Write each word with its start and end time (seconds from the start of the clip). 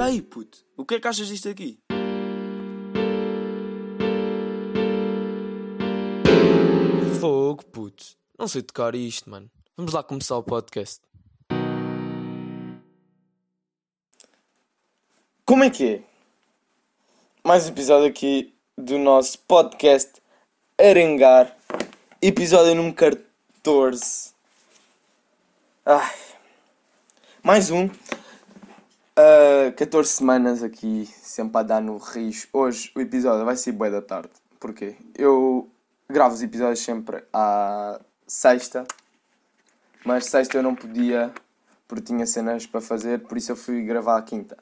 Olha 0.00 0.12
aí, 0.12 0.22
puto. 0.22 0.64
O 0.76 0.84
que 0.84 0.94
é 0.94 1.00
que 1.00 1.08
achas 1.08 1.26
disto 1.26 1.48
aqui? 1.48 1.76
Fogo, 7.20 7.64
puto. 7.64 8.04
Não 8.38 8.46
sei 8.46 8.62
tocar 8.62 8.94
isto, 8.94 9.28
mano. 9.28 9.50
Vamos 9.76 9.92
lá 9.92 10.04
começar 10.04 10.36
o 10.36 10.42
podcast. 10.44 11.00
Como 15.44 15.64
é 15.64 15.70
que 15.70 15.94
é? 15.94 16.02
Mais 17.44 17.66
um 17.66 17.70
episódio 17.70 18.06
aqui 18.06 18.54
do 18.76 18.98
nosso 18.98 19.36
podcast 19.48 20.12
Arengar. 20.78 21.56
Episódio 22.22 22.76
número 22.76 22.94
14. 22.94 24.32
Ai. 25.84 26.14
Mais 27.42 27.72
um. 27.72 27.90
Uh, 29.18 29.72
14 29.72 30.08
semanas 30.08 30.62
aqui, 30.62 31.04
sempre 31.06 31.58
a 31.58 31.64
dar 31.64 31.82
no 31.82 31.96
rios. 31.96 32.46
Hoje 32.52 32.92
o 32.94 33.00
episódio 33.00 33.44
vai 33.44 33.56
ser 33.56 33.72
bué 33.72 33.90
da 33.90 34.00
tarde. 34.00 34.30
Porquê? 34.60 34.94
Eu 35.16 35.68
gravo 36.08 36.36
os 36.36 36.42
episódios 36.42 36.78
sempre 36.78 37.24
à 37.32 38.00
sexta. 38.28 38.86
Mas 40.04 40.26
sexta 40.26 40.56
eu 40.56 40.62
não 40.62 40.72
podia, 40.72 41.34
porque 41.88 42.04
tinha 42.04 42.24
cenas 42.26 42.64
para 42.64 42.80
fazer, 42.80 43.18
por 43.26 43.36
isso 43.36 43.50
eu 43.50 43.56
fui 43.56 43.82
gravar 43.82 44.18
à 44.18 44.22
quinta. 44.22 44.56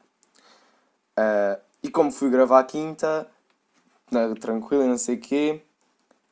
Uh, 1.18 1.60
e 1.82 1.90
como 1.90 2.10
fui 2.10 2.30
gravar 2.30 2.60
à 2.60 2.64
quinta, 2.64 3.28
na, 4.10 4.34
tranquilo 4.36 4.84
e 4.84 4.88
não 4.88 4.96
sei 4.96 5.16
o 5.16 5.20
quê, 5.20 5.60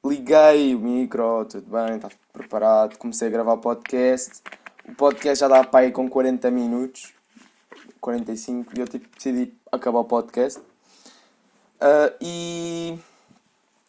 liguei 0.03 0.75
o 0.75 0.79
micro, 0.79 1.45
tudo 1.45 1.71
bem, 1.71 1.97
estava 1.97 2.15
preparado, 2.33 2.97
comecei 2.97 3.29
a 3.29 3.31
gravar 3.31 3.53
o 3.53 3.59
podcast. 3.59 4.43
O 4.89 4.95
podcast 4.95 5.41
já 5.41 5.49
dá 5.49 5.63
para 5.63 5.81
aí 5.81 5.93
com 5.93 6.09
40 6.09 6.51
minutos. 6.51 7.14
45 8.05 8.73
e 8.77 8.81
eu 8.81 8.87
tipo, 8.87 9.09
decidi 9.17 9.55
acabar 9.73 10.01
o 10.01 10.05
podcast. 10.05 10.61
Uh, 10.61 12.13
e. 12.21 12.99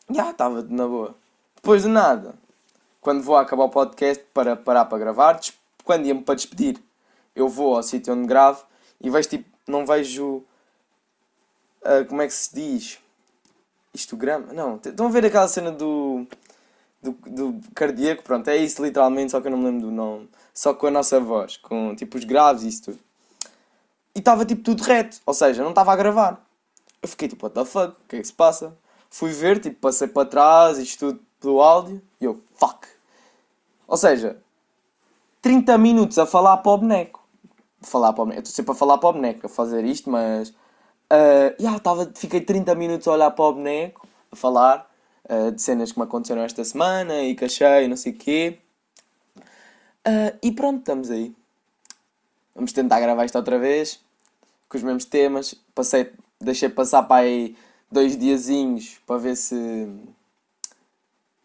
Já, 0.10 0.32
estava 0.32 0.62
na 0.62 0.88
boa. 0.88 1.16
Depois 1.56 1.84
de 1.84 1.90
nada, 1.90 2.34
quando 3.02 3.22
vou 3.22 3.36
acabar 3.36 3.66
o 3.66 3.70
podcast 3.70 4.24
para 4.34 4.56
parar 4.56 4.86
para 4.86 5.00
gravar, 5.00 5.40
quando 5.84 6.06
ia-me 6.06 6.22
para 6.22 6.36
despedir, 6.36 6.80
eu 7.36 7.50
vou 7.50 7.76
ao 7.76 7.84
sítio 7.84 8.14
onde 8.14 8.26
gravo 8.26 8.64
e 9.02 9.10
vejo 9.10 9.28
tipo, 9.28 9.50
não 9.68 9.86
vejo. 9.86 10.44
Uh, 11.82 12.06
como 12.08 12.22
é 12.22 12.28
que 12.28 12.34
se 12.34 12.56
diz? 12.56 13.00
Histograma? 13.94 14.54
Não, 14.54 14.78
estão 14.78 15.08
a 15.08 15.10
ver 15.10 15.26
aquela 15.26 15.48
cena 15.48 15.72
do, 15.72 16.26
do, 17.02 17.12
do 17.12 17.62
cardíaco? 17.74 18.24
Pronto, 18.24 18.48
é 18.50 18.58
isso 18.58 18.84
literalmente, 18.84 19.32
só 19.32 19.42
que 19.42 19.48
eu 19.48 19.52
não 19.52 19.58
me 19.58 19.66
lembro 19.66 19.88
do 19.88 19.92
nome. 19.92 20.30
Só 20.54 20.74
com 20.74 20.88
a 20.88 20.92
nossa 20.92 21.20
voz, 21.20 21.58
com 21.58 21.94
tipo 21.96 22.18
os 22.18 22.24
graves 22.24 22.64
e 22.64 22.70
isso 22.70 22.84
tudo 22.84 23.05
e 24.16 24.20
estava 24.20 24.46
tipo 24.46 24.64
tudo 24.64 24.82
reto, 24.82 25.20
ou 25.26 25.34
seja, 25.34 25.62
não 25.62 25.72
estava 25.72 25.92
a 25.92 25.96
gravar. 25.96 26.42
Eu 27.02 27.10
fiquei 27.10 27.28
tipo, 27.28 27.46
what 27.46 27.54
the 27.54 27.66
fuck, 27.66 27.90
o 27.90 28.08
que 28.08 28.16
é 28.16 28.22
que 28.22 28.28
se 28.28 28.34
passa? 28.34 28.76
Fui 29.10 29.32
ver, 29.32 29.60
tipo, 29.60 29.76
passei 29.82 30.08
para 30.08 30.28
trás, 30.28 30.78
isto 30.78 31.12
tudo 31.12 31.26
pelo 31.42 31.62
áudio, 31.62 32.02
e 32.20 32.26
eu, 32.26 32.42
fuck. 32.56 32.88
Ou 33.86 33.98
seja, 33.98 34.38
30 35.42 35.78
minutos 35.78 36.18
a 36.18 36.26
falar 36.26 36.58
para 36.58 36.72
o 36.72 36.78
boneco. 36.78 37.24
Falar 37.82 38.14
para 38.14 38.22
o 38.24 38.26
boneco. 38.26 38.40
Eu 38.40 38.44
estou 38.44 38.56
sempre 38.56 38.72
a 38.72 38.76
falar 38.76 38.98
para 38.98 39.10
o 39.10 39.14
boneco, 39.14 39.46
a 39.46 39.50
fazer 39.50 39.84
isto, 39.84 40.10
mas. 40.10 40.50
Uh, 40.50 41.54
yeah, 41.60 41.78
tava, 41.80 42.12
fiquei 42.16 42.42
30 42.42 42.74
minutos 42.74 43.08
a 43.08 43.12
olhar 43.12 43.30
para 43.32 43.46
o 43.46 43.54
boneco, 43.54 44.08
a 44.32 44.36
falar 44.36 44.90
uh, 45.30 45.52
de 45.52 45.62
cenas 45.62 45.92
que 45.92 46.00
me 46.00 46.06
aconteceram 46.06 46.42
esta 46.42 46.64
semana 46.64 47.22
e 47.22 47.36
que 47.36 47.46
achei, 47.46 47.88
não 47.88 47.96
sei 47.96 48.14
o 48.14 48.16
quê. 48.16 48.60
Uh, 50.08 50.36
e 50.42 50.52
pronto, 50.52 50.80
estamos 50.80 51.12
aí. 51.12 51.36
Vamos 52.56 52.74
tentar 52.74 53.00
gravar 53.00 53.26
isto 53.26 53.38
outra 53.38 53.60
vez 53.60 54.04
com 54.76 54.78
os 54.78 54.84
mesmos 54.84 55.06
temas. 55.06 55.56
Passei, 55.74 56.12
deixei 56.40 56.68
passar 56.70 57.04
para 57.04 57.24
aí 57.24 57.56
dois 57.90 58.18
diazinhos 58.18 59.00
para 59.08 59.18
ver 59.18 59.36
se 59.36 59.88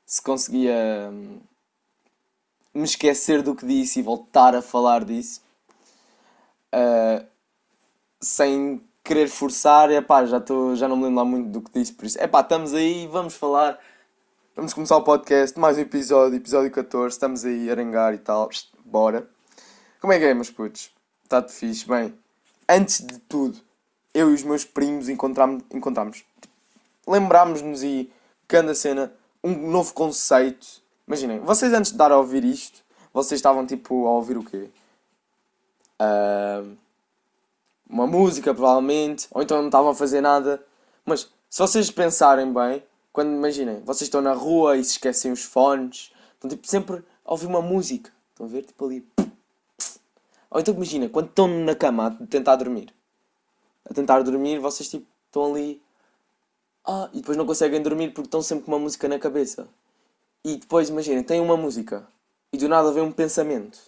se 0.04 0.20
conseguia 0.20 1.08
hum, 1.12 1.38
me 2.74 2.82
esquecer 2.82 3.42
do 3.42 3.54
que 3.54 3.64
disse 3.64 4.00
e 4.00 4.02
voltar 4.02 4.56
a 4.56 4.62
falar 4.62 5.04
disso 5.04 5.40
uh, 6.74 7.24
sem 8.20 8.82
querer 9.04 9.28
forçar, 9.28 9.88
epá, 9.92 10.26
já, 10.26 10.40
tô, 10.40 10.74
já 10.74 10.88
não 10.88 10.96
me 10.96 11.04
lembro 11.04 11.18
lá 11.18 11.24
muito 11.24 11.48
do 11.48 11.62
que 11.62 11.78
disse, 11.78 11.92
por 11.92 12.04
isso, 12.06 12.20
epá, 12.20 12.40
estamos 12.40 12.74
aí, 12.74 13.06
vamos 13.06 13.36
falar, 13.36 13.78
vamos 14.56 14.74
começar 14.74 14.96
o 14.96 15.04
podcast, 15.04 15.56
mais 15.58 15.78
um 15.78 15.82
episódio, 15.82 16.36
episódio 16.36 16.72
14, 16.72 17.14
estamos 17.14 17.44
aí 17.44 17.68
a 17.68 17.72
arengar 17.72 18.12
e 18.12 18.18
tal, 18.18 18.50
bora. 18.84 19.28
Como 20.00 20.12
é 20.12 20.18
que 20.18 20.24
é, 20.24 20.34
meus 20.34 20.50
putos? 20.50 20.90
Está-te 21.22 21.52
fixe? 21.52 21.86
Bem, 21.86 22.12
antes 22.70 23.04
de 23.04 23.18
tudo, 23.18 23.58
eu 24.14 24.30
e 24.30 24.34
os 24.34 24.42
meus 24.42 24.64
primos 24.64 25.08
encontramos, 25.08 25.62
encontramos 25.72 26.24
lembrámos-nos 27.06 27.82
e 27.82 28.10
grande 28.48 28.74
cena, 28.74 29.12
um 29.42 29.70
novo 29.70 29.92
conceito. 29.92 30.66
Imaginem, 31.06 31.40
vocês 31.40 31.72
antes 31.72 31.90
de 31.90 31.98
dar 31.98 32.12
a 32.12 32.18
ouvir 32.18 32.44
isto, 32.44 32.82
vocês 33.12 33.38
estavam 33.38 33.66
tipo 33.66 34.06
a 34.06 34.12
ouvir 34.12 34.38
o 34.38 34.44
quê? 34.44 34.70
Uh, 36.00 36.76
uma 37.88 38.06
música, 38.06 38.54
provavelmente, 38.54 39.26
ou 39.32 39.42
então 39.42 39.58
não 39.58 39.66
estavam 39.66 39.90
a 39.90 39.94
fazer 39.94 40.20
nada. 40.20 40.64
Mas 41.04 41.28
se 41.48 41.58
vocês 41.60 41.90
pensarem 41.90 42.52
bem, 42.52 42.82
quando 43.12 43.32
imaginem, 43.32 43.80
vocês 43.80 44.02
estão 44.02 44.20
na 44.20 44.32
rua 44.32 44.76
e 44.76 44.84
se 44.84 44.92
esquecem 44.92 45.32
os 45.32 45.42
fones, 45.42 46.12
estão 46.34 46.48
tipo 46.48 46.66
sempre 46.66 47.02
a 47.24 47.32
ouvir 47.32 47.46
uma 47.46 47.60
música. 47.60 48.12
Estão 48.30 48.46
a 48.46 48.48
ver? 48.48 48.62
Tipo 48.62 48.86
ali. 48.86 49.04
Ou 50.50 50.60
então 50.60 50.74
imagina, 50.74 51.08
quando 51.08 51.28
estão 51.28 51.46
na 51.46 51.74
cama 51.74 52.06
a 52.06 52.26
tentar 52.26 52.56
dormir, 52.56 52.92
a 53.88 53.94
tentar 53.94 54.22
dormir, 54.22 54.58
vocês 54.58 54.88
tipo 54.88 55.06
estão 55.26 55.52
ali. 55.52 55.80
Ah, 56.84 57.08
e 57.12 57.18
depois 57.18 57.36
não 57.36 57.46
conseguem 57.46 57.80
dormir 57.80 58.08
porque 58.08 58.26
estão 58.26 58.42
sempre 58.42 58.64
com 58.64 58.72
uma 58.72 58.78
música 58.78 59.08
na 59.08 59.18
cabeça. 59.18 59.68
E 60.44 60.56
depois 60.56 60.88
imaginem, 60.88 61.22
tem 61.22 61.40
uma 61.40 61.56
música 61.56 62.06
e 62.52 62.58
do 62.58 62.68
nada 62.68 62.90
vem 62.90 63.02
um 63.02 63.12
pensamento. 63.12 63.78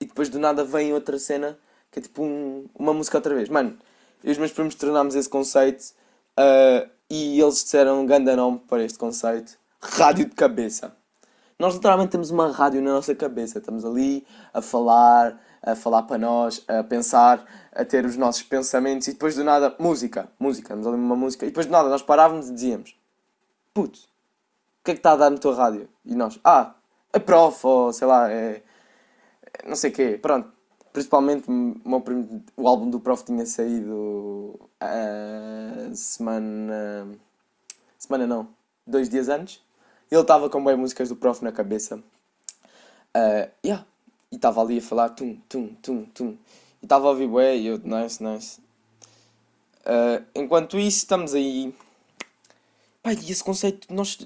E 0.00 0.04
depois 0.04 0.28
do 0.28 0.38
nada 0.38 0.64
vem 0.64 0.92
outra 0.92 1.18
cena 1.18 1.58
que 1.90 1.98
é 1.98 2.02
tipo 2.02 2.22
um, 2.22 2.66
uma 2.74 2.92
música 2.92 3.18
outra 3.18 3.34
vez. 3.34 3.48
Mano, 3.48 3.76
eu 4.22 4.28
e 4.28 4.32
os 4.32 4.38
meus 4.38 4.52
primos 4.52 4.74
tornámos 4.74 5.14
esse 5.14 5.28
conceito 5.28 5.92
uh, 6.38 6.88
e 7.08 7.40
eles 7.40 7.64
disseram 7.64 8.02
um 8.02 8.06
grande 8.06 8.34
nome 8.36 8.60
para 8.68 8.84
este 8.84 8.98
conceito: 8.98 9.58
Rádio 9.80 10.26
de 10.26 10.34
Cabeça. 10.34 10.94
Nós 11.58 11.74
literalmente 11.74 12.10
temos 12.10 12.30
uma 12.30 12.50
rádio 12.50 12.80
na 12.80 12.92
nossa 12.92 13.14
cabeça. 13.14 13.58
Estamos 13.58 13.84
ali 13.84 14.24
a 14.54 14.62
falar, 14.62 15.38
a 15.62 15.74
falar 15.74 16.02
para 16.02 16.18
nós, 16.18 16.64
a 16.66 16.82
pensar, 16.82 17.44
a 17.72 17.84
ter 17.84 18.04
os 18.04 18.16
nossos 18.16 18.42
pensamentos 18.42 19.08
e 19.08 19.12
depois 19.12 19.34
do 19.34 19.44
nada, 19.44 19.74
música, 19.78 20.28
música, 20.38 20.74
nos 20.74 20.86
uma 20.86 21.16
música 21.16 21.44
e 21.44 21.48
depois 21.48 21.66
do 21.66 21.72
nada 21.72 21.88
nós 21.88 22.02
parávamos 22.02 22.48
e 22.48 22.54
dizíamos: 22.54 22.96
Puto, 23.74 23.98
o 23.98 24.84
que 24.84 24.92
é 24.92 24.94
que 24.94 25.00
está 25.00 25.12
a 25.12 25.16
dar 25.16 25.30
no 25.30 25.38
teu 25.38 25.52
rádio? 25.52 25.88
E 26.04 26.14
nós: 26.14 26.38
Ah, 26.42 26.74
é 27.12 27.18
prof, 27.18 27.66
ou 27.66 27.92
sei 27.92 28.06
lá, 28.06 28.30
é. 28.30 28.62
não 29.66 29.76
sei 29.76 29.90
o 29.90 29.94
quê, 29.94 30.18
pronto. 30.20 30.50
Principalmente 30.92 31.44
primo, 32.04 32.44
o 32.56 32.66
álbum 32.66 32.90
do 32.90 32.98
prof 32.98 33.24
tinha 33.24 33.46
saído 33.46 34.58
a 34.80 35.94
semana. 35.94 37.06
Semana 37.96 38.26
não, 38.26 38.48
dois 38.86 39.08
dias 39.08 39.28
antes. 39.28 39.62
Ele 40.10 40.20
estava 40.20 40.50
com 40.50 40.64
bem 40.64 40.76
músicas 40.76 41.08
do 41.08 41.14
prof 41.14 41.44
na 41.44 41.52
cabeça. 41.52 42.02
Uh, 43.16 43.48
yeah, 43.64 43.86
e 44.30 44.36
estava 44.36 44.60
ali 44.60 44.78
a 44.78 44.82
falar 44.82 45.10
tum, 45.10 45.36
tum, 45.48 45.74
tum, 45.82 46.04
tum. 46.14 46.36
E 46.80 46.86
estava 46.86 47.06
a 47.06 47.10
ouvir 47.10 47.28
e 47.56 47.66
eu, 47.66 47.78
nice, 47.78 48.22
nice. 48.22 48.60
Uh, 49.80 50.24
enquanto 50.34 50.78
isso, 50.78 50.98
estamos 50.98 51.34
aí. 51.34 51.74
Pai, 53.02 53.14
e 53.14 53.32
esse 53.32 53.42
conceito, 53.42 53.92
nós 53.92 54.18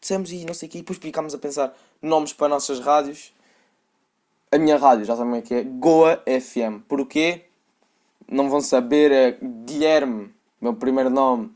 dissemos 0.00 0.32
e 0.32 0.44
não 0.44 0.54
sei 0.54 0.68
o 0.68 0.72
quê, 0.72 0.78
e 0.78 0.80
depois 0.80 0.98
ficámos 0.98 1.34
a 1.34 1.38
pensar 1.38 1.74
nomes 2.02 2.32
para 2.32 2.48
nossas 2.48 2.80
rádios. 2.80 3.32
A 4.50 4.58
minha 4.58 4.76
rádio, 4.76 5.04
já 5.04 5.16
sabem 5.16 5.40
o 5.40 5.42
que 5.42 5.54
é, 5.54 5.62
Goa 5.62 6.22
FM. 6.26 6.82
Porquê? 6.88 7.44
Não 8.28 8.48
vão 8.50 8.60
saber, 8.60 9.12
é 9.12 9.38
Guilherme, 9.64 10.34
meu 10.60 10.74
primeiro 10.74 11.10
nome. 11.10 11.52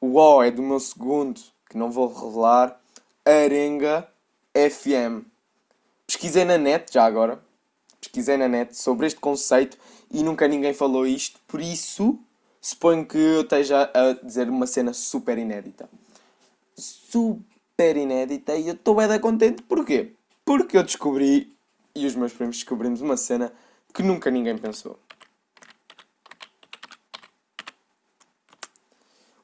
O 0.00 0.18
O 0.18 0.42
é 0.42 0.50
do 0.50 0.62
meu 0.62 0.80
segundo, 0.80 1.40
que 1.68 1.76
não 1.76 1.90
vou 1.90 2.12
revelar. 2.12 2.80
Arenga 3.24 4.08
FM 4.54 5.33
pesquisei 6.06 6.44
na 6.44 6.58
net, 6.58 6.92
já 6.92 7.04
agora, 7.04 7.42
pesquisei 8.00 8.36
na 8.36 8.48
net 8.48 8.76
sobre 8.76 9.06
este 9.06 9.18
conceito 9.18 9.76
e 10.10 10.22
nunca 10.22 10.46
ninguém 10.46 10.74
falou 10.74 11.06
isto, 11.06 11.40
por 11.46 11.60
isso 11.60 12.18
suponho 12.60 13.04
que 13.04 13.18
eu 13.18 13.42
esteja 13.42 13.90
a 13.92 14.12
dizer 14.24 14.48
uma 14.48 14.66
cena 14.66 14.92
super 14.92 15.36
inédita. 15.36 15.88
Super 16.76 17.96
inédita 17.96 18.54
e 18.54 18.68
eu 18.68 18.74
estou 18.74 18.94
bem 18.94 19.20
contente, 19.20 19.62
porquê? 19.62 20.14
Porque 20.44 20.76
eu 20.76 20.82
descobri 20.82 21.54
e 21.94 22.06
os 22.06 22.14
meus 22.14 22.32
primos 22.32 22.56
descobrimos 22.56 23.00
uma 23.00 23.16
cena 23.16 23.52
que 23.92 24.02
nunca 24.02 24.30
ninguém 24.30 24.58
pensou. 24.58 24.98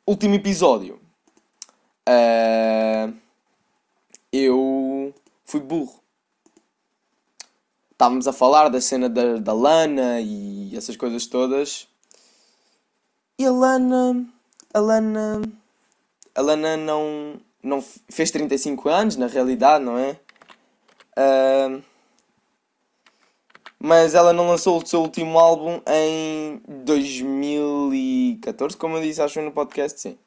Último 0.06 0.34
episódio. 0.34 1.00
Uh, 2.08 3.14
eu 4.32 5.14
fui 5.44 5.60
burro 5.60 6.00
estávamos 8.00 8.26
a 8.26 8.32
falar 8.32 8.70
da 8.70 8.80
cena 8.80 9.10
da, 9.10 9.36
da 9.36 9.52
lana 9.52 10.22
e 10.22 10.74
essas 10.74 10.96
coisas 10.96 11.26
todas. 11.26 11.86
E 13.38 13.44
a 13.44 13.52
Lana. 13.52 14.26
A 14.72 14.80
Lana. 14.80 15.42
A 16.34 16.40
Lana 16.40 16.78
não. 16.78 17.38
não 17.62 17.84
fez 18.10 18.30
35 18.30 18.88
anos, 18.88 19.16
na 19.16 19.26
realidade, 19.26 19.84
não 19.84 19.98
é? 19.98 20.18
Uh, 21.12 21.82
mas 23.78 24.14
ela 24.14 24.32
não 24.32 24.48
lançou 24.48 24.82
o 24.82 24.86
seu 24.86 25.02
último 25.02 25.38
álbum 25.38 25.82
em 25.86 26.62
2014, 26.66 28.78
como 28.78 28.96
eu 28.96 29.02
disse, 29.02 29.20
acho 29.20 29.42
no 29.42 29.52
podcast, 29.52 30.00
sim. 30.00 30.18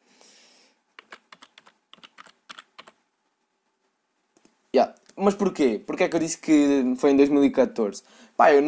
Yeah. 4.76 4.94
Mas 5.15 5.36
porquê? 5.36 5.80
Porquê 5.86 6.06
é 6.06 6.10
que 6.10 6.15
eu 6.15 6.19
disse 6.19 6.38
que 6.38 6.95
foi 6.98 7.12
em 7.12 7.18
2014? 7.18 8.01
Pá, 8.36 8.51
eu 8.51 8.63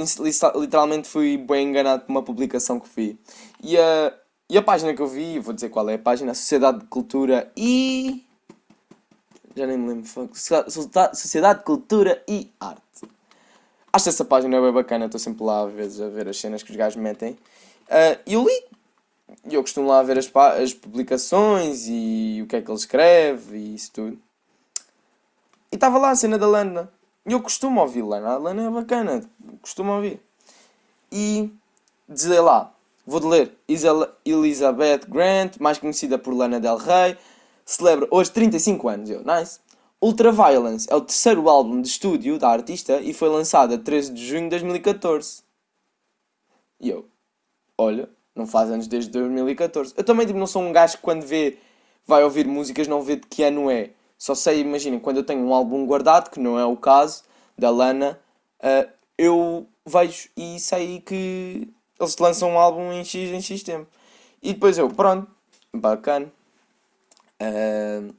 literalmente 0.55 1.07
fui 1.07 1.37
bem 1.37 1.69
enganado 1.69 2.03
por 2.03 2.11
uma 2.11 2.21
publicação 2.21 2.79
que 2.79 2.87
vi. 2.95 3.19
E 3.63 3.77
a, 3.77 4.13
e 4.49 4.57
a 4.57 4.61
página 4.61 4.93
que 4.93 5.01
eu 5.01 5.07
vi, 5.07 5.39
vou 5.39 5.53
dizer 5.53 5.69
qual 5.69 5.89
é 5.89 5.95
a 5.95 5.99
página, 5.99 6.33
Sociedade 6.33 6.79
de 6.79 6.85
Cultura 6.85 7.51
e. 7.57 8.23
Já 9.55 9.65
nem 9.65 9.77
me 9.77 9.87
lembro. 9.89 10.09
Sociedade 10.33 11.59
de 11.59 11.65
Cultura 11.65 12.23
e 12.27 12.51
Arte. 12.59 13.09
Acho 13.91 14.09
essa 14.09 14.25
página 14.25 14.61
bem 14.61 14.71
bacana, 14.71 15.05
estou 15.05 15.19
sempre 15.19 15.43
lá 15.43 15.65
às 15.65 15.73
vezes 15.73 16.01
a 16.01 16.09
ver 16.09 16.27
as 16.27 16.37
cenas 16.37 16.61
que 16.61 16.69
os 16.69 16.77
gajos 16.77 17.01
metem. 17.01 17.31
Uh, 17.31 18.19
e 18.25 18.33
eu 18.33 18.43
li. 18.43 18.63
E 19.49 19.55
eu 19.55 19.61
costumo 19.61 19.87
lá 19.87 20.03
ver 20.03 20.19
as, 20.19 20.31
as 20.61 20.73
publicações 20.73 21.85
e 21.87 22.41
o 22.43 22.47
que 22.47 22.57
é 22.57 22.61
que 22.61 22.69
ele 22.69 22.77
escreve 22.77 23.57
e 23.57 23.75
isso 23.75 23.91
tudo. 23.93 24.19
E 25.75 25.77
estava 25.77 25.97
lá 25.97 26.11
a 26.11 26.15
cena 26.15 26.37
da 26.37 26.47
Lana. 26.47 26.89
E 27.27 27.33
eu 27.33 27.41
costumo 27.41 27.81
ouvir 27.81 28.01
Lana. 28.01 28.29
A 28.29 28.37
Lana 28.37 28.67
é 28.67 28.69
bacana. 28.69 29.29
Costumo 29.61 29.91
ouvir. 29.91 30.21
E 31.11 31.51
dizer 32.07 32.39
lá. 32.39 32.73
Vou 33.05 33.19
ler. 33.27 33.51
Elizabeth 34.23 35.01
Grant, 35.09 35.57
mais 35.59 35.77
conhecida 35.77 36.17
por 36.17 36.33
Lana 36.33 36.61
Del 36.61 36.77
Rey, 36.77 37.17
celebra 37.65 38.07
hoje 38.09 38.31
35 38.31 38.87
anos. 38.87 39.09
Eu, 39.09 39.21
nice. 39.25 39.59
Ultraviolence 40.01 40.87
é 40.89 40.95
o 40.95 41.01
terceiro 41.01 41.49
álbum 41.49 41.81
de 41.81 41.89
estúdio 41.89 42.39
da 42.39 42.47
artista 42.47 43.01
e 43.01 43.13
foi 43.13 43.27
lançado 43.27 43.73
a 43.73 43.77
13 43.77 44.13
de 44.13 44.25
junho 44.25 44.43
de 44.43 44.51
2014. 44.51 45.43
E 46.79 46.89
eu, 46.89 47.05
olha, 47.77 48.07
não 48.33 48.47
faz 48.47 48.71
anos 48.71 48.87
desde 48.87 49.11
2014. 49.11 49.93
Eu 49.97 50.05
também 50.05 50.25
tipo, 50.25 50.39
não 50.39 50.47
sou 50.47 50.61
um 50.61 50.71
gajo 50.71 50.95
que 50.95 51.03
quando 51.03 51.23
vê, 51.23 51.57
vai 52.07 52.23
ouvir 52.23 52.47
músicas, 52.47 52.87
não 52.87 53.01
vê 53.01 53.17
de 53.17 53.27
que 53.27 53.43
ano 53.43 53.69
é. 53.69 53.89
Só 54.17 54.33
sei, 54.33 54.61
imaginem, 54.61 54.99
quando 54.99 55.17
eu 55.17 55.23
tenho 55.23 55.41
um 55.41 55.53
álbum 55.53 55.85
guardado, 55.85 56.29
que 56.29 56.39
não 56.39 56.57
é 56.57 56.65
o 56.65 56.77
caso, 56.77 57.23
da 57.57 57.69
Lana, 57.69 58.19
uh, 58.59 58.89
eu 59.17 59.67
vejo 59.85 60.29
e 60.35 60.59
sei 60.59 60.99
que 61.01 61.69
eles 61.99 62.17
lançam 62.17 62.51
um 62.51 62.59
álbum 62.59 62.91
em 62.91 63.03
X 63.03 63.15
em 63.15 63.41
X 63.41 63.63
tempo. 63.63 63.87
E 64.41 64.53
depois 64.53 64.77
eu, 64.77 64.89
pronto, 64.89 65.29
bacana. 65.73 66.31
Uh, 67.41 68.13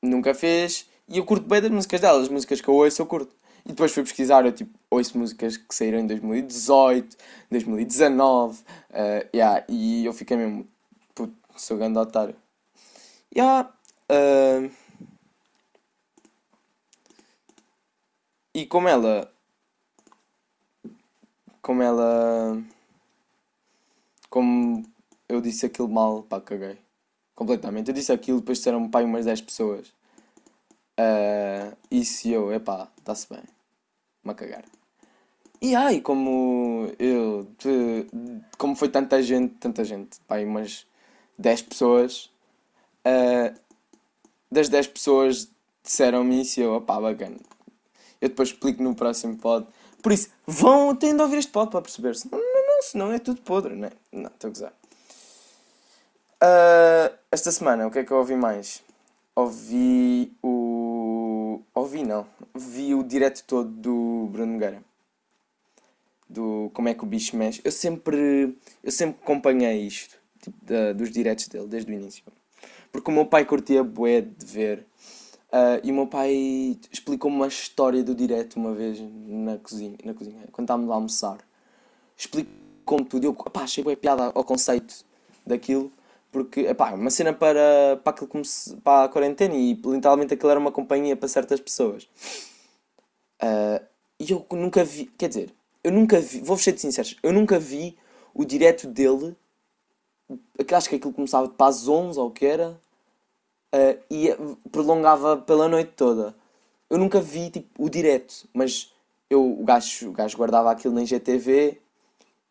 nunca 0.00 0.34
fez. 0.34 0.86
E 1.08 1.18
eu 1.18 1.24
curto 1.24 1.46
bem 1.46 1.60
das 1.60 1.70
músicas 1.70 2.00
dela, 2.00 2.20
as 2.20 2.28
músicas 2.28 2.60
que 2.60 2.68
eu 2.68 2.74
ouço 2.74 3.02
eu 3.02 3.06
curto. 3.06 3.34
E 3.64 3.68
depois 3.68 3.92
fui 3.92 4.02
pesquisar, 4.02 4.44
eu 4.44 4.52
tipo, 4.52 4.76
ouço 4.90 5.16
músicas 5.16 5.56
que 5.56 5.74
saíram 5.74 6.00
em 6.00 6.06
2018, 6.06 7.16
2019, 7.50 8.60
uh, 8.60 8.64
yeah, 9.34 9.64
e 9.68 10.04
eu 10.04 10.12
fiquei 10.12 10.36
mesmo, 10.36 10.66
puto, 11.14 11.34
sou 11.56 11.76
grande 11.76 11.98
otário. 11.98 12.34
Yeah, 13.34 13.72
uh, 14.10 14.70
E 18.54 18.66
como 18.66 18.88
ela. 18.88 19.32
Como 21.62 21.82
ela. 21.82 22.62
Como 24.28 24.84
eu 25.28 25.40
disse 25.40 25.66
aquilo 25.66 25.88
mal, 25.88 26.22
pá, 26.22 26.40
caguei. 26.40 26.78
Completamente. 27.34 27.88
Eu 27.88 27.94
disse 27.94 28.12
aquilo, 28.12 28.40
depois 28.40 28.58
disseram 28.58 28.88
pai 28.90 29.04
umas 29.04 29.24
10 29.24 29.40
pessoas. 29.42 29.88
Uh, 30.98 31.76
isso 31.90 32.28
e 32.28 32.32
eu, 32.32 32.52
epá, 32.52 32.88
está-se 32.98 33.28
bem. 33.32 33.42
Uma 34.22 34.34
cagar. 34.34 34.64
E 35.60 35.74
ai, 35.74 36.00
como 36.00 36.92
eu. 36.98 37.48
Como 38.58 38.76
foi 38.76 38.88
tanta 38.88 39.22
gente, 39.22 39.54
tanta 39.54 39.84
gente, 39.84 40.20
pai, 40.28 40.44
umas 40.44 40.86
10 41.38 41.62
pessoas. 41.62 42.30
Uh, 43.06 43.58
das 44.50 44.68
10 44.68 44.88
pessoas 44.88 45.48
disseram-me 45.82 46.42
isso 46.42 46.60
e 46.60 46.62
eu, 46.64 46.74
opá, 46.74 47.00
bacana. 47.00 47.38
Eu 48.22 48.28
depois 48.28 48.50
explico 48.50 48.80
no 48.80 48.94
próximo 48.94 49.36
pod. 49.36 49.66
Por 50.00 50.12
isso, 50.12 50.30
vão 50.46 50.94
tendo 50.94 51.20
a 51.20 51.24
ouvir 51.24 51.38
este 51.38 51.50
pod 51.50 51.72
para 51.72 51.82
perceber. 51.82 52.14
se 52.14 52.30
não, 52.30 52.38
não, 52.38 52.82
senão 52.82 53.12
é 53.12 53.18
tudo 53.18 53.42
podre, 53.42 53.74
não 53.74 53.88
é? 53.88 53.92
Não, 54.12 54.30
estou 54.30 54.48
a 54.48 54.52
gozar. 54.52 54.72
Uh, 56.40 57.18
esta 57.32 57.50
semana, 57.50 57.84
o 57.84 57.90
que 57.90 57.98
é 57.98 58.04
que 58.04 58.12
eu 58.12 58.18
ouvi 58.18 58.36
mais? 58.36 58.80
Ouvi 59.34 60.32
o. 60.40 61.60
Ouvi 61.74 62.04
não. 62.04 62.24
Vi 62.54 62.94
o 62.94 63.02
direto 63.02 63.42
todo 63.44 63.68
do 63.68 64.28
Bruno 64.30 64.52
Nogueira. 64.52 64.84
Do 66.28 66.70
Como 66.72 66.88
é 66.88 66.94
que 66.94 67.02
o 67.02 67.06
bicho 67.06 67.36
mexe. 67.36 67.60
Eu 67.64 67.72
sempre. 67.72 68.56
Eu 68.84 68.92
sempre 68.92 69.18
acompanhei 69.20 69.84
isto. 69.84 70.16
Tipo, 70.40 70.56
da, 70.64 70.92
dos 70.92 71.10
diretos 71.10 71.48
dele, 71.48 71.66
desde 71.66 71.90
o 71.90 71.94
início. 71.94 72.22
Porque 72.92 73.10
o 73.10 73.14
meu 73.14 73.26
pai 73.26 73.44
curtia 73.44 73.82
bué 73.82 74.20
de 74.20 74.46
ver 74.46 74.86
Uh, 75.52 75.84
e 75.84 75.90
o 75.90 75.94
meu 75.94 76.06
pai 76.06 76.78
explicou-me 76.90 77.36
uma 77.36 77.46
história 77.46 78.02
do 78.02 78.14
direto 78.14 78.56
uma 78.56 78.72
vez 78.72 78.98
na 79.00 79.58
cozinha, 79.58 79.98
na 80.02 80.14
cozinha 80.14 80.48
quando 80.50 80.64
estávamos 80.64 80.90
a 80.90 80.94
almoçar. 80.94 81.38
Explicou-me 82.16 83.04
tudo. 83.04 83.26
Eu 83.26 83.34
pá, 83.34 83.62
achei 83.62 83.84
bem 83.84 83.94
piada 83.94 84.32
ao 84.34 84.44
conceito 84.44 85.04
daquilo, 85.46 85.92
porque 86.30 86.60
epá, 86.60 86.94
uma 86.94 87.10
cena 87.10 87.34
para, 87.34 88.00
para, 88.02 88.12
aquilo 88.12 88.28
como 88.28 88.44
se, 88.44 88.74
para 88.76 89.04
a 89.04 89.08
quarentena 89.10 89.54
e 89.54 89.74
literalmente 89.74 90.32
aquilo 90.32 90.50
era 90.50 90.58
uma 90.58 90.72
companhia 90.72 91.14
para 91.14 91.28
certas 91.28 91.60
pessoas. 91.60 92.08
Uh, 93.42 93.84
e 94.18 94.30
eu 94.30 94.46
nunca 94.52 94.82
vi, 94.82 95.06
quer 95.18 95.28
dizer, 95.28 95.54
eu 95.84 95.92
nunca 95.92 96.18
vi, 96.18 96.40
vou-vos 96.40 96.64
ser 96.64 96.78
sinceros, 96.78 97.16
eu 97.22 97.32
nunca 97.32 97.58
vi 97.58 97.98
o 98.32 98.44
direto 98.44 98.86
dele, 98.86 99.36
acho 100.74 100.88
que 100.88 100.96
aquilo 100.96 101.12
começava 101.12 101.48
para 101.48 101.66
as 101.66 101.86
11 101.86 102.18
ou 102.18 102.28
o 102.28 102.30
que 102.30 102.46
era, 102.46 102.80
uh, 103.72 103.98
e 104.10 104.30
prolongava 104.70 105.36
pela 105.36 105.68
noite 105.68 105.92
toda. 105.96 106.34
Eu 106.90 106.98
nunca 106.98 107.20
vi 107.20 107.50
tipo, 107.50 107.84
o 107.84 107.88
direto, 107.88 108.48
mas 108.52 108.92
eu, 109.30 109.60
o, 109.60 109.64
gajo, 109.64 110.10
o 110.10 110.12
gajo 110.12 110.36
guardava 110.36 110.70
aquilo 110.70 110.94
na 110.94 111.04
GTV 111.04 111.80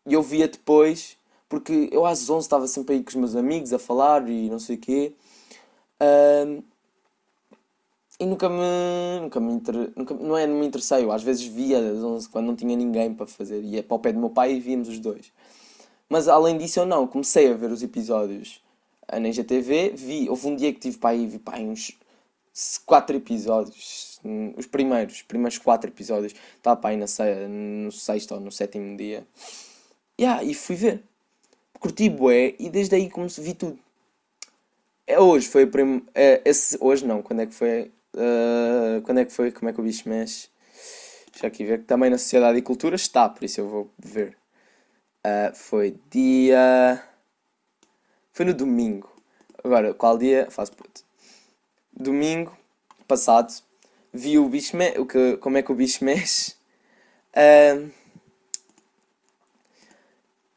e 0.06 0.14
eu 0.14 0.22
via 0.22 0.48
depois, 0.48 1.16
porque 1.48 1.88
eu 1.92 2.04
às 2.04 2.28
11 2.28 2.44
estava 2.44 2.66
sempre 2.66 2.96
aí 2.96 3.02
com 3.02 3.10
os 3.10 3.14
meus 3.14 3.36
amigos 3.36 3.72
a 3.72 3.78
falar 3.78 4.28
e 4.28 4.50
não 4.50 4.58
sei 4.58 4.76
o 4.76 4.80
quê. 4.80 5.12
Uh, 6.00 6.62
e 8.18 8.26
nunca 8.26 8.48
me. 8.48 9.20
Nunca 9.20 9.40
me 9.40 9.52
inter... 9.52 9.92
nunca, 9.96 10.14
não 10.14 10.36
é, 10.36 10.46
não 10.46 10.56
me 10.56 10.66
interessei. 10.66 11.04
Eu 11.04 11.10
às 11.10 11.22
vezes 11.24 11.44
via 11.44 11.78
às 11.78 12.02
11 12.04 12.28
quando 12.28 12.46
não 12.46 12.56
tinha 12.56 12.76
ninguém 12.76 13.12
para 13.12 13.26
fazer. 13.26 13.60
Ia 13.62 13.82
para 13.82 13.94
o 13.96 13.98
pé 13.98 14.12
do 14.12 14.20
meu 14.20 14.30
pai 14.30 14.52
e 14.54 14.60
víamos 14.60 14.88
os 14.88 15.00
dois. 15.00 15.32
Mas 16.08 16.28
além 16.28 16.56
disso, 16.56 16.78
eu 16.80 16.86
não. 16.86 17.06
Comecei 17.06 17.50
a 17.50 17.54
ver 17.54 17.72
os 17.72 17.82
episódios 17.82 18.61
a 19.12 19.20
Ninja 19.20 19.44
TV, 19.44 19.90
vi, 19.94 20.28
houve 20.28 20.46
um 20.46 20.56
dia 20.56 20.72
que 20.72 20.80
tive 20.80 20.96
para 20.96 21.10
aí, 21.10 21.26
vi 21.26 21.38
para 21.38 21.58
aí 21.58 21.64
uns 21.64 21.92
4 22.86 23.16
episódios, 23.16 24.18
os 24.56 24.66
primeiros, 24.66 25.16
os 25.16 25.22
primeiros 25.22 25.58
4 25.58 25.90
episódios, 25.90 26.34
estava 26.56 26.80
para 26.80 26.90
aí 26.90 26.96
na, 26.96 27.04
no 27.46 27.92
sexto 27.92 28.32
ou 28.32 28.40
no 28.40 28.50
sétimo 28.50 28.96
dia, 28.96 29.26
yeah, 30.18 30.42
e 30.42 30.54
fui 30.54 30.76
ver. 30.76 31.02
Curti 31.78 32.08
bué 32.08 32.54
e 32.58 32.70
desde 32.70 32.94
aí 32.94 33.10
como 33.10 33.28
se 33.28 33.40
vi 33.40 33.54
tudo. 33.54 33.78
É 35.06 35.20
hoje, 35.20 35.46
foi 35.48 35.64
o 35.64 35.68
primeiro, 35.70 36.06
é, 36.14 36.40
esse, 36.44 36.78
hoje 36.80 37.04
não, 37.04 37.20
quando 37.20 37.40
é 37.40 37.46
que 37.46 37.54
foi, 37.54 37.92
uh, 38.14 39.02
quando 39.02 39.18
é 39.18 39.24
que 39.26 39.32
foi, 39.32 39.52
como 39.52 39.68
é 39.68 39.72
que 39.74 39.80
o 39.80 39.84
bicho 39.84 40.08
mexe, 40.08 40.48
já 41.38 41.48
aqui 41.48 41.64
ver, 41.64 41.80
que 41.80 41.84
também 41.84 42.08
na 42.08 42.16
Sociedade 42.16 42.56
e 42.56 42.62
Cultura 42.62 42.94
está, 42.96 43.28
por 43.28 43.44
isso 43.44 43.60
eu 43.60 43.68
vou 43.68 43.90
ver. 43.98 44.38
Uh, 45.26 45.54
foi 45.54 45.96
dia... 46.10 47.11
Foi 48.32 48.46
no 48.46 48.54
domingo. 48.54 49.10
Agora, 49.62 49.92
qual 49.94 50.16
dia? 50.16 50.48
Faço 50.50 50.72
puto. 50.72 51.04
Domingo 51.92 52.56
passado, 53.06 53.52
vi 54.12 54.38
o 54.38 54.48
bicho 54.48 54.76
me 54.76 54.98
o 54.98 55.04
que, 55.04 55.36
como 55.36 55.58
é 55.58 55.62
que 55.62 55.70
o 55.70 55.74
bicho 55.74 56.02
mexe. 56.04 56.54
Uh, 57.34 57.90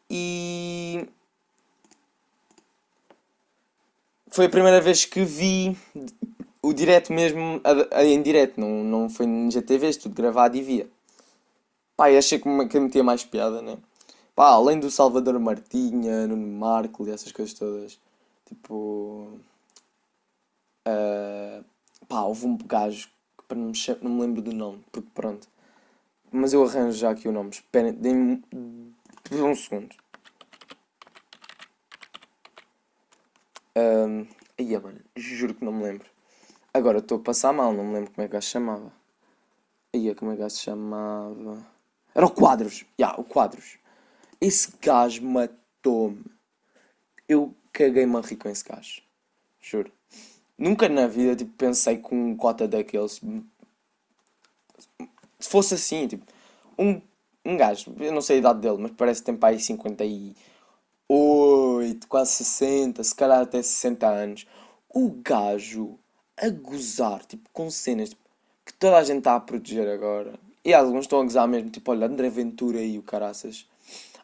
e 0.09 1.05
foi 4.29 4.45
a 4.45 4.49
primeira 4.49 4.79
vez 4.79 5.05
que 5.05 5.23
vi 5.23 5.77
o 6.61 6.73
direto 6.73 7.11
mesmo 7.11 7.61
a, 7.63 7.99
a, 7.99 8.05
em 8.05 8.21
direto, 8.21 8.59
não, 8.59 8.83
não 8.83 9.09
foi 9.09 9.25
no 9.25 9.51
GTV, 9.51 9.93
tudo 9.95 10.15
gravado 10.15 10.55
e 10.55 10.61
via. 10.61 10.87
Pá, 11.97 12.09
achei 12.09 12.39
que 12.39 12.67
que 12.67 12.79
metia 12.79 13.03
mais 13.03 13.23
piada, 13.23 13.61
né? 13.61 13.77
Pá, 14.35 14.49
além 14.49 14.79
do 14.79 14.91
Salvador 14.91 15.39
Martinha, 15.39 16.27
no 16.27 16.35
Marco 16.35 17.07
e 17.07 17.11
essas 17.11 17.31
coisas 17.31 17.53
todas. 17.53 17.99
Tipo. 18.45 19.39
Uh, 20.87 21.63
pá, 22.07 22.21
houve 22.23 22.45
um 22.45 22.57
gajo 22.57 23.09
que 23.47 23.55
não 23.55 23.67
me, 23.67 23.73
não 24.01 24.11
me 24.11 24.21
lembro 24.21 24.41
do 24.41 24.53
nome, 24.53 24.83
porque 24.91 25.09
pronto. 25.13 25.47
Mas 26.31 26.51
eu 26.53 26.63
arranjo 26.65 26.97
já 26.97 27.11
aqui 27.11 27.27
o 27.29 27.31
nome. 27.31 27.51
Esperem, 27.51 27.93
deem-me 27.93 28.43
um 29.31 29.55
segundo. 29.55 29.95
Um, 33.77 34.27
aí, 34.57 34.77
mano, 34.77 34.99
juro 35.15 35.55
que 35.55 35.63
não 35.63 35.71
me 35.71 35.83
lembro. 35.83 36.09
Agora 36.73 36.99
estou 36.99 37.19
a 37.19 37.21
passar 37.21 37.53
mal, 37.53 37.71
não 37.71 37.85
me 37.85 37.93
lembro 37.93 38.11
como 38.11 38.25
é 38.25 38.29
que 38.29 38.41
se 38.41 38.49
chamava. 38.49 38.91
Aí, 39.93 40.13
como 40.13 40.33
é 40.33 40.35
que 40.35 40.49
se 40.49 40.59
chamava? 40.59 41.65
Era 42.13 42.25
o 42.25 42.31
Quadros. 42.31 42.79
Já, 42.79 42.85
yeah, 42.99 43.21
o 43.21 43.23
Quadros. 43.23 43.77
Esse 44.45 44.71
gajo 44.79 45.23
matou-me. 45.23 46.23
Eu 47.27 47.51
caguei-me 47.73 48.21
rir 48.21 48.35
com 48.35 48.47
esse 48.47 48.63
gajo. 48.63 49.01
Juro. 49.59 49.91
Nunca 50.55 50.87
na 50.87 51.07
vida 51.07 51.35
tipo, 51.35 51.51
pensei 51.57 51.97
que 51.97 52.13
um 52.13 52.37
cota 52.37 52.67
daqueles. 52.67 53.19
Se 55.39 55.49
fosse 55.49 55.73
assim, 55.73 56.07
tipo. 56.07 56.23
Um, 56.77 57.01
um 57.43 57.57
gajo, 57.57 57.95
eu 57.99 58.11
não 58.11 58.21
sei 58.21 58.35
a 58.35 58.39
idade 58.39 58.59
dele, 58.59 58.77
mas 58.77 58.91
parece 58.91 59.21
que 59.21 59.25
tem 59.25 59.35
para 59.35 59.49
aí 59.49 59.59
58, 59.59 62.07
quase 62.07 62.33
60, 62.33 63.03
se 63.03 63.15
calhar 63.15 63.41
até 63.41 63.63
60 63.63 64.07
anos. 64.07 64.45
O 64.93 65.09
gajo 65.09 65.97
a 66.37 66.49
gozar, 66.49 67.25
tipo, 67.25 67.49
com 67.51 67.71
cenas 67.71 68.09
tipo, 68.09 68.21
que 68.63 68.73
toda 68.73 68.97
a 68.97 69.03
gente 69.03 69.19
está 69.19 69.37
a 69.37 69.39
proteger 69.39 69.87
agora. 69.87 70.37
E 70.63 70.71
alguns 70.71 71.05
estão 71.05 71.21
a 71.21 71.23
gozar 71.23 71.47
mesmo, 71.47 71.71
tipo, 71.71 71.89
olha, 71.89 72.05
André 72.05 72.29
Ventura 72.29 72.79
e 72.79 72.99
o 72.99 73.01
caraças. 73.01 73.65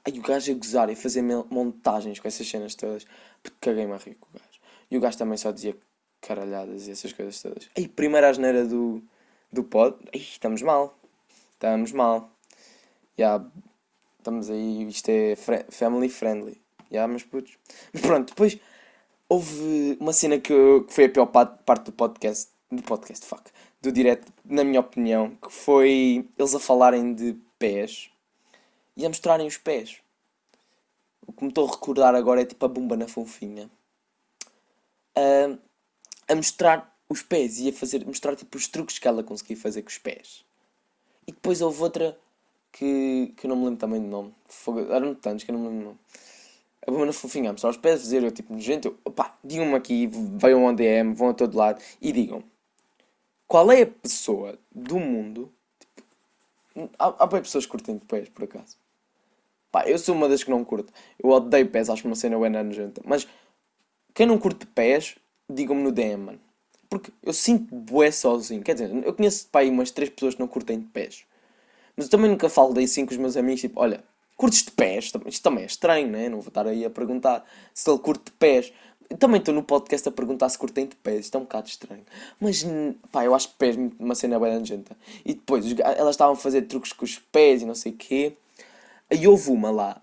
Aí 0.03 0.17
o 0.17 0.21
gajo 0.21 0.51
a 0.51 0.55
gozar 0.55 0.89
e 0.89 0.95
fazer 0.95 1.21
montagens 1.21 2.19
com 2.19 2.27
essas 2.27 2.47
cenas 2.47 2.75
todas. 2.75 3.05
Porque 3.41 3.57
caguei-me 3.61 3.93
a 3.93 3.97
rir 3.97 4.15
com 4.15 4.27
o 4.29 4.33
gajo. 4.33 4.59
E 4.89 4.97
o 4.97 4.99
gajo 4.99 5.17
também 5.17 5.37
só 5.37 5.51
dizia 5.51 5.75
caralhadas 6.19 6.87
e 6.87 6.91
essas 6.91 7.13
coisas 7.13 7.41
todas. 7.41 7.69
Aí, 7.77 7.87
primeira 7.87 8.29
asneira 8.29 8.65
do, 8.65 9.01
do 9.51 9.63
pod. 9.63 9.97
Aí, 10.13 10.19
estamos 10.19 10.61
mal. 10.61 10.97
Estamos 11.53 11.91
mal. 11.91 12.31
Já. 13.17 13.35
Yeah, 13.35 13.51
estamos 14.17 14.49
aí. 14.49 14.87
Isto 14.87 15.09
é 15.09 15.35
family 15.69 16.09
friendly. 16.09 16.59
Já, 16.89 16.97
yeah, 16.97 17.13
mas 17.13 17.23
putos. 17.23 17.57
Mas 17.93 18.01
pronto, 18.01 18.29
depois 18.29 18.57
houve 19.29 19.97
uma 19.99 20.11
cena 20.11 20.39
que, 20.39 20.53
que 20.87 20.93
foi 20.93 21.05
a 21.05 21.09
pior 21.09 21.27
parte 21.27 21.85
do 21.85 21.91
podcast. 21.91 22.49
Do 22.71 22.81
podcast, 22.83 23.25
fuck. 23.25 23.43
Do 23.81 23.91
direto, 23.91 24.31
na 24.45 24.63
minha 24.63 24.79
opinião, 24.79 25.35
que 25.35 25.51
foi 25.51 26.27
eles 26.37 26.55
a 26.55 26.59
falarem 26.59 27.13
de 27.13 27.35
pés 27.57 28.10
e 28.95 29.05
a 29.05 29.09
mostrarem 29.09 29.47
os 29.47 29.57
pés. 29.57 29.97
O 31.25 31.31
que 31.31 31.43
me 31.43 31.49
estou 31.49 31.67
a 31.67 31.71
recordar 31.71 32.15
agora 32.15 32.41
é 32.41 32.45
tipo 32.45 32.65
a 32.65 32.69
bomba 32.69 32.95
na 32.97 33.07
fofinha. 33.07 33.69
Uh, 35.17 35.57
a 36.27 36.35
mostrar 36.35 36.95
os 37.09 37.21
pés 37.21 37.59
e 37.59 37.69
a 37.69 37.73
fazer, 37.73 38.05
mostrar 38.05 38.35
tipo 38.35 38.57
os 38.57 38.67
truques 38.67 38.97
que 38.97 39.07
ela 39.07 39.23
conseguia 39.23 39.57
fazer 39.57 39.81
com 39.81 39.89
os 39.89 39.97
pés. 39.97 40.45
E 41.27 41.31
depois 41.31 41.61
houve 41.61 41.81
outra 41.81 42.17
que, 42.71 43.33
que 43.35 43.45
eu 43.45 43.49
não 43.49 43.55
me 43.55 43.65
lembro 43.65 43.79
também 43.79 44.01
do 44.01 44.07
nome. 44.07 44.33
Eram 44.89 45.13
tantos 45.13 45.43
que 45.43 45.51
eu 45.51 45.57
não 45.57 45.61
me 45.61 45.67
lembro 45.69 45.83
do 45.83 45.85
nome. 45.89 45.99
A 46.87 46.91
bomba 46.91 47.05
na 47.05 47.13
fofinha 47.13 47.49
a 47.49 47.53
mostrar 47.53 47.69
os 47.69 47.77
pés, 47.77 48.01
fazer 48.01 48.23
eu 48.23 48.31
tipo, 48.31 48.57
gente, 48.59 48.87
eu, 48.87 48.97
opá, 49.05 49.37
digam-me 49.43 49.75
aqui, 49.75 50.07
venham 50.07 50.67
ao 50.67 50.73
DM, 50.73 51.13
vão 51.13 51.29
a 51.29 51.33
todo 51.33 51.55
lado 51.55 51.81
e 52.01 52.11
digam 52.11 52.43
qual 53.51 53.69
é 53.69 53.81
a 53.81 53.87
pessoa 53.87 54.57
do 54.71 54.97
mundo. 54.97 55.51
Tipo, 55.77 56.89
há, 56.97 57.07
há 57.07 57.27
pessoas 57.27 57.65
que 57.65 57.71
curtem 57.71 57.99
pés, 57.99 58.29
por 58.29 58.45
acaso. 58.45 58.77
Pá, 59.71 59.85
eu 59.87 59.97
sou 59.97 60.13
uma 60.13 60.27
das 60.27 60.43
que 60.43 60.49
não 60.49 60.63
curto. 60.65 60.91
Eu 61.17 61.29
odeio 61.29 61.67
pés, 61.67 61.89
acho 61.89 62.05
uma 62.05 62.15
cena 62.15 62.37
buena 62.37 62.61
nojenta. 62.61 63.01
Mas 63.05 63.27
quem 64.13 64.25
não 64.25 64.37
curte 64.37 64.65
pés, 64.65 65.15
digam-me 65.49 65.81
no 65.81 65.91
DM, 65.91 66.17
mano. 66.17 66.39
Porque 66.89 67.11
eu 67.23 67.31
sinto 67.31 67.73
bué 67.73 68.11
sozinho. 68.11 68.61
Quer 68.61 68.73
dizer, 68.73 68.91
eu 69.05 69.13
conheço 69.13 69.47
pá, 69.47 69.63
umas 69.63 69.91
três 69.91 70.09
pessoas 70.09 70.35
que 70.35 70.41
não 70.41 70.47
curtem 70.47 70.79
de 70.79 70.87
pés. 70.87 71.23
Mas 71.95 72.07
eu 72.07 72.11
também 72.11 72.29
nunca 72.29 72.49
falo 72.49 72.73
daí 72.73 72.83
assim 72.83 73.05
com 73.05 73.11
os 73.11 73.17
meus 73.17 73.37
amigos, 73.37 73.61
tipo, 73.61 73.79
olha, 73.79 74.03
curtes 74.35 74.63
de 74.63 74.71
pés? 74.71 75.11
Isto 75.25 75.43
também 75.43 75.63
é 75.63 75.67
estranho, 75.67 76.07
né? 76.09 76.27
Não 76.27 76.41
vou 76.41 76.49
estar 76.49 76.67
aí 76.67 76.83
a 76.83 76.89
perguntar 76.89 77.45
se 77.73 77.89
ele 77.89 77.99
curte 77.99 78.25
de 78.25 78.31
pés. 78.31 78.73
Também 79.19 79.39
estou 79.39 79.53
no 79.53 79.63
podcast 79.63 80.07
a 80.07 80.11
perguntar 80.11 80.49
se 80.49 80.57
curtem 80.57 80.85
de 80.85 80.95
pés. 80.97 81.25
Isto 81.25 81.35
é 81.35 81.37
um 81.39 81.43
bocado 81.43 81.69
estranho. 81.69 82.03
Mas, 82.39 82.65
pá, 83.11 83.23
eu 83.23 83.33
acho 83.33 83.49
que 83.49 83.55
pés 83.55 83.77
uma 83.97 84.15
cena 84.15 84.37
bem 84.37 84.57
nojenta. 84.57 84.97
E 85.23 85.33
depois, 85.33 85.65
elas 85.79 86.15
estavam 86.15 86.33
a 86.33 86.37
fazer 86.37 86.63
truques 86.63 86.91
com 86.91 87.05
os 87.05 87.19
pés 87.19 87.61
e 87.61 87.65
não 87.65 87.75
sei 87.75 87.93
o 87.93 87.95
quê. 87.95 88.35
Aí 89.11 89.27
houve 89.27 89.49
uma 89.51 89.69
lá, 89.69 90.01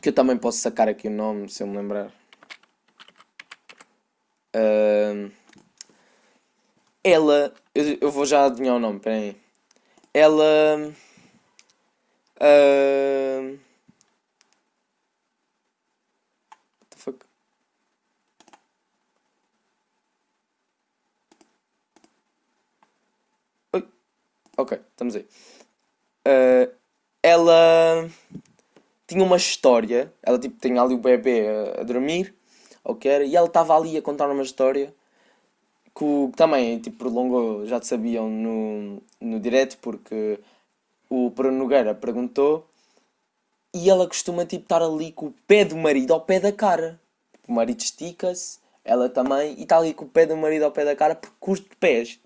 que 0.00 0.10
eu 0.10 0.12
também 0.12 0.36
posso 0.36 0.58
sacar 0.58 0.88
aqui 0.88 1.08
o 1.08 1.10
nome, 1.10 1.48
se 1.48 1.62
eu 1.62 1.66
me 1.66 1.76
lembrar. 1.76 2.12
Uh, 4.54 5.30
ela, 7.02 7.52
eu, 7.74 7.98
eu, 8.00 8.10
vou 8.12 8.24
já 8.24 8.46
adivinhar 8.46 8.76
o 8.76 8.78
nome, 8.78 9.00
peraí. 9.00 9.36
Ela. 10.14 10.94
Uh. 12.40 13.58
Ok, 24.58 24.78
estamos 24.90 25.16
aí. 25.16 25.28
Uh, 26.26 26.85
ela 27.26 28.08
tinha 29.04 29.24
uma 29.24 29.36
história. 29.36 30.12
Ela 30.22 30.38
tipo 30.38 30.60
tinha 30.60 30.80
ali 30.80 30.94
o 30.94 30.98
bebê 30.98 31.48
a, 31.48 31.80
a 31.80 31.82
dormir, 31.82 32.32
ok? 32.84 33.26
E 33.26 33.36
ela 33.36 33.48
estava 33.48 33.76
ali 33.76 33.96
a 33.96 34.02
contar 34.02 34.30
uma 34.30 34.42
história 34.44 34.94
que, 35.92 36.04
que 36.30 36.36
também 36.36 36.78
tipo, 36.78 36.98
prolongou, 36.98 37.66
já 37.66 37.80
te 37.80 37.86
sabiam 37.88 38.30
no, 38.30 39.02
no 39.20 39.40
direto, 39.40 39.76
porque 39.78 40.38
o 41.10 41.30
Bruno 41.30 41.58
Nogueira 41.58 41.94
perguntou 41.94 42.64
e 43.74 43.90
ela 43.90 44.06
costuma 44.06 44.46
tipo 44.46 44.62
estar 44.62 44.82
ali 44.82 45.10
com 45.10 45.26
o 45.26 45.34
pé 45.48 45.64
do 45.64 45.76
marido 45.76 46.14
ao 46.14 46.20
pé 46.20 46.38
da 46.38 46.52
cara. 46.52 47.00
O 47.48 47.52
marido 47.52 47.80
estica-se, 47.80 48.58
ela 48.84 49.08
também, 49.08 49.54
e 49.58 49.62
está 49.62 49.78
ali 49.78 49.92
com 49.92 50.04
o 50.04 50.08
pé 50.08 50.26
do 50.26 50.36
marido 50.36 50.64
ao 50.64 50.70
pé 50.70 50.84
da 50.84 50.94
cara 50.94 51.16
porque 51.16 51.34
curte 51.40 51.68
pés. 51.80 52.20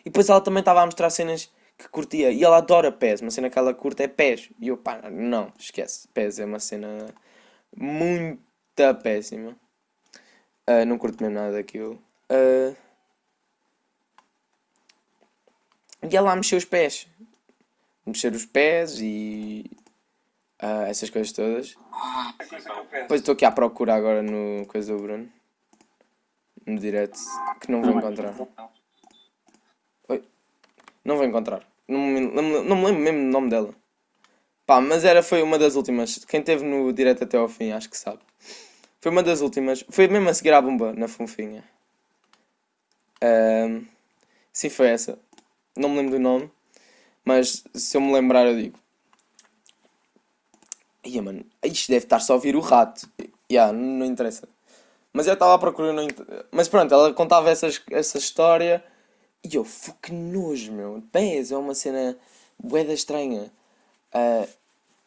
E 0.00 0.04
depois 0.04 0.28
ela 0.30 0.40
também 0.40 0.60
estava 0.60 0.80
a 0.80 0.86
mostrar 0.86 1.10
cenas 1.10 1.50
que 1.82 1.88
curtia. 1.88 2.30
E 2.30 2.42
ela 2.44 2.58
adora 2.58 2.92
pés. 2.92 3.20
Uma 3.20 3.30
cena 3.30 3.50
que 3.50 3.58
ela 3.58 3.74
curte 3.74 4.02
é 4.02 4.08
pés. 4.08 4.50
E 4.60 4.68
eu, 4.68 4.76
pá, 4.76 5.10
não, 5.10 5.52
esquece. 5.58 6.06
Pés 6.08 6.38
é 6.38 6.44
uma 6.44 6.60
cena 6.60 7.12
muito 7.76 8.40
péssima. 9.02 9.56
Uh, 10.68 10.86
não 10.86 10.98
curto 10.98 11.22
mesmo 11.22 11.36
nada 11.36 11.52
daquilo. 11.52 12.02
Uh... 12.30 12.76
E 16.08 16.16
ela 16.16 16.34
mexeu 16.36 16.58
os 16.58 16.64
pés. 16.64 17.08
Mexer 18.06 18.32
os 18.32 18.46
pés 18.46 18.98
e. 19.00 19.70
Uh, 20.62 20.86
essas 20.86 21.10
coisas 21.10 21.32
todas. 21.32 21.76
Depois 22.92 23.20
estou 23.20 23.32
aqui 23.32 23.44
à 23.44 23.50
procura 23.50 23.94
agora 23.94 24.22
no 24.22 24.64
coisa 24.66 24.92
do 24.92 25.02
Bruno. 25.02 25.28
No 26.64 26.78
direct. 26.78 27.18
Que 27.60 27.70
não 27.70 27.82
vou 27.82 27.98
encontrar. 27.98 28.34
Oi? 30.08 30.24
Não 31.04 31.16
vou 31.16 31.24
encontrar. 31.24 31.71
Não 31.88 31.98
me, 31.98 32.20
não, 32.20 32.76
me 32.76 32.84
lembro 32.86 33.00
mesmo 33.00 33.20
do 33.20 33.30
nome 33.30 33.50
dela. 33.50 33.74
Pá, 34.66 34.80
mas 34.80 35.04
era, 35.04 35.22
foi 35.22 35.42
uma 35.42 35.58
das 35.58 35.74
últimas. 35.74 36.24
Quem 36.24 36.42
teve 36.42 36.64
no 36.64 36.92
direto 36.92 37.24
até 37.24 37.36
ao 37.36 37.48
fim, 37.48 37.72
acho 37.72 37.90
que 37.90 37.96
sabe. 37.96 38.20
Foi 39.00 39.10
uma 39.10 39.22
das 39.22 39.40
últimas. 39.40 39.84
Foi 39.90 40.06
mesmo 40.08 40.28
a 40.28 40.34
seguir 40.34 40.52
à 40.52 40.62
bomba, 40.62 40.92
na 40.92 41.08
funfinha. 41.08 41.64
Um, 43.22 43.84
sim, 44.52 44.68
foi 44.68 44.88
essa. 44.88 45.18
Não 45.76 45.88
me 45.88 45.96
lembro 45.96 46.12
do 46.12 46.20
nome. 46.20 46.50
Mas 47.24 47.64
se 47.74 47.96
eu 47.96 48.00
me 48.00 48.12
lembrar, 48.12 48.46
eu 48.46 48.56
digo. 48.56 48.78
Ia, 51.04 51.20
mano, 51.20 51.44
isto 51.64 51.88
deve 51.88 52.04
estar 52.04 52.20
só 52.20 52.34
a 52.34 52.36
ouvir 52.36 52.54
o 52.54 52.60
rato. 52.60 53.08
Yeah, 53.50 53.72
não, 53.72 53.98
não 53.98 54.06
interessa. 54.06 54.48
Mas 55.12 55.26
eu 55.26 55.34
estava 55.34 55.54
a 55.54 55.58
procurar. 55.58 55.92
Mas 56.50 56.68
pronto, 56.68 56.94
ela 56.94 57.12
contava 57.12 57.50
essas, 57.50 57.82
essa 57.90 58.18
história 58.18 58.84
e 59.44 59.56
eu, 59.56 59.66
que 60.00 60.12
nojo, 60.12 60.72
meu. 60.72 61.02
Pés 61.10 61.50
é 61.50 61.56
uma 61.56 61.74
cena 61.74 62.16
boeda 62.58 62.92
estranha. 62.92 63.52
Uh, 64.14 64.48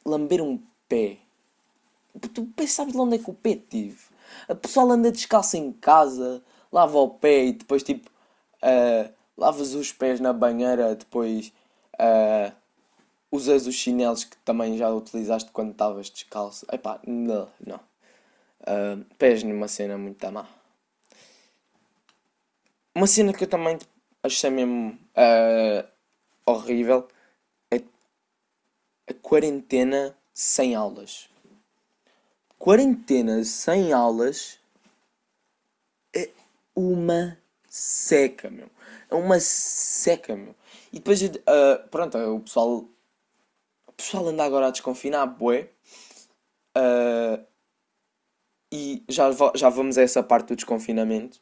lamber 0.06 0.42
um 0.42 0.62
pé. 0.89 1.18
Tu 2.34 2.68
sabes 2.68 2.94
de 2.94 3.00
onde 3.00 3.15
é 3.15 3.20
que 3.20 3.30
o 3.30 3.34
pé 3.34 3.56
tive? 3.56 4.00
A 4.48 4.56
pessoa 4.56 4.94
anda 4.94 5.12
descalça 5.12 5.58
em 5.58 5.72
casa, 5.72 6.44
lava 6.72 6.98
o 6.98 7.10
pé 7.10 7.46
e 7.46 7.54
depois 7.54 7.84
tipo 7.84 8.10
uh, 8.63 9.13
lavas 9.38 9.74
os 9.74 9.92
pés 9.92 10.20
na 10.20 10.34
banheira, 10.34 10.96
depois 10.96 11.54
uh, 11.96 12.54
usas 13.32 13.68
os 13.68 13.75
chinelos 13.75 14.24
que 14.24 14.38
também 14.38 14.77
já 14.77 14.89
utilizaste 14.89 15.51
quando 15.51 15.72
estavas 15.72 16.10
descalço. 16.10 16.65
Epá, 16.72 17.00
não, 17.06 17.48
não. 17.65 17.80
Uh, 18.62 19.06
pés 19.18 19.44
numa 19.44 19.68
cena 19.68 19.98
muito 19.98 20.32
má. 20.32 20.48
Uma 22.94 23.08
cena 23.08 23.34
que 23.34 23.44
eu 23.44 23.48
também 23.48 23.77
achei 24.25 24.50
mesmo 24.50 24.98
uh, 25.15 25.88
horrível 26.46 27.08
é 27.72 27.82
a 29.08 29.13
quarentena 29.22 30.17
sem 30.34 30.75
aulas. 30.75 31.29
Quarentena 32.58 33.44
sem 33.44 33.94
aulas 33.94 34.60
é 36.15 36.29
uma 36.75 37.38
seca, 37.67 38.50
meu. 38.50 38.70
É 39.10 39.15
uma 39.15 39.39
seca, 39.39 40.36
meu. 40.36 40.55
E 40.91 40.96
depois, 40.96 41.22
uh, 41.22 41.88
pronto, 41.91 42.17
o 42.17 42.39
pessoal. 42.39 42.86
O 43.88 43.91
pessoal 43.91 44.27
anda 44.27 44.44
agora 44.44 44.67
a 44.67 44.72
desconfinar, 44.72 45.25
bué. 45.25 45.70
Uh, 46.75 47.46
e 48.72 49.03
já, 49.08 49.29
já 49.55 49.70
vamos 49.70 49.98
a 49.98 50.01
essa 50.01 50.22
parte 50.22 50.50
do 50.50 50.55
desconfinamento. 50.55 51.39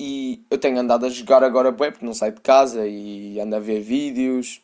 E 0.00 0.44
eu 0.50 0.58
tenho 0.58 0.78
andado 0.78 1.06
a 1.06 1.08
jogar 1.08 1.42
agora 1.42 1.70
web 1.70 1.92
porque 1.92 2.06
não 2.06 2.14
saio 2.14 2.32
de 2.32 2.40
casa 2.40 2.86
e 2.86 3.40
ando 3.40 3.56
a 3.56 3.60
ver 3.60 3.80
vídeos. 3.80 4.62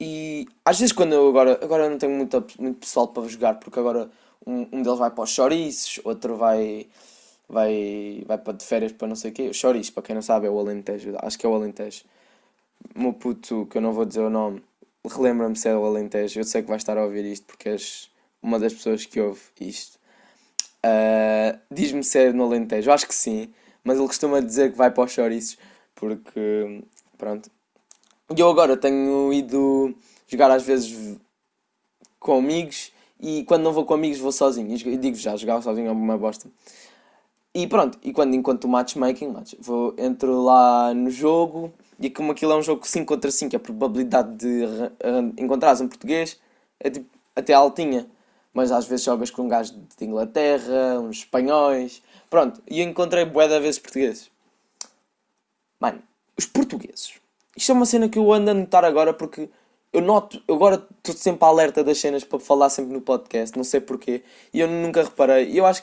E 0.00 0.48
às 0.64 0.78
vezes 0.80 0.92
quando 0.92 1.12
eu 1.12 1.28
agora, 1.28 1.58
agora 1.62 1.88
não 1.88 1.98
tenho 1.98 2.12
muito, 2.12 2.44
muito 2.58 2.78
pessoal 2.80 3.08
para 3.08 3.28
jogar, 3.28 3.54
porque 3.60 3.78
agora 3.78 4.10
um, 4.46 4.66
um 4.72 4.82
deles 4.82 4.98
vai 4.98 5.10
para 5.10 5.24
os 5.24 5.30
chouriços, 5.30 6.00
outro 6.04 6.36
vai, 6.36 6.86
vai, 7.48 8.24
vai 8.26 8.38
para 8.38 8.54
de 8.54 8.64
férias 8.64 8.92
para 8.92 9.08
não 9.08 9.16
sei 9.16 9.30
o 9.30 9.34
quê. 9.34 9.48
O 9.48 9.54
chouriço, 9.54 9.92
para 9.92 10.02
quem 10.02 10.14
não 10.14 10.22
sabe, 10.22 10.46
é 10.46 10.50
o 10.50 10.58
Alentejo, 10.58 11.14
acho 11.20 11.38
que 11.38 11.46
é 11.46 11.48
o 11.48 11.54
Alentejo. 11.54 12.04
Meu 12.94 13.12
puto, 13.12 13.66
que 13.70 13.78
eu 13.78 13.82
não 13.82 13.92
vou 13.92 14.04
dizer 14.04 14.20
o 14.20 14.30
nome, 14.30 14.62
relembra-me 15.06 15.56
se 15.56 15.68
é 15.68 15.76
o 15.76 15.84
Alentejo. 15.84 16.40
Eu 16.40 16.44
sei 16.44 16.62
que 16.62 16.68
vai 16.68 16.78
estar 16.78 16.96
a 16.98 17.04
ouvir 17.04 17.24
isto 17.24 17.46
porque 17.46 17.68
és 17.68 18.10
uma 18.42 18.58
das 18.58 18.72
pessoas 18.72 19.04
que 19.06 19.20
ouve 19.20 19.40
isto. 19.60 19.98
Uh, 20.84 21.58
Diz-me 21.70 22.02
se 22.02 22.18
é 22.18 22.32
no 22.32 22.44
Alentejo, 22.44 22.88
eu 22.88 22.94
acho 22.94 23.06
que 23.06 23.14
sim, 23.14 23.52
mas 23.84 23.98
ele 23.98 24.06
costuma 24.06 24.40
dizer 24.40 24.72
que 24.72 24.78
vai 24.78 24.90
para 24.90 25.04
os 25.04 25.12
chouriços 25.12 25.58
porque, 25.94 26.82
pronto. 27.18 27.50
E 28.34 28.40
eu 28.40 28.48
agora 28.48 28.76
tenho 28.76 29.32
ido 29.32 29.94
jogar 30.26 30.50
às 30.50 30.62
vezes 30.62 31.18
com 32.18 32.38
amigos 32.38 32.92
e 33.20 33.44
quando 33.44 33.64
não 33.64 33.72
vou 33.72 33.84
com 33.84 33.94
amigos 33.94 34.18
vou 34.18 34.32
sozinho. 34.32 34.74
E 34.74 34.96
digo 34.96 35.16
já, 35.16 35.36
jogar 35.36 35.60
sozinho 35.60 35.88
é 35.88 35.92
uma 35.92 36.16
bosta. 36.16 36.48
E 37.54 37.66
pronto, 37.66 37.98
e 38.02 38.12
quando 38.12 38.34
enquanto 38.34 38.64
o 38.64 38.68
matchmaking, 38.68 39.28
match, 39.28 39.54
vou, 39.58 39.94
entro 39.98 40.42
lá 40.42 40.94
no 40.94 41.10
jogo 41.10 41.72
e 41.98 42.08
como 42.08 42.32
aquilo 42.32 42.52
é 42.52 42.56
um 42.56 42.62
jogo 42.62 42.86
5 42.86 43.04
contra 43.04 43.30
5, 43.30 43.56
a 43.56 43.58
probabilidade 43.58 44.36
de 44.36 44.64
encontrares 45.36 45.80
um 45.80 45.88
português 45.88 46.40
é 46.78 46.88
tipo, 46.88 47.06
até 47.36 47.52
altinha. 47.52 48.06
Mas 48.60 48.70
às 48.70 48.84
vezes 48.84 49.06
jogas 49.06 49.30
com 49.30 49.44
um 49.44 49.48
gajo 49.48 49.72
de 49.72 50.04
Inglaterra, 50.04 51.00
uns 51.00 51.20
espanhóis. 51.20 52.02
Pronto, 52.28 52.62
e 52.68 52.82
encontrei 52.82 53.24
bué 53.24 53.48
de 53.48 53.58
vezes 53.58 53.78
portugueses. 53.78 54.30
Mano, 55.80 56.02
os 56.36 56.44
portugueses. 56.44 57.14
Isto 57.56 57.72
é 57.72 57.74
uma 57.74 57.86
cena 57.86 58.06
que 58.06 58.18
eu 58.18 58.30
ando 58.30 58.50
a 58.50 58.54
notar 58.54 58.84
agora 58.84 59.14
porque 59.14 59.48
eu 59.94 60.02
noto, 60.02 60.42
eu 60.46 60.56
agora 60.56 60.86
estou 60.98 61.14
sempre 61.14 61.42
alerta 61.48 61.82
das 61.82 61.96
cenas 61.96 62.22
para 62.22 62.38
falar 62.38 62.68
sempre 62.68 62.92
no 62.92 63.00
podcast, 63.00 63.56
não 63.56 63.64
sei 63.64 63.80
porquê. 63.80 64.22
E 64.52 64.60
eu 64.60 64.68
nunca 64.68 65.04
reparei. 65.04 65.50
E 65.50 65.56
eu 65.56 65.64
acho 65.64 65.82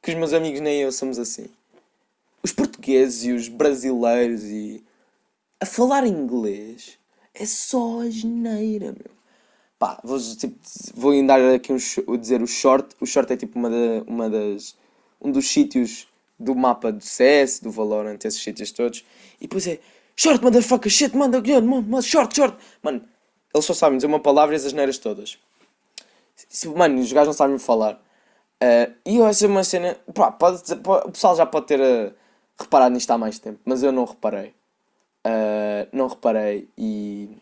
que 0.00 0.12
os 0.12 0.16
meus 0.16 0.32
amigos 0.32 0.60
nem 0.60 0.82
eu 0.82 0.92
somos 0.92 1.18
assim. 1.18 1.48
Os 2.40 2.52
portugueses 2.52 3.24
e 3.24 3.32
os 3.32 3.48
brasileiros 3.48 4.44
e 4.44 4.80
a 5.60 5.66
falar 5.66 6.06
inglês 6.06 7.00
é 7.34 7.44
só 7.44 8.02
a 8.02 8.08
geneira, 8.08 8.92
meu. 8.92 9.15
Pá, 9.78 10.00
vou, 10.02 10.18
tipo, 10.18 10.56
vou 10.94 11.26
dar 11.26 11.40
aqui 11.54 11.72
um, 11.72 12.16
dizer 12.16 12.42
o 12.42 12.46
short. 12.46 12.94
O 13.00 13.06
short 13.06 13.32
é 13.32 13.36
tipo 13.36 13.58
uma, 13.58 13.68
uma 14.06 14.30
das. 14.30 14.76
um 15.20 15.30
dos 15.30 15.48
sítios 15.48 16.08
do 16.38 16.54
mapa 16.54 16.92
do 16.92 17.02
CS, 17.02 17.60
do 17.60 17.70
Valorant, 17.70 18.18
esses 18.24 18.42
sítios 18.42 18.72
todos. 18.72 19.04
E 19.40 19.42
depois 19.42 19.66
é 19.66 19.78
short, 20.14 20.42
motherfucker, 20.42 20.90
shit, 20.90 21.14
manda, 21.16 21.42
manda, 21.62 22.02
short, 22.02 22.34
short. 22.34 22.56
Mano, 22.82 23.02
eles 23.54 23.64
só 23.64 23.74
sabem 23.74 23.98
dizer 23.98 24.06
uma 24.06 24.20
palavra 24.20 24.54
e 24.54 24.56
as 24.56 24.72
neiras 24.72 24.98
todas. 24.98 25.38
Mano, 26.74 27.00
os 27.00 27.12
gajos 27.12 27.28
não 27.28 27.34
sabem 27.34 27.58
falar. 27.58 27.94
Uh, 28.62 28.94
e 29.04 29.16
eu 29.16 29.26
acho 29.26 29.46
uma 29.46 29.64
cena. 29.64 29.96
Pá, 30.14 30.32
pode, 30.32 30.62
pode, 30.76 31.08
o 31.08 31.12
pessoal 31.12 31.36
já 31.36 31.44
pode 31.44 31.66
ter 31.66 31.80
uh, 31.80 32.14
reparado 32.58 32.94
nisto 32.94 33.10
há 33.10 33.18
mais 33.18 33.38
tempo, 33.38 33.60
mas 33.64 33.82
eu 33.82 33.92
não 33.92 34.04
reparei. 34.04 34.54
Uh, 35.26 35.88
não 35.92 36.06
reparei 36.06 36.68
e. 36.78 37.36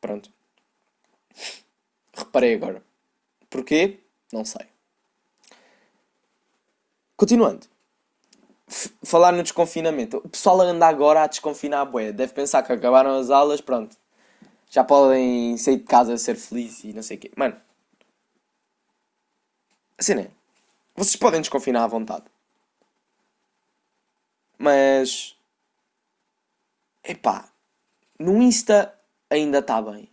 Pronto. 0.00 0.30
Reparei 2.16 2.54
agora. 2.54 2.82
Porquê? 3.50 4.00
Não 4.32 4.44
sei. 4.44 4.66
Continuando. 7.16 7.66
F 8.68 8.90
falar 9.04 9.32
no 9.32 9.42
desconfinamento. 9.42 10.18
O 10.18 10.28
pessoal 10.28 10.60
anda 10.60 10.86
agora 10.86 11.22
a 11.22 11.26
desconfinar 11.26 11.82
a 11.82 11.84
boia. 11.84 12.12
Deve 12.12 12.32
pensar 12.32 12.62
que 12.62 12.72
acabaram 12.72 13.18
as 13.18 13.30
aulas, 13.30 13.60
pronto. 13.60 13.96
Já 14.70 14.82
podem 14.82 15.56
sair 15.56 15.76
de 15.76 15.84
casa 15.84 16.14
a 16.14 16.18
ser 16.18 16.36
felizes 16.36 16.84
e 16.84 16.92
não 16.92 17.02
sei 17.02 17.16
o 17.16 17.20
quê. 17.20 17.30
Mano. 17.36 17.60
A 19.96 20.02
cena 20.02 20.22
é. 20.22 20.30
Vocês 20.96 21.16
podem 21.16 21.40
desconfinar 21.40 21.84
à 21.84 21.86
vontade. 21.86 22.24
Mas. 24.58 25.36
Epá. 27.04 27.48
No 28.18 28.42
Insta 28.42 28.98
ainda 29.30 29.58
está 29.58 29.80
bem. 29.80 30.08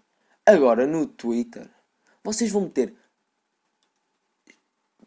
Agora 0.45 0.85
no 0.85 1.05
Twitter, 1.05 1.69
vocês 2.23 2.51
vão 2.51 2.69
ter 2.69 2.93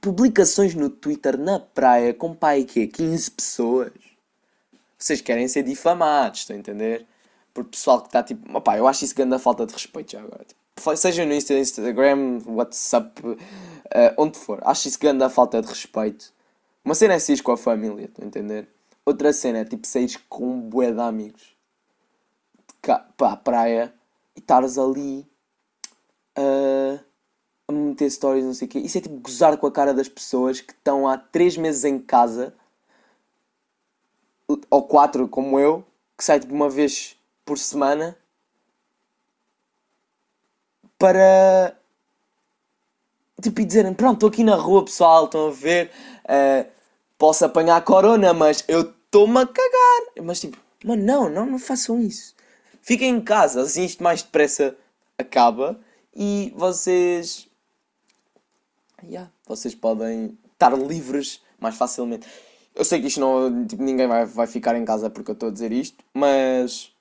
publicações 0.00 0.74
no 0.74 0.90
Twitter 0.90 1.38
na 1.38 1.58
praia 1.58 2.12
com 2.12 2.34
pai 2.34 2.64
que 2.64 2.86
15 2.86 3.30
pessoas. 3.30 3.92
Vocês 4.98 5.20
querem 5.20 5.48
ser 5.48 5.62
difamados, 5.62 6.40
estão 6.40 6.56
a 6.56 6.58
entender? 6.58 7.06
Por 7.52 7.64
pessoal 7.64 8.00
que 8.00 8.08
está 8.08 8.22
tipo, 8.22 8.56
opá, 8.56 8.76
eu 8.76 8.86
acho 8.86 9.04
isso 9.04 9.14
grande 9.14 9.38
falta 9.38 9.64
de 9.64 9.72
respeito 9.72 10.12
já 10.12 10.20
agora. 10.20 10.44
Tipo, 10.44 10.96
seja 10.96 11.24
no 11.24 11.32
Instagram, 11.32 12.40
WhatsApp, 12.46 13.22
uh, 13.26 13.36
onde 14.18 14.38
for, 14.38 14.60
acho 14.64 14.88
isso 14.88 14.98
grande 14.98 15.28
falta 15.30 15.62
de 15.62 15.68
respeito. 15.68 16.32
Uma 16.84 16.94
cena 16.94 17.14
é 17.14 17.18
sair 17.18 17.42
com 17.42 17.52
a 17.52 17.56
família, 17.56 18.04
estão 18.04 18.24
a 18.24 18.28
entender? 18.28 18.68
Outra 19.06 19.32
cena 19.32 19.58
é 19.58 19.64
tipo 19.64 19.86
sair 19.86 20.18
com 20.28 20.46
um 20.46 20.60
bué 20.60 20.92
de 20.92 21.00
amigos 21.00 21.54
para 23.16 23.32
a 23.32 23.36
praia 23.36 23.94
e 24.36 24.40
estares 24.40 24.76
ali 24.76 25.26
a, 26.36 27.00
a 27.68 27.72
meter 27.72 28.10
stories, 28.10 28.44
não 28.44 28.54
sei 28.54 28.66
o 28.68 28.70
quê. 28.70 28.78
Isso 28.78 28.98
é 28.98 29.00
tipo 29.00 29.16
gozar 29.20 29.56
com 29.56 29.66
a 29.66 29.72
cara 29.72 29.94
das 29.94 30.08
pessoas 30.08 30.60
que 30.60 30.72
estão 30.72 31.08
há 31.08 31.16
3 31.16 31.56
meses 31.56 31.84
em 31.84 31.98
casa, 31.98 32.54
ou 34.70 34.82
4 34.82 35.28
como 35.28 35.58
eu, 35.58 35.84
que 36.16 36.24
sai 36.24 36.40
tipo 36.40 36.54
uma 36.54 36.68
vez 36.68 37.16
por 37.44 37.58
semana 37.58 38.16
para 40.98 41.76
tipo 43.42 43.60
e 43.60 43.64
dizerem 43.64 43.92
pronto 43.92 44.14
estou 44.14 44.28
aqui 44.28 44.42
na 44.44 44.54
rua 44.54 44.84
pessoal 44.84 45.26
estão 45.26 45.48
a 45.48 45.50
ver 45.50 45.90
uh, 46.24 46.70
posso 47.18 47.44
apanhar 47.44 47.82
corona 47.84 48.32
mas 48.32 48.64
eu 48.68 48.80
estou-me 48.80 49.40
a 49.40 49.46
cagar. 49.46 50.24
Mas 50.24 50.40
tipo 50.40 50.56
mano 50.84 51.02
não 51.04 51.28
não 51.28 51.46
não 51.46 51.58
façam 51.58 52.00
isso. 52.00 52.34
Fiquem 52.82 53.10
em 53.10 53.20
casa 53.20 53.62
assim 53.62 53.84
isto 53.84 54.02
mais 54.02 54.22
depressa 54.22 54.76
acaba 55.18 55.78
e 56.14 56.52
vocês. 56.56 57.48
Yeah, 59.02 59.30
vocês 59.46 59.74
podem 59.74 60.38
estar 60.52 60.76
livres 60.76 61.42
mais 61.58 61.76
facilmente. 61.76 62.26
Eu 62.74 62.84
sei 62.84 63.00
que 63.00 63.08
isto 63.08 63.20
não. 63.20 63.66
Tipo, 63.66 63.82
ninguém 63.82 64.06
vai, 64.06 64.24
vai 64.24 64.46
ficar 64.46 64.76
em 64.76 64.84
casa 64.84 65.10
porque 65.10 65.30
eu 65.30 65.34
estou 65.34 65.48
a 65.48 65.52
dizer 65.52 65.72
isto, 65.72 66.02
mas. 66.12 66.92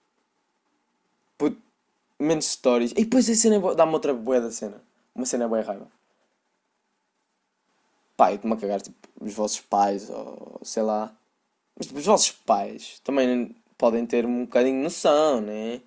Put, 1.37 1.57
menos 2.19 2.45
stories. 2.45 2.91
E 2.91 3.03
depois 3.03 3.29
a 3.29 3.35
cena 3.35 3.55
é 3.55 3.75
dá-me 3.75 3.93
outra 3.93 4.13
boa 4.13 4.41
da 4.41 4.51
cena. 4.51 4.81
Uma 5.15 5.25
cena 5.25 5.47
boa 5.47 5.61
raiva. 5.61 5.87
Eu 8.19 8.35
estou-me 8.35 8.55
a 8.55 8.57
cagar, 8.59 8.81
tipo, 8.81 8.95
os 9.19 9.33
vossos 9.33 9.59
pais, 9.59 10.09
ou 10.09 10.61
sei 10.63 10.83
lá. 10.83 11.13
Mas 11.75 11.87
tipo, 11.87 11.99
os 11.99 12.05
vossos 12.05 12.31
pais 12.31 12.99
também 13.03 13.55
podem 13.77 14.05
ter 14.05 14.25
um 14.25 14.45
bocadinho 14.45 14.77
de 14.77 14.83
noção, 14.83 15.41
né? 15.41 15.81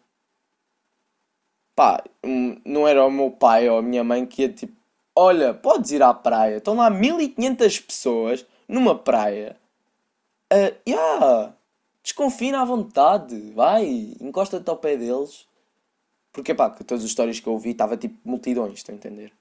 Pá, 1.76 2.02
não 2.64 2.88
era 2.88 3.04
o 3.04 3.10
meu 3.10 3.30
pai 3.30 3.68
ou 3.68 3.78
a 3.78 3.82
minha 3.82 4.02
mãe 4.02 4.24
que 4.24 4.42
ia 4.42 4.48
tipo, 4.48 4.74
olha, 5.14 5.52
podes 5.52 5.92
ir 5.92 6.02
à 6.02 6.12
praia, 6.14 6.56
estão 6.56 6.74
lá 6.74 6.88
1500 6.88 7.80
pessoas 7.80 8.46
numa 8.66 8.98
praia. 8.98 9.56
Uh, 10.52 10.74
yeah, 10.88 11.52
desconfina 12.02 12.62
à 12.62 12.64
vontade, 12.64 13.52
vai, 13.52 14.14
encosta-te 14.20 14.68
ao 14.68 14.76
pé 14.76 14.96
deles. 14.96 15.46
Porque 16.32 16.54
pá, 16.54 16.70
que 16.70 16.82
todas 16.82 17.04
as 17.04 17.10
histórias 17.10 17.38
que 17.38 17.46
eu 17.46 17.52
ouvi 17.52 17.70
estava 17.70 17.96
tipo 17.96 18.16
multidões, 18.24 18.74
estão 18.74 18.94
a 18.94 18.98
entender? 18.98 19.32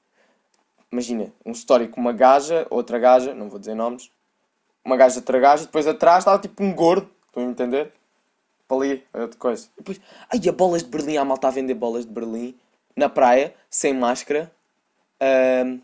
Imagina, 0.92 1.32
um 1.46 1.52
story 1.52 1.88
com 1.88 2.02
uma 2.02 2.14
gaja, 2.14 2.68
outra 2.70 3.00
gaja, 3.00 3.34
não 3.34 3.50
vou 3.50 3.60
dizer 3.60 3.76
nomes, 3.76 4.12
uma 4.84 4.96
gaja, 4.96 5.20
outra 5.20 5.40
gaja, 5.40 5.66
depois 5.66 5.88
atrás 5.88 6.20
estava 6.20 6.40
tipo 6.40 6.64
um 6.64 6.74
gordo, 6.74 7.10
estão 7.28 7.44
a 7.44 7.50
entender? 7.50 7.92
Para 8.68 8.78
ali, 8.78 9.04
é 9.14 9.22
outra 9.22 9.40
coisa. 9.40 9.68
E 9.74 9.78
depois, 9.78 10.02
ai, 10.32 10.50
a 10.50 10.52
bolas 10.52 10.84
de 10.84 10.90
Berlim, 10.90 11.18
a 11.18 11.26
malta 11.26 11.48
a 11.48 11.52
vender 11.52 11.76
bolas 11.76 12.06
de 12.06 12.12
Berlim 12.12 12.58
na 12.96 13.10
praia, 13.10 13.54
sem 13.70 13.94
máscara. 13.94 14.52
Um, 15.22 15.82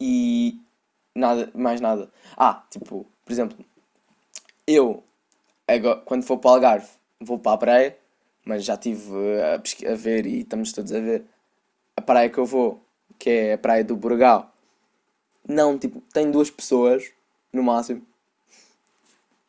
e 0.00 0.60
nada, 1.14 1.50
mais 1.54 1.80
nada. 1.80 2.10
Ah, 2.36 2.64
tipo, 2.70 3.06
por 3.24 3.32
exemplo, 3.32 3.56
eu, 4.66 5.02
agora, 5.66 6.00
quando 6.00 6.24
for 6.24 6.38
para 6.38 6.50
o 6.50 6.54
Algarve, 6.54 6.88
vou 7.20 7.38
para 7.38 7.52
a 7.52 7.58
praia, 7.58 7.98
mas 8.44 8.64
já 8.64 8.74
estive 8.74 9.12
a, 9.40 9.92
a, 9.92 9.94
ver 9.94 10.26
e 10.26 10.40
estamos 10.40 10.72
todos 10.72 10.92
a 10.92 11.00
ver 11.00 11.24
a 11.96 12.02
praia 12.02 12.28
que 12.28 12.38
eu 12.38 12.46
vou, 12.46 12.84
que 13.18 13.30
é 13.30 13.52
a 13.54 13.58
praia 13.58 13.84
do 13.84 13.96
Burgal. 13.96 14.52
Não, 15.48 15.78
tipo, 15.78 16.00
tem 16.12 16.30
duas 16.30 16.50
pessoas, 16.50 17.12
no 17.52 17.62
máximo. 17.62 18.02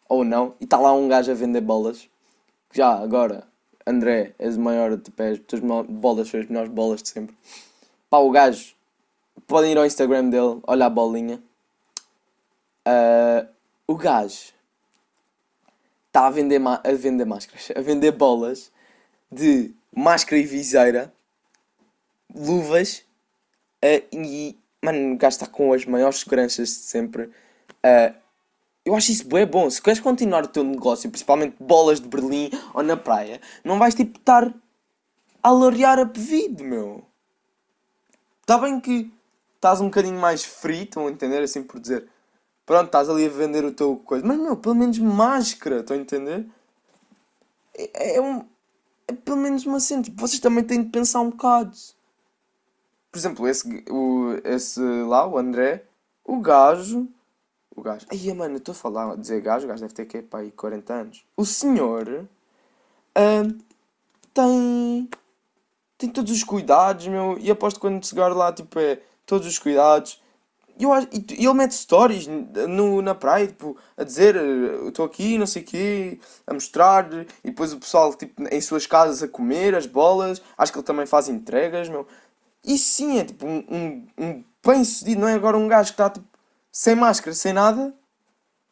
Ou 0.07 0.23
não, 0.23 0.55
e 0.59 0.65
está 0.65 0.77
lá 0.77 0.93
um 0.93 1.07
gajo 1.07 1.31
a 1.31 1.36
vender 1.36 1.62
bolas 1.62 2.09
já, 2.73 2.91
agora, 2.97 3.47
André, 3.86 4.33
és 4.39 4.57
o 4.57 4.59
maior, 4.59 4.99
tipo, 4.99 5.21
és, 5.21 5.39
as 5.39 5.45
tuas 5.45 5.62
bolas 5.88 6.27
são 6.27 6.39
as 6.39 6.47
melhores 6.47 6.71
bolas 6.71 7.03
de 7.03 7.09
sempre. 7.09 7.38
Pá, 8.09 8.17
o 8.17 8.31
gajo, 8.31 8.73
podem 9.45 9.71
ir 9.71 9.77
ao 9.77 9.86
Instagram 9.86 10.29
dele, 10.29 10.59
olha 10.65 10.88
a 10.88 10.89
bolinha. 10.89 11.41
Uh, 12.88 13.47
o 13.88 13.95
gajo 13.95 14.53
está 16.07 16.25
a 16.27 16.29
vender, 16.31 16.59
a 16.65 16.91
vender 16.93 17.25
máscaras, 17.25 17.71
a 17.75 17.81
vender 17.81 18.12
bolas 18.12 18.71
de 19.31 19.71
máscara 19.95 20.41
e 20.41 20.45
viseira, 20.45 21.13
luvas 22.33 23.05
uh, 23.83 24.03
e, 24.12 24.57
mano, 24.81 25.13
o 25.13 25.17
gajo 25.17 25.36
está 25.36 25.47
com 25.47 25.73
as 25.73 25.86
maiores 25.86 26.19
seguranças 26.19 26.69
de 26.69 26.73
sempre. 26.73 27.25
Uh, 27.86 28.22
eu 28.86 28.96
acho 28.96 29.12
isso 29.12 29.28
bem 29.28 29.46
bom. 29.46 29.69
Se 29.69 29.82
queres 29.82 30.00
continuar 30.00 30.43
o 30.43 30.48
teu 30.48 30.63
negócio, 30.63 31.10
principalmente 31.10 31.56
bolas 31.60 32.00
de 32.00 32.08
Berlim 32.08 32.50
ou 32.74 32.84
na 32.84 32.98
praia, 32.98 33.39
não 33.63 33.80
vais 33.80 33.96
tipo 33.96 34.19
estar 34.19 34.54
a 35.41 35.52
laurear 35.52 36.00
a 36.00 36.06
pedido, 36.06 36.63
meu. 36.63 37.04
Está 38.41 38.58
bem 38.58 38.80
que 38.80 39.12
estás 39.56 39.80
um 39.80 39.86
bocadinho 39.86 40.19
mais 40.19 40.43
frio, 40.43 40.84
estão 40.84 41.08
a 41.08 41.12
entender? 41.12 41.41
Assim 41.41 41.63
por 41.63 41.80
dizer. 41.80 42.08
Pronto, 42.65 42.86
estás 42.86 43.10
ali 43.10 43.26
a 43.26 43.30
vender 43.30 43.63
o 43.63 43.74
teu 43.74 43.98
coisa. 43.98 44.26
Mas, 44.26 44.38
meu, 44.38 44.56
pelo 44.58 44.76
menos 44.76 44.98
máscara, 45.00 45.80
estão 45.80 45.96
a 45.96 46.00
entender? 46.00 46.46
É, 47.74 48.17
é, 48.17 48.22
um, 48.22 48.46
é 49.08 49.13
pelo 49.13 49.38
menos 49.38 49.65
uma 49.65 49.80
cena. 49.80 50.04
Tipo, 50.04 50.19
vocês 50.19 50.39
também 50.39 50.63
têm 50.63 50.84
de 50.84 50.89
pensar 50.89 51.22
um 51.22 51.30
bocado. 51.30 51.72
Por 53.12 53.17
exemplo, 53.17 53.48
esse, 53.48 53.86
o, 53.89 54.34
esse 54.43 54.80
lá, 54.82 55.28
o 55.28 55.38
André, 55.38 55.86
o 56.24 56.39
gajo. 56.39 57.08
O 57.75 57.81
gajo. 57.81 58.05
Ai, 58.09 58.33
mano, 58.33 58.57
estou 58.57 58.71
a 58.71 58.75
falar, 58.75 59.13
a 59.13 59.15
dizer 59.15 59.41
gajo, 59.41 59.65
o 59.65 59.67
gajo 59.67 59.81
deve 59.81 59.93
ter 59.93 60.05
que 60.05 60.21
para 60.21 60.39
aí 60.39 60.51
40 60.51 60.93
anos. 60.93 61.25
O 61.36 61.45
senhor 61.45 62.07
uh, 62.07 63.59
tem. 64.33 65.09
tem 65.97 66.09
todos 66.09 66.31
os 66.31 66.43
cuidados, 66.43 67.07
meu. 67.07 67.38
E 67.39 67.49
aposto 67.49 67.77
que 67.77 67.81
quando 67.81 68.05
chegar 68.05 68.27
lá, 68.36 68.53
tipo, 68.53 68.79
é 68.79 68.99
todos 69.25 69.47
os 69.47 69.57
cuidados. 69.57 70.21
E, 70.77 70.83
eu, 70.83 70.91
e 71.12 71.45
ele 71.45 71.53
mete 71.53 71.73
stories 71.75 72.27
no, 72.27 73.01
na 73.01 73.13
praia, 73.13 73.47
tipo, 73.47 73.77
a 73.95 74.03
dizer 74.03 74.36
eu 74.36 74.89
estou 74.89 75.05
aqui, 75.05 75.38
não 75.38 75.45
sei 75.45 75.62
o 75.62 75.65
quê, 75.65 76.19
a 76.47 76.53
mostrar, 76.53 77.07
e 77.13 77.27
depois 77.43 77.73
o 77.73 77.79
pessoal 77.79 78.12
tipo, 78.15 78.43
em 78.51 78.59
suas 78.59 78.88
casas 78.88 79.21
a 79.21 79.27
comer 79.27 79.75
as 79.75 79.86
bolas. 79.86 80.41
Acho 80.57 80.71
que 80.71 80.79
ele 80.79 80.86
também 80.86 81.05
faz 81.05 81.29
entregas, 81.29 81.89
meu. 81.89 82.07
Isso 82.63 82.86
sim 82.86 83.19
é 83.19 83.25
tipo 83.25 83.45
um, 83.45 83.63
um, 83.69 84.07
um 84.17 84.43
bem 84.65 84.83
sucedido, 84.83 85.21
não 85.21 85.27
é 85.27 85.33
agora 85.33 85.57
um 85.57 85.67
gajo 85.67 85.89
que 85.89 85.93
está 85.93 86.09
tipo, 86.09 86.25
sem 86.73 86.95
máscara, 86.95 87.36
sem 87.36 87.53
nada, 87.53 87.93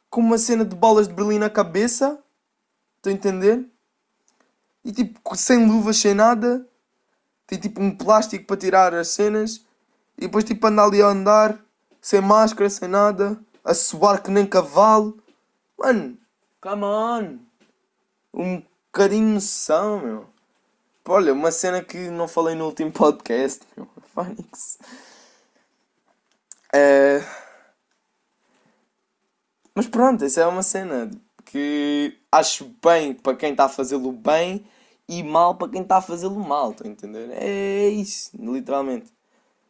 com 0.09 0.21
uma 0.21 0.39
cena 0.39 0.65
de 0.65 0.75
bolas 0.75 1.07
de 1.07 1.13
Berlim 1.13 1.37
na 1.37 1.51
cabeça. 1.51 2.19
Estão 2.97 3.13
a 3.13 3.15
entender? 3.15 3.63
E 4.83 4.91
tipo, 4.91 5.35
sem 5.35 5.67
luvas, 5.67 5.97
sem 5.97 6.15
nada. 6.15 6.67
Tem 7.45 7.59
tipo 7.59 7.79
um 7.79 7.95
plástico 7.95 8.45
para 8.45 8.57
tirar 8.57 8.93
as 8.95 9.09
cenas. 9.09 9.63
E 10.17 10.21
depois 10.21 10.43
tipo 10.43 10.65
anda 10.65 10.83
ali 10.83 10.99
a 10.99 11.07
andar, 11.07 11.63
sem 12.01 12.19
máscara, 12.19 12.69
sem 12.69 12.87
nada, 12.87 13.39
a 13.63 13.73
suar 13.75 14.23
que 14.23 14.31
nem 14.31 14.47
cavalo. 14.47 15.21
Mano, 15.77 16.17
come 16.59 16.83
on. 16.83 17.39
Um 18.33 18.63
bocadinho 18.87 19.27
de 19.27 19.33
noção, 19.35 19.99
meu. 19.99 20.29
Olha, 21.07 21.33
uma 21.33 21.51
cena 21.51 21.83
que 21.83 22.09
não 22.09 22.27
falei 22.27 22.55
no 22.55 22.65
último 22.65 22.91
podcast, 22.91 23.61
meu. 23.77 23.87
Phonics. 24.13 24.79
É... 26.73 27.23
Mas 29.75 29.87
pronto, 29.87 30.25
isso 30.25 30.39
é 30.39 30.45
uma 30.45 30.63
cena 30.63 31.09
que 31.45 32.17
acho 32.31 32.71
bem 32.83 33.13
para 33.13 33.35
quem 33.35 33.51
está 33.51 33.65
a 33.65 33.69
fazê-lo 33.69 34.11
bem 34.11 34.65
e 35.07 35.23
mal 35.23 35.55
para 35.55 35.69
quem 35.69 35.81
está 35.81 35.97
a 35.97 36.01
fazê-lo 36.01 36.39
mal, 36.39 36.71
estão 36.71 36.87
a 36.87 36.89
entender? 36.89 37.29
É 37.31 37.87
isso, 37.89 38.31
literalmente. 38.39 39.11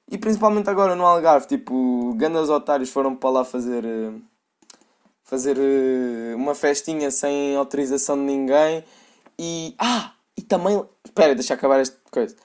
E 0.10 0.18
principalmente 0.18 0.70
agora 0.70 0.96
no 0.96 1.06
Algarve, 1.06 1.48
tipo, 1.48 2.14
grandes 2.16 2.50
otários 2.50 2.90
foram 2.90 3.16
para 3.16 3.30
lá 3.30 3.46
fazer 3.46 3.86
eh, 3.86 4.12
fazer 5.24 5.58
eh, 5.58 6.36
uma 6.36 6.54
festinha 6.54 7.10
sem 7.10 7.56
autorização 7.56 8.18
de 8.18 8.24
ninguém 8.24 8.84
e 9.40 9.74
ah, 9.80 10.14
e 10.38 10.42
também, 10.42 10.84
espera, 11.06 11.36
deixa 11.36 11.54
acabar 11.54 11.80
esta 11.80 11.98
coisa. 12.10 12.36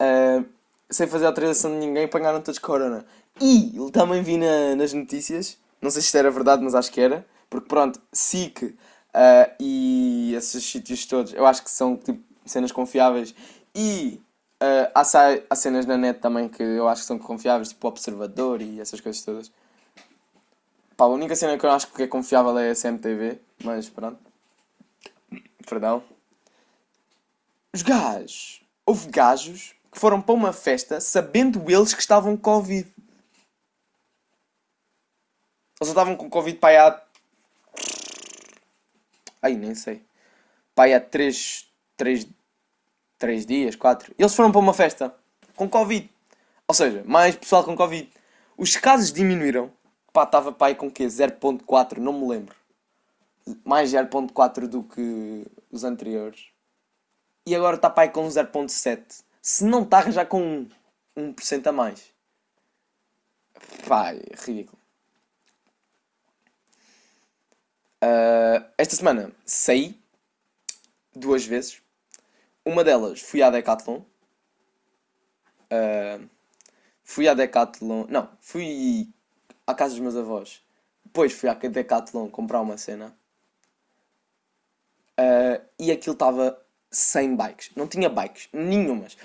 Uh, 0.00 0.44
sem 0.90 1.06
fazer 1.06 1.26
autorização 1.26 1.72
de 1.72 1.78
ninguém, 1.78 2.04
apanharam 2.04 2.40
todos 2.40 2.58
corona. 2.58 3.04
E 3.40 3.72
também 3.92 4.22
vi 4.22 4.36
na, 4.36 4.76
nas 4.76 4.92
notícias, 4.92 5.58
não 5.84 5.90
sei 5.90 6.02
se 6.02 6.16
era 6.18 6.30
verdade, 6.30 6.62
mas 6.62 6.74
acho 6.74 6.90
que 6.90 7.00
era, 7.00 7.24
porque 7.48 7.68
pronto, 7.68 8.00
SIC 8.12 8.62
uh, 8.62 8.74
e 9.60 10.34
esses 10.34 10.64
sítios 10.64 11.06
todos, 11.06 11.32
eu 11.32 11.46
acho 11.46 11.62
que 11.62 11.70
são 11.70 11.96
tipo 11.96 12.20
cenas 12.44 12.72
confiáveis 12.72 13.34
e 13.74 14.20
Uh, 14.64 14.88
há, 14.94 15.02
há 15.50 15.56
cenas 15.56 15.84
na 15.84 15.98
net 15.98 16.20
também 16.20 16.48
que 16.48 16.62
eu 16.62 16.88
acho 16.88 17.02
que 17.02 17.08
são 17.08 17.18
confiáveis, 17.18 17.68
tipo 17.68 17.86
Observador 17.86 18.62
e 18.62 18.80
essas 18.80 18.98
coisas 18.98 19.22
todas. 19.22 19.52
Pá, 20.96 21.04
a 21.04 21.08
única 21.08 21.36
cena 21.36 21.58
que 21.58 21.66
eu 21.66 21.70
acho 21.70 21.88
que 21.88 22.04
é 22.04 22.06
confiável 22.06 22.56
é 22.56 22.70
a 22.70 22.74
CMTV, 22.74 23.40
mas 23.62 23.90
pronto. 23.90 24.18
Perdão. 25.68 26.02
Os 27.74 27.82
gajos. 27.82 28.62
Houve 28.86 29.08
gajos 29.08 29.74
que 29.92 29.98
foram 29.98 30.22
para 30.22 30.34
uma 30.34 30.52
festa 30.52 30.98
sabendo 30.98 31.70
eles 31.70 31.92
que 31.92 32.00
estavam 32.00 32.34
Covid. 32.36 32.88
Eles 35.80 35.88
já 35.88 35.92
estavam 35.92 36.16
com 36.16 36.30
Covid 36.30 36.58
para 36.58 36.68
aí 36.70 36.76
há. 36.76 37.02
Ai, 39.42 39.54
nem 39.54 39.74
sei. 39.74 40.02
Para 40.74 40.84
aí 40.84 40.94
há 40.94 41.00
3, 41.00 41.68
3 41.96 42.26
3 43.18 43.46
dias, 43.46 43.76
4. 43.76 44.14
Eles 44.18 44.34
foram 44.34 44.52
para 44.52 44.60
uma 44.60 44.74
festa 44.74 45.14
com 45.56 45.68
Covid. 45.68 46.10
Ou 46.68 46.74
seja, 46.74 47.02
mais 47.06 47.34
pessoal 47.34 47.64
com 47.64 47.74
Covid. 47.74 48.10
Os 48.56 48.76
casos 48.76 49.12
diminuíram. 49.12 49.72
Pá, 50.12 50.24
estava 50.24 50.52
para 50.52 50.68
aí 50.68 50.74
com 50.74 50.88
o 50.88 50.90
quê? 50.90 51.06
0.4, 51.06 51.96
não 51.96 52.12
me 52.12 52.28
lembro. 52.28 52.54
Mais 53.64 53.90
0.4 53.90 54.66
do 54.66 54.82
que 54.82 55.46
os 55.70 55.84
anteriores. 55.84 56.48
E 57.46 57.54
agora 57.54 57.76
está 57.76 57.90
para 57.90 58.04
aí 58.04 58.08
com 58.10 58.26
0.7. 58.26 59.22
Se 59.40 59.64
não 59.64 59.82
está 59.82 60.10
já 60.10 60.24
com 60.24 60.66
1%, 61.16 61.66
1 61.66 61.68
a 61.68 61.72
mais. 61.72 62.12
Pá, 63.88 64.12
é 64.12 64.22
ridículo. 64.36 64.78
Uh, 68.04 68.62
esta 68.76 68.94
semana 68.94 69.32
saí 69.46 69.98
duas 71.14 71.46
vezes 71.46 71.82
uma 72.64 72.82
delas 72.82 73.20
fui 73.20 73.42
à 73.42 73.50
Decathlon. 73.50 74.02
Uh, 75.70 76.28
fui 77.02 77.28
à 77.28 77.34
Decathlon. 77.34 78.06
Não, 78.08 78.28
fui 78.40 79.12
à 79.66 79.74
casa 79.74 79.94
dos 79.94 80.00
meus 80.00 80.16
avós. 80.16 80.62
Depois 81.04 81.32
fui 81.32 81.48
à 81.48 81.54
Decathlon 81.54 82.28
comprar 82.30 82.60
uma 82.60 82.78
cena. 82.78 83.14
Uh, 85.18 85.62
e 85.78 85.92
aquilo 85.92 86.14
estava 86.14 86.58
sem 86.90 87.36
bikes. 87.36 87.70
Não 87.76 87.86
tinha 87.86 88.08
bikes, 88.08 88.48
nenhumas. 88.52 89.16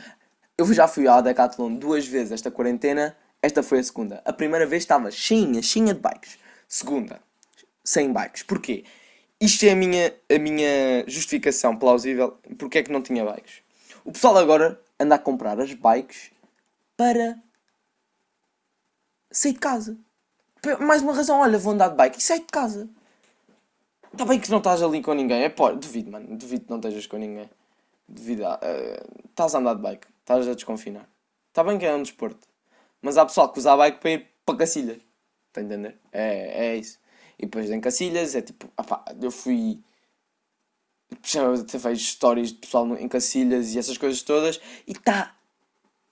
Eu 0.57 0.71
já 0.73 0.87
fui 0.87 1.07
à 1.07 1.21
Decathlon 1.21 1.75
duas 1.75 2.05
vezes 2.05 2.33
esta 2.33 2.51
quarentena. 2.51 3.15
Esta 3.41 3.63
foi 3.63 3.79
a 3.79 3.83
segunda. 3.83 4.21
A 4.25 4.33
primeira 4.33 4.65
vez 4.65 4.83
estava 4.83 5.09
cheinha, 5.09 5.61
cheinha 5.61 5.93
de 5.93 6.01
bikes. 6.01 6.37
Segunda, 6.67 7.21
sem 7.89 8.13
bikes. 8.13 8.43
Porquê? 8.43 8.83
Isto 9.41 9.65
é 9.65 9.71
a 9.71 9.75
minha, 9.75 10.13
a 10.31 10.37
minha 10.37 11.03
justificação 11.07 11.75
plausível 11.75 12.37
porque 12.59 12.77
é 12.77 12.83
que 12.83 12.91
não 12.91 13.01
tinha 13.01 13.25
bikes. 13.25 13.63
O 14.05 14.11
pessoal 14.11 14.37
agora 14.37 14.79
anda 14.99 15.15
a 15.15 15.19
comprar 15.19 15.59
as 15.59 15.73
bikes 15.73 16.29
para 16.95 17.39
sair 19.31 19.53
de 19.53 19.59
casa. 19.59 19.97
Mais 20.81 21.01
uma 21.01 21.13
razão, 21.13 21.39
olha, 21.39 21.57
vou 21.57 21.73
andar 21.73 21.89
de 21.89 21.95
bike 21.95 22.19
e 22.19 22.21
sair 22.21 22.41
de 22.41 22.45
casa. 22.45 22.87
Está 24.11 24.23
bem 24.23 24.39
que 24.39 24.51
não 24.51 24.59
estás 24.59 24.83
ali 24.83 25.01
com 25.01 25.13
ninguém. 25.13 25.43
É 25.43 25.49
pô, 25.49 25.71
duvido, 25.71 26.11
mano. 26.11 26.37
Duvido 26.37 26.65
que 26.65 26.69
não 26.69 26.77
estejas 26.77 27.07
com 27.07 27.17
ninguém. 27.17 27.49
Duvido. 28.07 28.43
Uh, 28.43 29.29
estás 29.29 29.55
a 29.55 29.59
andar 29.59 29.73
de 29.73 29.81
bike. 29.81 30.07
Estás 30.19 30.47
a 30.47 30.53
desconfinar. 30.53 31.09
Está 31.47 31.63
bem 31.63 31.79
que 31.79 31.85
é 31.85 31.95
um 31.95 32.03
desporto. 32.03 32.47
Mas 33.01 33.17
há 33.17 33.25
pessoal 33.25 33.51
que 33.51 33.57
usa 33.57 33.73
a 33.73 33.77
bike 33.77 33.99
para 33.99 34.11
ir 34.11 34.27
para 34.45 34.57
Cacilhas. 34.57 35.01
Está 35.47 35.61
a 35.61 35.63
entender? 35.63 35.97
É, 36.11 36.67
é 36.67 36.75
isso. 36.75 36.99
E 37.39 37.45
depois 37.45 37.69
em 37.71 37.79
Cacilhas 37.79 38.35
é 38.35 38.41
tipo, 38.41 38.69
opá, 38.77 39.03
eu 39.21 39.31
fui. 39.31 39.79
Vejo 41.23 41.93
histórias 41.93 42.49
de 42.49 42.55
pessoal 42.55 42.85
em 42.97 43.07
Cacilhas 43.07 43.73
e 43.73 43.79
essas 43.79 43.97
coisas 43.97 44.21
todas 44.21 44.61
e 44.85 44.91
está 44.91 45.35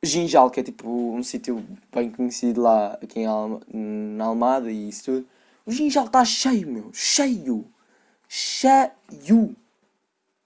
Ginjal, 0.04 0.50
que 0.50 0.60
é 0.60 0.64
tipo 0.64 0.90
um 0.90 1.22
sítio 1.22 1.64
bem 1.94 2.10
conhecido 2.10 2.62
lá 2.62 2.94
aqui 2.94 3.20
em 3.20 3.26
Alma, 3.26 3.62
na 3.72 4.26
Almada 4.26 4.72
e 4.72 4.90
isso 4.90 5.06
tudo. 5.06 5.28
O 5.66 5.72
Ginjal 5.72 6.06
está 6.06 6.24
cheio, 6.24 6.68
meu, 6.68 6.92
cheio, 6.94 7.66
cheio, 8.28 9.56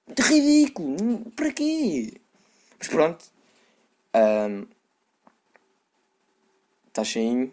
de 0.08 0.22
ridículo, 0.22 1.32
para 1.36 1.54
quê? 1.54 2.13
Mas 2.80 2.88
pronto, 2.88 3.24
está 6.88 7.02
um, 7.20 7.52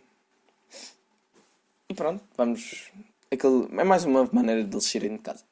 e 1.90 1.94
pronto, 1.94 2.24
vamos 2.36 2.90
Aquele, 3.30 3.68
é 3.78 3.84
mais 3.84 4.04
uma 4.04 4.28
maneira 4.32 4.64
de 4.64 4.74
eles 4.74 4.84
saírem 4.84 5.16
de 5.16 5.22
casa. 5.22 5.44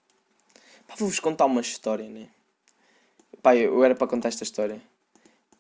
vou-vos 0.99 1.21
contar 1.21 1.45
uma 1.45 1.61
história, 1.61 2.09
né? 2.09 2.29
Pá, 3.43 3.55
eu 3.55 3.85
era 3.85 3.95
para 3.95 4.07
contar 4.07 4.29
esta 4.29 4.45
história. 4.45 4.81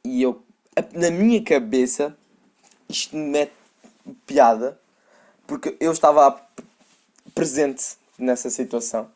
E 0.02 0.22
eu, 0.22 0.42
na 0.94 1.10
minha 1.10 1.42
cabeça, 1.42 2.16
isto 2.88 3.14
me 3.16 3.28
mete 3.30 3.52
piada. 4.26 4.80
Porque 5.46 5.76
eu 5.78 5.92
estava 5.92 6.40
presente 7.34 7.96
nessa 8.18 8.48
situação. 8.48 9.10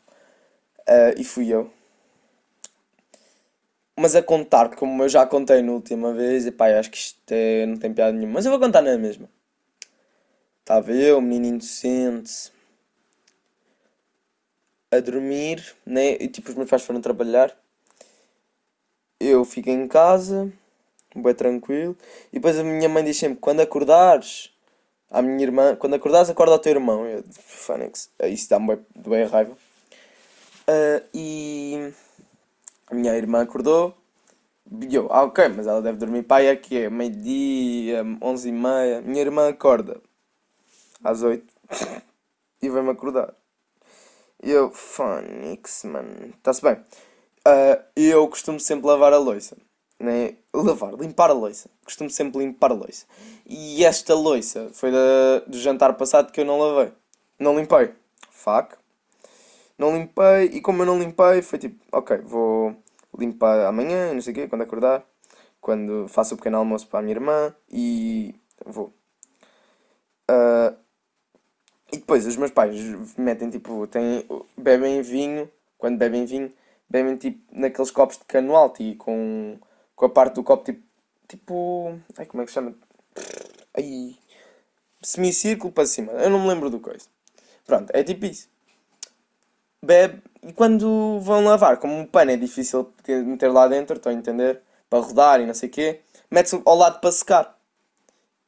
Uh, 0.81 1.19
e 1.19 1.25
fui 1.25 1.49
eu. 1.49 1.73
Mas 3.97 4.15
a 4.15 4.23
contar, 4.23 4.77
como 4.77 5.03
eu 5.03 5.09
já 5.09 5.27
contei 5.27 5.63
na 5.63 5.73
última 5.73 6.13
vez, 6.13 6.47
e 6.47 6.53
pá, 6.53 6.69
acho 6.79 6.91
que 6.91 6.99
isto 6.99 7.19
é, 7.31 7.65
não 7.67 7.77
tem 7.77 7.93
piada 7.93 8.13
nenhuma. 8.13 8.35
Mas 8.35 8.45
eu 8.45 8.51
vou 8.51 8.61
contar 8.61 8.83
na 8.83 8.97
mesma. 8.99 9.29
Estava 10.61 10.93
eu, 10.93 11.21
menino 11.21 11.57
inocente, 11.57 12.53
a 14.91 15.01
dormir, 15.01 15.75
né? 15.87 16.13
E 16.21 16.29
tipo, 16.29 16.51
os 16.51 16.57
meus 16.57 16.69
pais 16.69 16.83
foram 16.83 17.01
trabalhar. 17.01 17.57
Eu 19.19 19.45
fiquei 19.45 19.75
em 19.75 19.87
casa, 19.87 20.53
bem 21.15 21.35
tranquilo. 21.35 21.97
E 22.33 22.37
depois 22.37 22.59
a 22.59 22.65
minha 22.65 22.89
mãe 22.89 23.05
diz 23.05 23.17
sempre: 23.17 23.39
quando 23.39 23.61
acordares, 23.61 24.51
à 25.11 25.23
minha 25.23 25.43
irmã, 25.43 25.77
quando 25.77 25.95
acordares, 25.95 26.31
acorda 26.31 26.53
ao 26.53 26.59
teu 26.59 26.73
irmão. 26.73 27.07
Eu, 27.07 27.25
Fênix, 27.31 28.11
isso 28.25 28.49
dá-me 28.49 28.77
bem, 28.77 28.87
bem 28.95 29.25
raiva. 29.27 29.53
Uh, 29.53 31.03
e 31.15 31.93
a 32.91 32.95
minha 32.95 33.15
irmã 33.17 33.43
acordou. 33.43 33.95
E 34.89 34.95
eu, 34.95 35.09
ah, 35.11 35.25
ok, 35.25 35.49
mas 35.49 35.67
ela 35.67 35.83
deve 35.83 35.99
dormir. 35.99 36.23
Pai, 36.23 36.57
que 36.57 36.85
é 36.85 36.91
meio-dia, 36.91 38.05
onze 38.23 38.49
e 38.49 38.53
meia. 38.53 39.01
Minha 39.03 39.23
irmã 39.23 39.49
acorda 39.49 40.01
às 41.03 41.23
oito 41.23 41.53
e 42.63 42.69
vai-me 42.69 42.91
acordar. 42.91 43.35
Eu, 44.43 44.71
Fênix, 44.71 45.85
mano, 45.85 46.33
está-se 46.37 46.63
bem. 46.63 46.75
Uh, 47.47 47.83
eu 47.95 48.27
costumo 48.29 48.59
sempre 48.59 48.87
lavar 48.87 49.13
a 49.13 49.19
louça. 49.19 49.57
Né? 49.99 50.37
Lavar, 50.55 50.95
limpar 50.95 51.31
a 51.31 51.35
louça. 51.35 51.69
Costumo 51.85 52.09
sempre 52.09 52.39
limpar 52.39 52.71
a 52.71 52.75
louça. 52.75 53.05
E 53.47 53.85
esta 53.85 54.15
louça 54.15 54.71
foi 54.73 54.91
da, 54.91 55.41
do 55.47 55.59
jantar 55.59 55.93
passado 55.95 56.33
que 56.33 56.41
eu 56.41 56.45
não 56.45 56.59
lavei. 56.59 56.93
Não 57.39 57.59
limpei. 57.59 57.93
Fuck. 58.31 58.77
Não 59.77 59.95
limpei. 59.95 60.47
E 60.47 60.61
como 60.63 60.83
eu 60.83 60.87
não 60.87 60.99
limpei, 60.99 61.43
foi 61.43 61.59
tipo, 61.59 61.79
ok, 61.93 62.19
vou 62.19 62.75
limpar 63.19 63.67
amanhã, 63.67 64.15
não 64.15 64.23
sei 64.23 64.33
o 64.33 64.37
quê, 64.37 64.49
quando 64.49 64.63
acordar. 64.63 65.05
Quando 65.61 66.09
faço 66.09 66.35
o 66.35 66.37
pequeno 66.39 66.57
almoço 66.57 66.87
para 66.87 67.01
a 67.01 67.03
minha 67.03 67.15
irmã. 67.15 67.55
E 67.71 68.35
vou. 68.65 68.93
Uh, 70.31 70.75
depois 72.11 72.27
os 72.27 72.37
meus 72.37 72.51
pais 72.51 72.77
metem 73.17 73.51
tipo, 73.51 73.87
têm, 73.87 74.27
bebem 74.57 75.01
vinho, 75.01 75.49
quando 75.79 75.97
bebem 75.97 76.27
vinho, 76.27 76.53
bebem 76.89 77.17
tipo 77.17 77.41
naqueles 77.53 77.93
copos 77.93 78.19
de 78.19 78.25
cano 78.25 78.57
alto 78.57 78.83
e 78.83 78.97
com, 78.97 79.57
com 79.95 80.07
a 80.07 80.09
parte 80.09 80.35
do 80.35 80.43
copo 80.43 80.65
tipo. 80.65 80.83
Tipo. 81.29 82.01
Ai, 82.19 82.27
como 82.27 82.43
é 82.43 82.45
que 82.45 82.51
se 82.51 82.55
chama? 82.55 82.75
Ai. 83.77 84.17
Semicírculo 85.01 85.73
para 85.73 85.87
cima. 85.87 86.11
Eu 86.15 86.31
não 86.31 86.41
me 86.41 86.49
lembro 86.49 86.69
do 86.69 86.81
coisa. 86.81 87.07
Pronto, 87.65 87.89
é 87.95 88.03
tipo 88.03 88.27
isso. 88.27 88.49
Bebe. 89.81 90.21
E 90.43 90.53
quando 90.53 91.21
vão 91.21 91.45
lavar, 91.45 91.77
como 91.77 92.03
o 92.03 92.07
pano 92.09 92.33
é 92.33 92.37
difícil 92.37 92.93
meter 93.07 93.53
lá 93.53 93.69
dentro, 93.69 93.97
estão 93.97 94.11
a 94.11 94.15
entender? 94.17 94.61
Para 94.89 94.99
rodar 94.99 95.41
e 95.41 95.47
não 95.47 95.55
sei 95.55 95.69
o 95.69 95.73
quê, 95.73 96.01
mete-se 96.29 96.61
ao 96.65 96.77
lado 96.77 96.99
para 96.99 97.13
secar. 97.13 97.57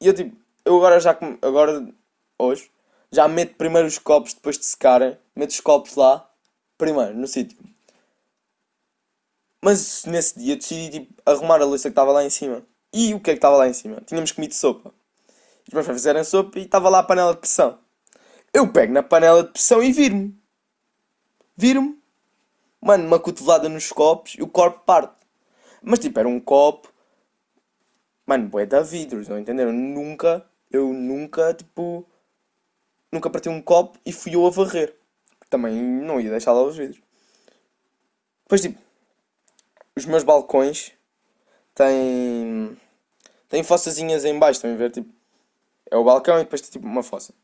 E 0.01 0.09
eu 0.09 0.15
tipo, 0.15 0.37
eu 0.65 0.77
agora 0.79 0.99
já. 0.99 1.17
Agora, 1.43 1.87
hoje, 2.37 2.72
já 3.13 3.29
meto 3.29 3.55
primeiro 3.57 3.87
os 3.87 3.99
copos 3.99 4.33
depois 4.33 4.59
de 4.59 4.65
secarem. 4.65 5.17
Meto 5.37 5.51
os 5.51 5.61
copos 5.61 5.95
lá, 5.95 6.29
primeiro, 6.79 7.15
no 7.15 7.27
sítio. 7.29 7.59
Mas 9.63 10.05
nesse 10.07 10.39
dia 10.39 10.57
decidi 10.57 11.01
tipo, 11.01 11.23
arrumar 11.25 11.61
a 11.61 11.65
louça 11.65 11.85
que 11.85 11.93
estava 11.93 12.11
lá 12.11 12.25
em 12.25 12.31
cima. 12.31 12.67
E 12.93 13.15
o 13.15 13.21
que 13.21 13.31
é 13.31 13.35
que 13.35 13.39
estava 13.39 13.57
lá 13.57 13.69
em 13.69 13.73
cima? 13.73 14.03
Tínhamos 14.05 14.33
comido 14.33 14.55
sopa. 14.55 14.93
Os 15.69 15.73
meus 15.73 15.87
pais 15.87 15.99
fizeram 15.99 16.25
sopa 16.25 16.59
e 16.59 16.63
estava 16.63 16.89
lá 16.89 16.99
a 16.99 17.03
panela 17.03 17.33
de 17.33 17.39
pressão. 17.39 17.79
Eu 18.53 18.71
pego 18.71 18.93
na 18.93 19.03
panela 19.03 19.45
de 19.45 19.51
pressão 19.51 19.83
e 19.83 19.93
viro-me. 19.93 20.37
Viro-me. 21.57 22.03
Mano, 22.81 23.07
uma 23.07 23.21
cotovelada 23.21 23.69
nos 23.69 23.93
copos 23.93 24.35
e 24.37 24.43
o 24.43 24.49
corpo 24.49 24.81
parte. 24.85 25.15
Mas 25.81 26.01
tipo, 26.01 26.19
era 26.19 26.29
um 26.29 26.41
copo. 26.41 26.93
Mano, 28.27 28.49
boé 28.49 28.67
da 28.67 28.81
vidros, 28.83 29.29
não 29.29 29.39
entenderam? 29.39 29.73
Nunca, 29.73 30.45
eu 30.71 30.93
nunca, 30.93 31.55
tipo. 31.55 32.07
Nunca 33.13 33.29
parti 33.29 33.49
um 33.49 33.61
copo 33.61 33.99
e 34.07 34.13
fui 34.13 34.35
eu 34.35 34.47
a 34.47 34.51
varrer. 34.51 34.97
Também 35.51 35.75
não 35.75 36.19
ia 36.19 36.31
deixar 36.31 36.53
lá 36.53 36.63
os 36.63 36.77
vidros. 36.77 37.01
Depois, 38.45 38.63
tipo, 38.63 38.81
os 39.95 40.07
meus 40.07 40.25
balcões 40.25 40.93
têm. 41.75 42.77
têm 43.51 43.63
fossazinhas 43.63 44.25
em 44.25 44.39
baixo, 44.39 44.59
estão 44.59 44.73
a 44.73 44.77
ver? 44.77 44.91
Tipo, 44.91 45.13
é 45.91 45.97
o 45.97 46.05
balcão 46.05 46.37
e 46.37 46.45
depois 46.45 46.63
tem 46.63 46.71
tipo 46.71 46.87
uma 46.87 47.03
fossa. 47.03 47.35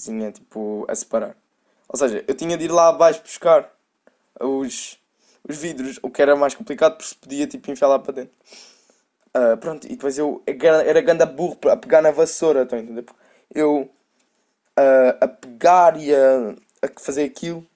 Zinha, 0.00 0.30
tipo, 0.30 0.86
a 0.88 0.94
separar. 0.94 1.36
Ou 1.88 1.98
seja, 1.98 2.24
eu 2.28 2.34
tinha 2.34 2.56
de 2.56 2.66
ir 2.66 2.70
lá 2.70 2.88
abaixo 2.88 3.22
buscar 3.22 3.72
os, 4.40 4.98
os 5.48 5.56
vidros, 5.56 5.98
o 6.02 6.10
que 6.10 6.22
era 6.22 6.36
mais 6.36 6.54
complicado 6.54 6.92
porque 6.92 7.08
se 7.08 7.16
podia 7.16 7.46
tipo 7.46 7.70
enfiar 7.70 7.88
lá 7.88 7.98
para 7.98 8.12
dentro. 8.12 8.34
Uh, 9.28 9.56
pronto, 9.56 9.86
e 9.86 9.90
depois 9.90 10.16
eu 10.16 10.42
era 10.46 11.00
ganda 11.00 11.26
burro 11.26 11.58
a 11.70 11.76
pegar 11.76 12.02
na 12.02 12.10
vassoura, 12.10 12.62
estão 12.62 12.78
a 12.78 12.82
entender? 12.82 13.04
Eu 13.52 13.90
uh, 14.78 15.18
a 15.20 15.28
pegar 15.28 16.00
e 16.00 16.14
a, 16.14 16.54
a 16.82 17.00
fazer 17.00 17.24
aquilo 17.24 17.66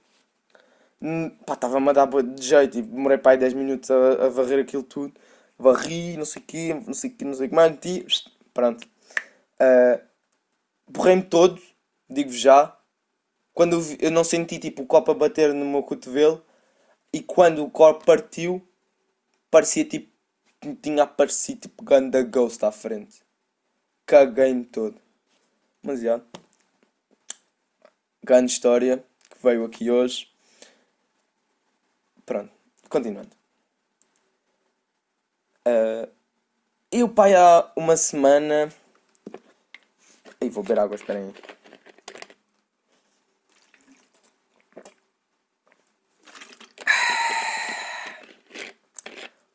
pá, 1.47 1.55
estava-me 1.55 1.88
a 1.91 1.93
dar 1.93 2.07
de 2.07 2.43
jeito 2.43 2.79
e 2.79 2.83
demorei 2.83 3.19
para 3.19 3.33
aí 3.33 3.38
10 3.38 3.55
minutos 3.55 3.91
a, 3.91 4.27
a, 4.27 4.29
varrer 4.29 4.61
aquilo 4.61 4.83
tudo. 4.83 5.12
Varri, 5.59 6.17
não 6.17 6.25
sei 6.25 6.43
o 6.43 6.45
quê, 6.45 6.75
não 6.87 6.95
sei 6.95 7.11
o 7.11 7.15
quê, 7.15 7.25
não 7.25 7.35
sei 7.35 7.47
o 7.47 7.49
que 7.51 7.55
mais, 7.55 7.71
meti, 7.71 8.07
pronto. 8.55 8.87
Uh, 9.61 10.01
Borrei-me 10.88 11.23
todo, 11.23 11.61
digo 12.09 12.31
já. 12.33 12.77
Quando 13.55 13.75
eu, 13.75 13.81
vi, 13.81 13.99
eu, 14.01 14.11
não 14.11 14.25
senti 14.25 14.59
tipo 14.59 14.83
o 14.83 14.87
copo 14.87 15.11
a 15.11 15.15
bater 15.15 15.53
no 15.55 15.65
meu 15.65 15.83
cotovelo 15.83 16.43
e 17.12 17.23
quando 17.23 17.62
o 17.65 17.71
copo 17.71 18.05
partiu, 18.05 18.67
parecia 19.51 19.85
tipo 19.85 20.11
tinha 20.81 21.03
aparecido 21.03 21.62
tipo 21.62 21.85
Ganda 21.85 22.23
Ghost 22.23 22.65
à 22.65 22.73
frente. 22.73 23.23
Caguei-me 24.07 24.65
todo. 24.65 25.01
Mas 25.83 26.01
já. 26.01 26.21
Grande 28.24 28.52
história 28.52 29.04
que 29.30 29.42
veio 29.42 29.64
aqui 29.64 29.90
hoje. 29.90 30.30
Pronto, 32.24 32.52
continuando. 32.88 33.30
Uh, 35.66 37.08
pai 37.08 37.35
há 37.35 37.68
uma 37.74 37.96
semana. 37.96 38.72
Ei, 40.40 40.48
vou 40.48 40.62
beber 40.62 40.78
água, 40.78 40.94
esperem 40.94 41.24
aí. 41.24 41.35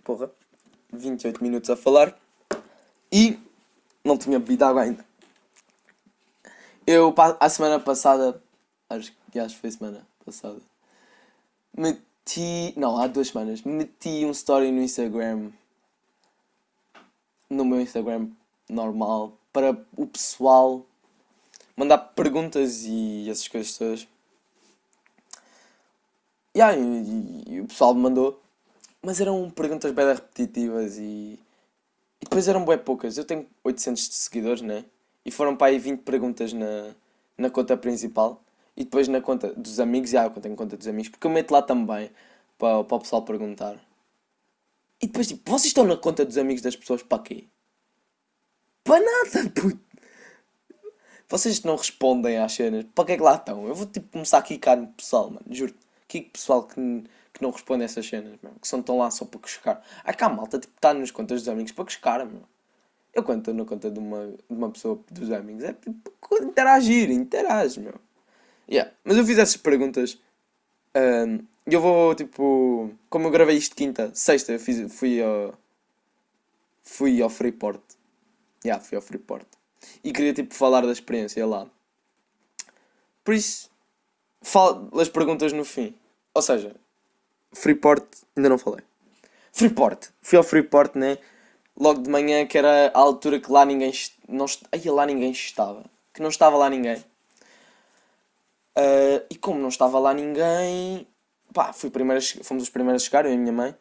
Porra, 0.04 0.30
28 0.92 1.42
minutos 1.42 1.70
a 1.70 1.78
falar 1.78 2.20
e 3.10 3.40
não 4.04 4.18
tinha 4.18 4.40
bebido 4.40 4.66
água 4.66 4.82
ainda. 4.82 5.06
Eu, 6.86 7.14
a 7.40 7.50
semana 7.50 7.80
passada, 7.80 8.42
acho 8.90 9.14
que 9.32 9.40
acho 9.40 9.58
foi 9.58 9.72
semana 9.72 10.08
passada, 10.26 10.60
meti. 11.76 12.74
Não, 12.76 12.98
há 12.98 13.08
duas 13.08 13.30
semanas. 13.30 13.62
Meti 13.62 14.26
um 14.26 14.32
story 14.32 14.72
no 14.72 14.82
Instagram. 14.82 15.52
No 17.50 17.64
meu 17.64 17.80
Instagram 17.80 18.30
normal. 18.70 19.34
Para 19.54 19.78
o 19.96 20.06
pessoal 20.06 20.86
mandar 21.76 21.98
perguntas 22.00 22.84
e 22.86 23.30
essas 23.30 23.48
coisas 23.48 23.78
todas. 23.78 24.08
Yeah, 26.56 26.76
e, 26.76 26.82
e, 26.82 27.44
e 27.56 27.62
o 27.62 27.68
pessoal 27.68 27.94
me 27.94 28.02
mandou. 28.02 28.42
Mas 29.02 29.22
eram 29.22 29.50
perguntas 29.50 29.92
bem 29.92 30.06
repetitivas 30.06 30.98
e. 30.98 31.40
E 32.20 32.26
depois 32.26 32.48
eram 32.48 32.66
bem 32.66 32.78
poucas. 32.80 33.18
Eu 33.18 33.26
tenho 33.26 33.48
800 33.64 34.04
seguidores, 34.04 34.62
né? 34.62 34.84
E 35.24 35.30
foram 35.30 35.56
para 35.56 35.68
aí 35.68 35.78
20 35.78 36.02
perguntas 36.02 36.52
na, 36.52 36.96
na 37.38 37.50
conta 37.50 37.78
principal. 37.78 38.42
E 38.78 38.84
depois 38.84 39.08
na 39.08 39.20
conta 39.20 39.52
dos 39.54 39.80
amigos, 39.80 40.12
já, 40.12 40.26
eu 40.26 40.30
tenho 40.30 40.56
conta 40.56 40.78
dos 40.78 40.88
amigos, 40.88 41.10
porque 41.10 41.26
eu 41.26 41.32
meto 41.32 41.50
lá 41.52 41.64
também 41.64 42.12
para, 42.60 42.84
para 42.84 42.96
o 42.96 43.00
pessoal 43.00 43.24
perguntar. 43.24 43.76
E 45.02 45.08
depois, 45.08 45.28
tipo, 45.28 45.50
vocês 45.50 45.68
estão 45.68 45.84
na 45.84 45.98
conta 45.98 46.24
dos 46.24 46.38
amigos 46.38 46.62
das 46.62 46.76
pessoas 46.76 47.02
para 47.02 47.24
quê? 47.24 47.48
Para 48.84 49.00
nada, 49.00 49.50
puto. 49.60 49.80
Vocês 51.28 51.62
não 51.64 51.76
respondem 51.76 52.38
às 52.38 52.54
cenas, 52.54 52.86
para 52.96 53.06
que 53.06 53.12
é 53.14 53.18
que 53.18 53.24
lá 53.24 53.36
estão? 53.36 53.68
Eu 53.68 53.74
vou 53.74 53.88
tipo 53.88 54.10
começar 54.12 54.38
a 54.38 54.42
quicar 54.44 54.78
no 54.78 54.88
pessoal, 54.88 55.32
mano, 55.32 55.46
juro. 55.50 55.74
Que 56.08 56.22
pessoal 56.22 56.64
que, 56.64 57.04
que 57.34 57.42
não 57.42 57.50
responde 57.50 57.82
a 57.82 57.86
essas 57.86 58.08
cenas, 58.08 58.38
mano, 58.42 58.58
que 58.62 58.68
são 58.68 58.82
tão 58.82 59.00
lá 59.00 59.12
só 59.12 59.26
para 59.26 59.40
quescar. 59.42 59.84
Ah, 60.06 60.14
cá 60.14 60.30
malta, 60.30 60.60
tipo, 60.60 60.74
está 60.76 60.94
nas 60.94 61.12
contas 61.12 61.42
dos 61.42 61.50
amigos 61.50 61.72
para 61.72 61.84
quescar, 61.84 62.20
mano. 62.26 62.48
Eu 63.14 63.24
quando 63.24 63.40
estou 63.40 63.54
na 63.54 63.66
conta 63.66 63.90
de 63.90 64.00
uma, 64.00 64.28
de 64.28 64.38
uma 64.50 64.70
pessoa 64.70 65.04
dos 65.12 65.32
amigos 65.32 65.64
é 65.64 65.74
tipo 65.74 66.12
interagir, 66.44 67.10
interage, 67.10 67.80
meu. 67.80 68.07
Yeah. 68.70 68.92
Mas 69.04 69.18
eu 69.18 69.26
fiz 69.26 69.38
essas 69.38 69.58
perguntas 69.58 70.18
um, 70.98 71.46
eu 71.66 71.82
vou, 71.82 72.16
tipo, 72.16 72.92
como 73.10 73.28
eu 73.28 73.32
gravei 73.32 73.58
isto 73.58 73.76
quinta, 73.76 74.12
sexta, 74.16 74.54
eu 74.54 74.60
fiz, 74.60 74.92
fui 74.94 75.22
ao. 75.22 75.54
Fui 76.82 77.22
ao 77.22 77.30
Freeport. 77.30 77.82
Yeah, 78.66 78.84
fui 78.84 78.96
ao 78.96 79.02
Freeport. 79.02 79.46
E 80.04 80.12
queria, 80.12 80.34
tipo, 80.34 80.54
falar 80.56 80.82
da 80.82 80.92
experiência 80.92 81.46
lá. 81.46 81.68
Por 83.24 83.34
isso, 83.34 83.70
falo 84.42 84.90
as 85.00 85.10
perguntas 85.10 85.52
no 85.52 85.66
fim. 85.66 85.94
Ou 86.34 86.42
seja, 86.42 86.74
Freeport, 87.54 88.06
ainda 88.36 88.50
não 88.50 88.58
falei. 88.58 88.84
Freeport, 89.52 90.10
fui 90.22 90.38
ao 90.38 90.44
Freeport, 90.44 90.96
né? 90.96 91.18
Logo 91.78 92.02
de 92.02 92.10
manhã, 92.10 92.48
que 92.48 92.58
era 92.58 92.92
a 92.94 93.00
altura 93.00 93.40
que 93.40 93.52
lá 93.52 93.66
ninguém. 93.66 93.92
Não, 94.28 94.46
aí 94.72 94.90
lá 94.90 95.06
ninguém 95.06 95.32
estava. 95.32 95.84
Que 96.14 96.22
não 96.22 96.30
estava 96.30 96.58
lá 96.58 96.70
ninguém. 96.70 97.04
Uh, 98.78 99.26
e 99.30 99.36
como 99.36 99.60
não 99.60 99.70
estava 99.70 99.98
lá 99.98 100.14
ninguém, 100.14 101.08
pá, 101.52 101.74
fui 101.74 101.90
primeiro, 101.90 102.24
fomos 102.44 102.64
os 102.64 102.70
primeiros 102.70 103.02
a 103.02 103.06
chegar, 103.06 103.26
eu 103.26 103.32
e 103.32 103.36
a 103.36 103.38
minha 103.38 103.52
mãe. 103.52 103.76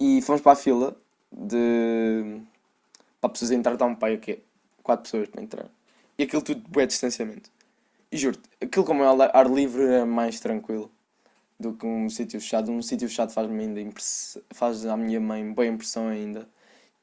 E 0.00 0.20
fomos 0.22 0.40
para 0.40 0.52
a 0.52 0.56
fila 0.56 0.96
de. 1.32 2.40
para 3.20 3.30
pessoas 3.30 3.52
entrar, 3.52 3.74
está 3.74 3.86
um 3.86 3.94
pai 3.94 4.16
o 4.16 4.18
quê? 4.20 4.40
Quatro 4.82 5.04
pessoas 5.04 5.28
para 5.28 5.42
entrar. 5.42 5.66
E 6.18 6.24
aquilo 6.24 6.42
tudo 6.42 6.80
é 6.80 6.86
distanciamento. 6.86 7.50
E 8.10 8.16
juro-te, 8.16 8.48
aquilo 8.60 8.84
como 8.84 9.04
é 9.04 9.30
ar 9.32 9.48
livre 9.48 9.84
é 9.84 10.04
mais 10.04 10.40
tranquilo 10.40 10.90
do 11.60 11.74
que 11.74 11.86
um 11.86 12.08
sítio 12.10 12.40
fechado. 12.40 12.72
Um 12.72 12.82
sítio 12.82 13.08
fechado 13.08 13.32
faz-me 13.32 13.60
ainda 13.62 13.80
faz 14.50 14.86
à 14.86 14.96
minha 14.96 15.20
mãe 15.20 15.52
boa 15.52 15.66
impressão 15.66 16.08
ainda. 16.08 16.48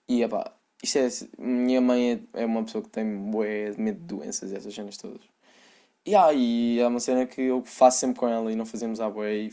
E 0.08 0.24
epá, 0.24 0.52
isto 0.84 0.98
é. 1.00 1.08
Minha 1.38 1.82
mãe 1.82 2.28
é, 2.34 2.42
é 2.44 2.46
uma 2.46 2.64
pessoa 2.64 2.84
que 2.84 2.90
tem 2.90 3.06
bué 3.32 3.74
medo 3.78 4.00
de 4.00 4.06
doenças 4.06 4.52
e 4.52 4.56
essas 4.56 4.74
cenas 4.74 4.98
todas. 4.98 5.35
E 6.06 6.16
aí 6.16 6.80
é 6.80 6.88
uma 6.88 7.00
cena 7.00 7.26
que 7.26 7.42
eu 7.42 7.64
faço 7.66 8.00
sempre 8.00 8.20
com 8.20 8.28
ela 8.28 8.52
e 8.52 8.56
não 8.56 8.66
fazemos 8.66 9.00
à 9.02 9.10
boa. 9.10 9.30
E 9.30 9.50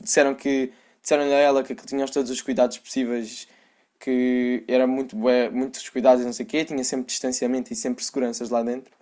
disseram 0.00 0.34
que 0.34 0.72
disseram-lhe 1.02 1.34
a 1.34 1.38
ela 1.38 1.62
que 1.62 1.74
tinha 1.74 2.06
todos 2.08 2.30
os 2.30 2.40
cuidados 2.40 2.78
possíveis, 2.78 3.46
que 4.00 4.64
era 4.66 4.86
muito 4.86 5.14
bué, 5.14 5.50
muitos 5.50 5.86
cuidados 5.90 6.22
e 6.22 6.24
não 6.26 6.32
sei 6.32 6.46
o 6.46 6.48
quê, 6.48 6.64
tinha 6.64 6.82
sempre 6.82 7.06
distanciamento 7.06 7.72
e 7.72 7.76
sempre 7.76 8.02
seguranças 8.02 8.48
lá 8.48 8.62
dentro 8.62 8.92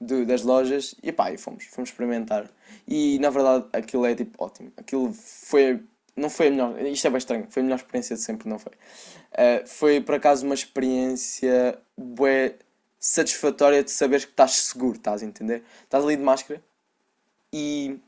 de, 0.00 0.24
das 0.24 0.42
lojas 0.42 0.94
e 1.02 1.12
pá, 1.12 1.30
e 1.30 1.36
fomos, 1.36 1.64
fomos 1.66 1.90
experimentar. 1.90 2.50
E 2.88 3.18
na 3.18 3.28
verdade 3.28 3.66
aquilo 3.72 4.06
é 4.06 4.14
tipo 4.14 4.42
ótimo. 4.42 4.72
Aquilo 4.76 5.12
foi, 5.12 5.82
não 6.16 6.30
foi 6.30 6.48
a 6.48 6.50
melhor, 6.50 6.80
isto 6.86 7.06
é 7.06 7.10
bem 7.10 7.18
estranho, 7.18 7.46
foi 7.50 7.60
a 7.60 7.64
melhor 7.64 7.76
experiência 7.76 8.16
de 8.16 8.22
sempre, 8.22 8.48
não 8.48 8.58
foi? 8.58 8.72
Uh, 8.72 9.66
foi 9.66 10.00
por 10.00 10.14
acaso 10.14 10.46
uma 10.46 10.54
experiência 10.54 11.78
bué 11.96 12.56
satisfatória 13.02 13.82
de 13.82 13.90
saberes 13.90 14.24
que 14.24 14.30
estás 14.30 14.52
seguro, 14.52 14.96
estás 14.96 15.24
a 15.24 15.26
entender? 15.26 15.64
Estás 15.82 16.04
ali 16.04 16.16
de 16.16 16.22
máscara 16.22 16.62
e 17.52 17.98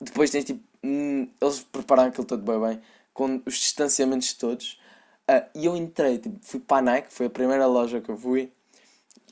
depois 0.00 0.30
tens 0.30 0.44
tipo. 0.44 0.60
Hum, 0.82 1.28
eles 1.40 1.60
prepararam 1.60 2.10
aquilo 2.10 2.26
todo 2.26 2.42
bem 2.42 2.60
bem, 2.60 2.82
com 3.14 3.40
os 3.46 3.54
distanciamentos 3.54 4.34
todos. 4.34 4.78
Uh, 5.30 5.48
e 5.54 5.64
eu 5.64 5.76
entrei, 5.76 6.18
tipo, 6.18 6.38
fui 6.42 6.60
para 6.60 6.78
a 6.78 6.82
Nike, 6.82 7.12
foi 7.12 7.26
a 7.26 7.30
primeira 7.30 7.66
loja 7.66 8.00
que 8.00 8.10
eu 8.10 8.16
fui, 8.18 8.52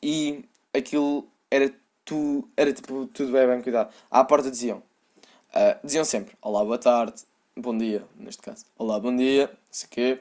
e 0.02 0.42
aquilo 0.72 1.28
era, 1.50 1.70
tu, 2.04 2.48
era 2.56 2.72
tipo, 2.72 3.06
tudo 3.08 3.32
bem 3.32 3.46
bem 3.46 3.60
cuidado. 3.62 3.92
À 4.10 4.24
porta 4.24 4.50
diziam, 4.50 4.78
uh, 4.78 5.78
diziam 5.84 6.04
sempre, 6.06 6.34
olá, 6.40 6.64
boa 6.64 6.78
tarde, 6.78 7.22
bom 7.54 7.76
dia, 7.76 8.06
neste 8.16 8.40
caso, 8.40 8.64
olá, 8.78 8.98
bom 8.98 9.14
dia, 9.14 9.48
não 9.48 9.58
sei 9.70 9.86
o 9.86 9.90
quê. 9.90 10.20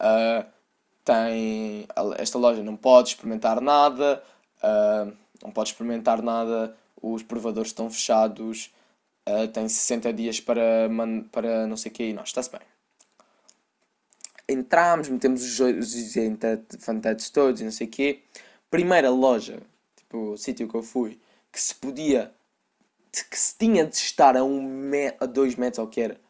Uh, 0.00 0.51
tem 1.04 1.86
esta 2.16 2.38
loja 2.38 2.62
não 2.62 2.76
pode 2.76 3.10
experimentar 3.10 3.60
nada, 3.60 4.22
uh, 4.62 5.12
não 5.42 5.50
pode 5.50 5.70
experimentar 5.70 6.22
nada, 6.22 6.76
os 7.00 7.22
provadores 7.22 7.70
estão 7.70 7.90
fechados, 7.90 8.72
uh, 9.28 9.48
tem 9.48 9.68
60 9.68 10.12
dias 10.12 10.40
para, 10.40 10.88
para 11.30 11.66
não 11.66 11.76
sei 11.76 11.90
o 11.90 11.94
que 11.94 12.04
e 12.04 12.12
nós, 12.12 12.28
está-se 12.28 12.50
bem. 12.50 12.60
Entramos, 14.48 15.08
metemos 15.08 15.42
os, 15.42 15.60
os 15.60 16.14
fantasmas 16.80 17.30
todos 17.30 17.60
e 17.60 17.64
não 17.64 17.70
sei 17.70 17.86
o 17.86 17.90
quê. 17.90 18.22
Primeira 18.70 19.10
loja, 19.10 19.60
tipo 19.96 20.32
o 20.32 20.36
sítio 20.38 20.68
que 20.68 20.74
eu 20.74 20.82
fui, 20.82 21.18
que 21.50 21.60
se 21.60 21.74
podia, 21.74 22.32
que 23.12 23.38
se 23.38 23.56
tinha 23.56 23.86
de 23.86 23.94
estar 23.94 24.36
a, 24.36 24.44
um 24.44 24.62
me, 24.62 25.14
a 25.20 25.26
dois 25.26 25.56
metros 25.56 25.78
ou 25.78 25.86
que 25.86 26.00
era, 26.00 26.20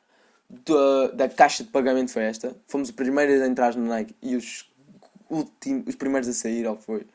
da, 0.53 1.09
da 1.15 1.29
caixa 1.29 1.65
de 1.65 1.71
pagamento 1.71 2.13
foi 2.13 2.25
esta. 2.25 2.55
Fomos 2.69 2.91
os 2.91 2.95
primeiros 2.95 3.41
a 3.41 3.47
entrar 3.47 3.75
no 3.75 3.87
Nike 3.87 4.15
e 4.21 4.37
os, 4.37 4.71
últimos, 5.31 5.85
os 5.89 5.95
primeiros 5.95 6.29
a 6.29 6.33
sair, 6.33 6.67
ou 6.67 6.77
foi? 6.77 7.07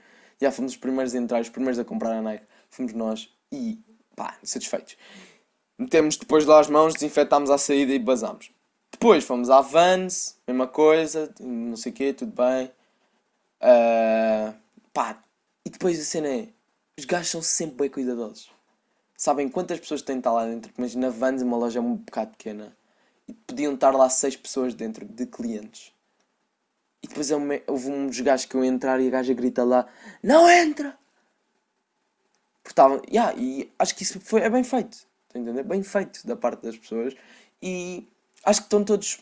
Já 0.42 0.52
fomos 0.52 0.72
os 0.72 0.78
primeiros 0.78 1.14
a 1.14 1.18
entrar, 1.18 1.42
os 1.42 1.50
primeiros 1.50 1.80
a 1.80 1.86
comprar 1.86 2.14
a 2.14 2.22
Nike. 2.22 2.44
Fomos 2.70 2.94
nós 2.94 3.30
e 3.52 3.80
pá, 4.16 4.36
satisfeitos. 4.44 4.98
Metemos 5.78 6.18
depois 6.18 6.46
lá 6.46 6.60
as 6.60 6.68
mãos, 6.68 6.96
desinfetámos 6.96 7.52
a 7.52 7.58
saída 7.58 7.94
e 7.94 8.00
basámos. 8.00 8.50
Depois 8.92 9.24
fomos 9.24 9.50
à 9.52 9.62
Vans, 9.62 10.36
mesma 10.48 10.68
coisa, 10.68 11.32
não 11.40 11.76
sei 11.76 11.92
o 11.92 11.96
quê, 11.96 12.14
tudo 12.14 12.34
bem. 12.36 12.72
Uh, 13.62 14.54
pá, 14.92 15.22
e 15.64 15.70
depois 15.70 16.00
a 16.00 16.04
cena 16.04 16.28
é: 16.28 16.48
os 16.98 17.06
gajos 17.06 17.30
são 17.30 17.42
sempre 17.44 17.78
bem 17.78 17.90
cuidadosos. 17.90 18.50
Sabem 19.16 19.50
quantas 19.50 19.80
pessoas 19.80 20.02
têm 20.02 20.16
de 20.16 20.22
estar 20.22 20.32
lá 20.32 20.46
dentro? 20.46 20.72
Mas 20.78 20.96
na 20.96 21.10
Vans, 21.10 21.44
uma 21.44 21.58
loja 21.58 21.80
um 21.80 21.96
bocado 21.96 22.32
pequena 22.32 22.76
podiam 23.34 23.74
estar 23.74 23.92
lá 23.92 24.10
seis 24.10 24.36
pessoas 24.36 24.74
dentro 24.74 25.06
de 25.06 25.26
clientes. 25.26 25.94
E 27.02 27.08
depois 27.08 27.30
houve 27.68 27.90
um 27.90 28.08
dos 28.08 28.20
gajos 28.20 28.46
que 28.46 28.56
eu 28.56 28.64
entrar 28.64 29.00
e 29.00 29.08
a 29.08 29.12
gaja 29.12 29.34
grita 29.34 29.64
lá: 29.64 29.88
Não 30.24 30.50
entra! 30.50 30.98
Porque 32.64 32.82
yeah, 33.10 33.34
e 33.38 33.72
acho 33.80 33.96
que 33.96 34.04
isso 34.04 34.20
foi, 34.20 34.42
é 34.42 34.50
bem 34.50 34.64
feito. 34.64 35.08
Estão? 35.34 35.64
Bem 35.64 35.84
feito 35.84 36.26
da 36.28 36.36
parte 36.36 36.64
das 36.64 36.78
pessoas. 36.78 37.16
E 37.62 38.08
acho 38.44 38.62
que 38.62 38.66
estão 38.66 38.84
todos 38.84 39.20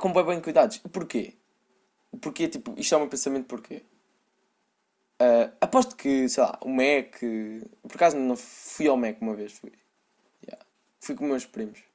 com 0.00 0.12
bem, 0.12 0.24
bem 0.24 0.40
cuidados. 0.40 0.78
Porquê? 0.78 1.34
Porque, 2.20 2.48
tipo, 2.48 2.74
isto 2.76 2.94
é 2.94 2.98
um 2.98 3.08
pensamento 3.08 3.46
porquê? 3.46 3.82
Uh, 5.20 5.52
aposto 5.60 5.94
que, 5.94 6.28
sei 6.28 6.42
lá, 6.42 6.58
o 6.62 6.68
Mac. 6.68 7.20
Por 7.82 7.94
acaso 7.94 8.16
não 8.16 8.36
fui 8.36 8.88
ao 8.88 8.96
Mac 8.96 9.20
uma 9.22 9.34
vez, 9.34 9.52
fui. 9.52 9.72
Yeah. 10.44 10.66
Fui 11.00 11.14
com 11.14 11.26
meus 11.26 11.46
primos 11.46 11.91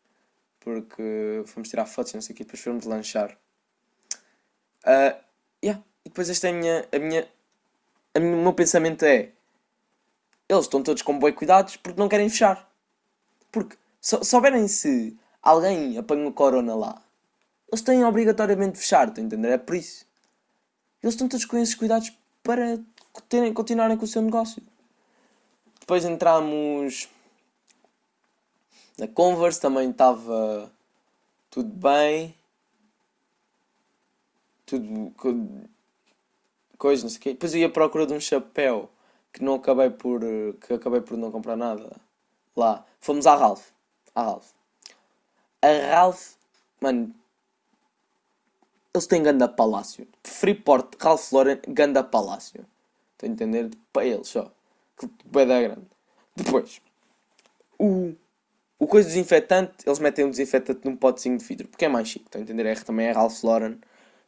porque 0.60 1.44
fomos 1.46 1.70
tirar 1.70 1.86
fotos 1.86 2.14
não 2.14 2.22
sei 2.22 2.34
o 2.34 2.38
que, 2.38 2.44
depois 2.44 2.62
fomos 2.62 2.86
lanchar. 2.86 3.38
Uh, 4.84 5.18
yeah. 5.64 5.84
E 6.06 6.10
depois 6.10 6.30
esta 6.30 6.48
é 6.48 6.52
a 6.52 6.54
minha, 6.54 6.88
a 6.92 7.00
minha, 7.00 7.28
a 8.14 8.20
minha, 8.20 8.36
o 8.36 8.42
meu 8.44 8.54
pensamento 8.54 9.04
é, 9.04 9.32
eles 10.48 10.64
estão 10.64 10.82
todos 10.82 11.02
com 11.02 11.20
boi 11.20 11.34
cuidados 11.34 11.76
porque 11.76 12.00
não 12.00 12.08
querem 12.08 12.30
fechar. 12.30 12.70
Porque 13.52 13.78
se 14.00 14.24
souberem 14.24 14.68
se 14.68 15.18
alguém 15.42 15.98
apanha 15.98 16.28
o 16.28 16.32
corona 16.32 16.76
lá, 16.76 17.02
eles 17.72 17.82
têm 17.82 18.04
obrigatoriamente 18.06 18.74
de 18.74 18.80
fechar, 18.80 19.08
estão 19.08 19.24
a 19.24 19.28
entender? 19.28 19.50
É 19.50 19.58
por 19.58 19.76
isso. 19.76 20.06
Eles 21.04 21.14
estão 21.14 21.28
todos 21.28 21.46
com 21.46 21.58
esses 21.58 21.76
cuidados 21.76 22.14
para 22.42 22.80
terem, 23.28 23.54
continuarem 23.54 23.98
com 23.98 24.06
o 24.06 24.08
seu 24.08 24.22
negócio. 24.22 24.64
Depois 25.80 26.06
entramos 26.06 27.10
na 28.98 29.08
Converse 29.08 29.62
também 29.62 29.92
estava 29.92 30.72
tudo 31.50 31.70
bem. 31.70 32.36
Tudo. 34.66 35.14
Coisa, 36.78 37.04
não 37.04 37.10
sei 37.10 37.18
o 37.18 37.22
quê. 37.22 37.34
Depois 37.34 37.54
eu 37.54 37.62
ia 37.62 37.68
à 37.68 37.70
procura 37.70 38.06
de 38.06 38.14
um 38.14 38.20
chapéu 38.20 38.90
que 39.32 39.44
não 39.44 39.56
acabei 39.56 39.90
por. 39.90 40.22
que 40.66 40.74
acabei 40.74 41.02
por 41.02 41.18
não 41.18 41.32
comprar 41.32 41.56
nada 41.56 41.96
lá. 42.56 42.86
Fomos 43.00 43.28
à 43.28 43.36
Ralph. 43.36 43.70
À 44.16 44.24
Ralph. 44.24 44.50
A 45.62 45.96
Ralph, 45.96 46.34
mano. 46.82 47.14
Eles 48.94 49.08
têm 49.08 49.22
ganda 49.22 49.48
palácio. 49.48 50.08
Freeport, 50.24 50.96
Ralph 51.00 51.32
Lauren, 51.32 51.60
ganda 51.68 52.04
palácio. 52.04 52.66
Estão 53.14 53.30
a 53.30 53.32
entender? 53.32 53.70
Para 53.94 54.06
eles 54.06 54.28
só. 54.28 54.52
Que 54.98 55.08
da 55.46 55.62
grande. 55.62 55.88
Depois. 56.36 56.82
O 57.80 58.16
o 58.80 58.88
coisa 58.88 59.08
desinfetante, 59.08 59.74
eles 59.86 60.00
metem 60.00 60.26
um 60.26 60.30
desinfetante 60.30 60.82
num 60.86 60.96
potezinho 60.96 61.38
de 61.38 61.44
vidro, 61.44 61.68
porque 61.68 61.86
é 61.86 61.88
mais 61.88 62.08
chique, 62.08 62.26
estão 62.26 62.40
a 62.40 62.44
entender? 62.44 62.66
É, 62.66 62.76
também 62.76 63.08
é 63.08 63.12
Ralph 63.12 63.44
Lauren. 63.44 63.78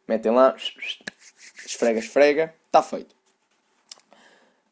Metem 0.07 0.31
lá, 0.31 0.55
esfrega, 1.65 1.99
esfrega, 1.99 2.55
está 2.65 2.81
feito. 2.81 3.15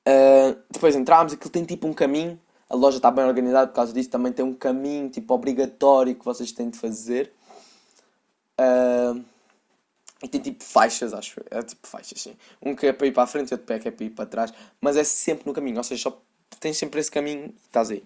Uh, 0.07 0.57
depois 0.71 0.95
entramos, 0.95 1.33
aquilo 1.33 1.51
tem 1.51 1.63
tipo 1.63 1.85
um 1.85 1.93
caminho, 1.93 2.39
a 2.69 2.75
loja 2.75 2.97
está 2.97 3.11
bem 3.11 3.23
organizada 3.25 3.67
por 3.67 3.75
causa 3.75 3.93
disso, 3.93 4.09
também 4.09 4.31
tem 4.31 4.43
um 4.43 4.53
caminho 4.53 5.09
tipo 5.09 5.33
obrigatório 5.33 6.15
que 6.15 6.25
vocês 6.25 6.51
têm 6.51 6.69
de 6.69 6.79
fazer. 6.79 7.31
Uh, 8.59 9.23
e 10.23 10.27
tem 10.27 10.41
tipo 10.41 10.63
faixas, 10.63 11.13
acho. 11.13 11.39
É 11.51 11.61
tipo 11.61 11.87
faixas, 11.87 12.19
sim. 12.21 12.35
Um 12.61 12.75
que 12.75 12.87
é 12.87 12.93
para 12.93 13.05
ir 13.05 13.11
para 13.11 13.23
a 13.23 13.27
frente 13.27 13.51
e 13.51 13.53
outro 13.53 13.79
que 13.79 13.87
é 13.87 13.91
para 13.91 14.05
ir 14.05 14.09
para 14.09 14.25
trás. 14.25 14.53
Mas 14.81 14.97
é 14.97 15.03
sempre 15.03 15.45
no 15.45 15.53
caminho, 15.53 15.77
ou 15.77 15.83
seja, 15.83 16.03
só 16.03 16.21
tens 16.59 16.77
sempre 16.77 16.99
esse 16.99 17.11
caminho 17.11 17.47
e 17.47 17.55
estás 17.67 17.91
aí. 17.91 18.03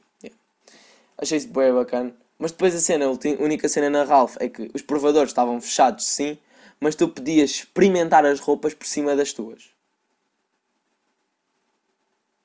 Achei 1.22 1.38
isso 1.38 1.48
bem 1.50 1.72
bacana. 1.72 2.14
Mas 2.40 2.52
depois 2.52 2.74
a 2.74 2.80
cena, 2.80 3.06
a 3.06 3.44
única 3.44 3.70
cena 3.70 3.90
na 3.90 4.04
Ralph 4.04 4.36
é 4.40 4.50
que 4.50 4.72
os 4.74 4.82
provadores 4.82 5.30
estavam 5.30 5.62
fechados, 5.62 6.06
sim, 6.08 6.40
mas 6.80 6.96
tu 6.96 7.08
podias 7.08 7.52
experimentar 7.52 8.26
as 8.26 8.40
roupas 8.40 8.74
por 8.74 8.88
cima 8.88 9.16
das 9.16 9.32
tuas. 9.32 9.70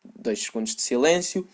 Dois 0.05 0.43
segundos 0.43 0.77
de 0.77 0.83
silêncio. 0.83 1.49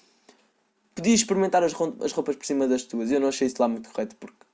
Podias 0.92 1.20
experimentar 1.20 1.62
as, 1.62 1.72
as 2.00 2.12
roupas 2.12 2.34
por 2.34 2.44
cima 2.44 2.66
das 2.66 2.82
tuas. 2.82 3.12
Eu 3.12 3.20
não 3.20 3.28
achei 3.28 3.46
isso 3.46 3.56
lá 3.60 3.68
muito 3.68 3.88
correto 3.88 4.16
porque, 4.16 4.44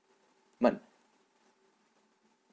mano, 0.60 0.78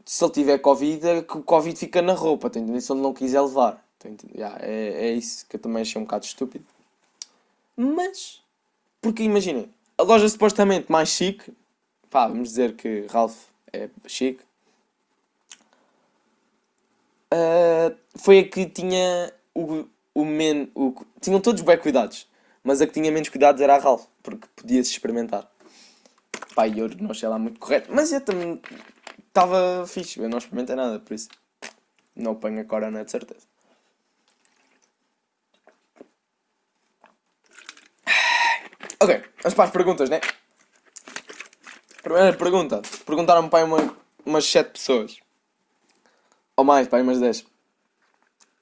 se 0.06 0.24
ele 0.24 0.32
tiver 0.32 0.58
Covid, 0.60 1.08
é 1.08 1.22
que 1.22 1.38
o 1.38 1.44
Covid 1.44 1.78
fica 1.78 2.02
na 2.02 2.14
roupa, 2.14 2.50
tá 2.50 2.60
entendendo? 2.60 2.80
Se 2.80 2.94
ele 2.94 3.02
não 3.02 3.14
quiser 3.14 3.42
levar. 3.42 3.86
Tá 4.00 4.08
yeah, 4.34 4.58
é, 4.62 5.08
é 5.08 5.12
isso 5.14 5.46
que 5.48 5.58
eu 5.58 5.60
também 5.60 5.82
achei 5.82 6.00
um 6.00 6.06
bocado 6.06 6.26
estúpido. 6.26 6.66
Mas, 7.76 8.42
porque 9.02 9.24
imaginem, 9.24 9.70
a 9.98 10.04
loja 10.04 10.28
supostamente 10.28 10.92
mais 10.92 11.10
chique, 11.10 11.54
pá, 12.10 12.28
vamos 12.28 12.50
dizer 12.50 12.76
que 12.76 13.06
Ralph 13.10 13.38
é 13.72 13.90
chique, 14.08 14.44
uh, 17.34 17.96
foi 18.16 18.40
a 18.40 18.48
que 18.48 18.66
tinha 18.66 19.34
o, 19.54 19.86
o 20.14 20.26
men, 20.26 20.70
o, 20.76 20.94
tinham 21.22 21.40
todos 21.40 21.62
bem 21.62 21.78
cuidados, 21.78 22.28
mas 22.64 22.82
a 22.82 22.88
que 22.88 22.94
tinha 22.94 23.12
menos 23.12 23.30
cuidados 23.30 23.62
era 23.62 23.76
a 23.76 23.80
Ralph, 23.80 24.06
porque 24.22 24.48
podia-se 24.56 24.92
experimentar. 24.92 25.50
Pá, 26.54 26.68
e 26.68 26.80
eu 26.80 26.90
não 27.00 27.12
achei 27.12 27.28
lá 27.28 27.38
muito 27.38 27.60
correto, 27.60 27.94
mas 27.94 28.12
eu 28.12 28.22
também 28.22 28.62
estava 29.28 29.86
fixe, 29.88 30.20
eu 30.20 30.30
não 30.30 30.38
experimentei 30.38 30.76
nada, 30.76 31.00
por 31.00 31.14
isso 31.14 31.30
não 32.16 32.32
apanho 32.32 32.62
a 32.62 32.66
corona 32.66 33.04
de 33.04 33.12
certeza. 33.12 33.46
Ok, 39.00 39.24
vamos 39.44 39.54
para 39.54 39.66
as 39.66 39.72
perguntas, 39.72 40.10
né? 40.10 40.22
Primeira 42.02 42.38
pergunta. 42.38 42.82
Perguntaram-me 43.06 43.50
para 43.50 43.66
uma, 43.66 43.98
umas 44.26 44.46
7 44.46 44.72
pessoas. 44.72 45.20
Ou 46.56 46.64
mais, 46.64 46.88
para 46.88 47.04
umas 47.04 47.20
10. 47.20 47.46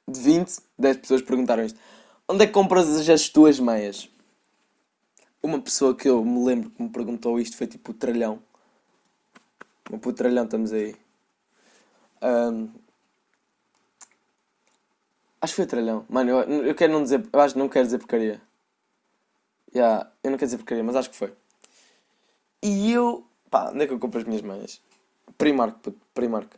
De 0.07 0.19
20, 0.19 0.57
10 0.79 0.97
pessoas 0.97 1.21
perguntaram 1.21 1.63
isto. 1.63 1.79
Onde 2.27 2.43
é 2.43 2.47
que 2.47 2.53
compras 2.53 3.07
as 3.07 3.29
tuas 3.29 3.59
meias? 3.59 4.09
Uma 5.41 5.61
pessoa 5.61 5.93
que 5.93 6.09
eu 6.09 6.23
me 6.25 6.43
lembro 6.45 6.69
que 6.71 6.81
me 6.81 6.89
perguntou 6.89 7.39
isto 7.39 7.55
foi 7.55 7.67
tipo 7.67 7.91
o 7.91 7.93
tralhão. 7.93 8.41
O 9.91 10.13
tralhão, 10.13 10.45
estamos 10.45 10.73
aí. 10.73 10.95
Um, 12.21 12.69
acho 15.41 15.53
que 15.53 15.55
foi 15.57 15.65
o 15.65 15.67
tralhão. 15.67 16.05
Mano, 16.09 16.31
eu, 16.31 16.63
eu 16.67 16.75
quero 16.75 16.93
não 16.93 17.03
dizer. 17.03 17.27
Eu 17.31 17.39
acho 17.39 17.53
que 17.53 17.59
não 17.59 17.69
quero 17.69 17.85
dizer 17.85 17.99
porcaria. 17.99 18.41
Yeah, 19.75 20.11
eu 20.23 20.31
não 20.31 20.37
quero 20.37 20.47
dizer 20.47 20.57
porcaria, 20.57 20.83
mas 20.83 20.95
acho 20.95 21.09
que 21.09 21.15
foi. 21.15 21.33
E 22.61 22.91
eu. 22.91 23.25
Pá, 23.49 23.71
onde 23.71 23.83
é 23.83 23.87
que 23.87 23.93
eu 23.93 23.99
compro 23.99 24.19
as 24.19 24.25
minhas 24.25 24.41
meias? 24.41 24.81
Primark, 25.37 25.79
puto, 25.79 25.99
Primark. 26.13 26.55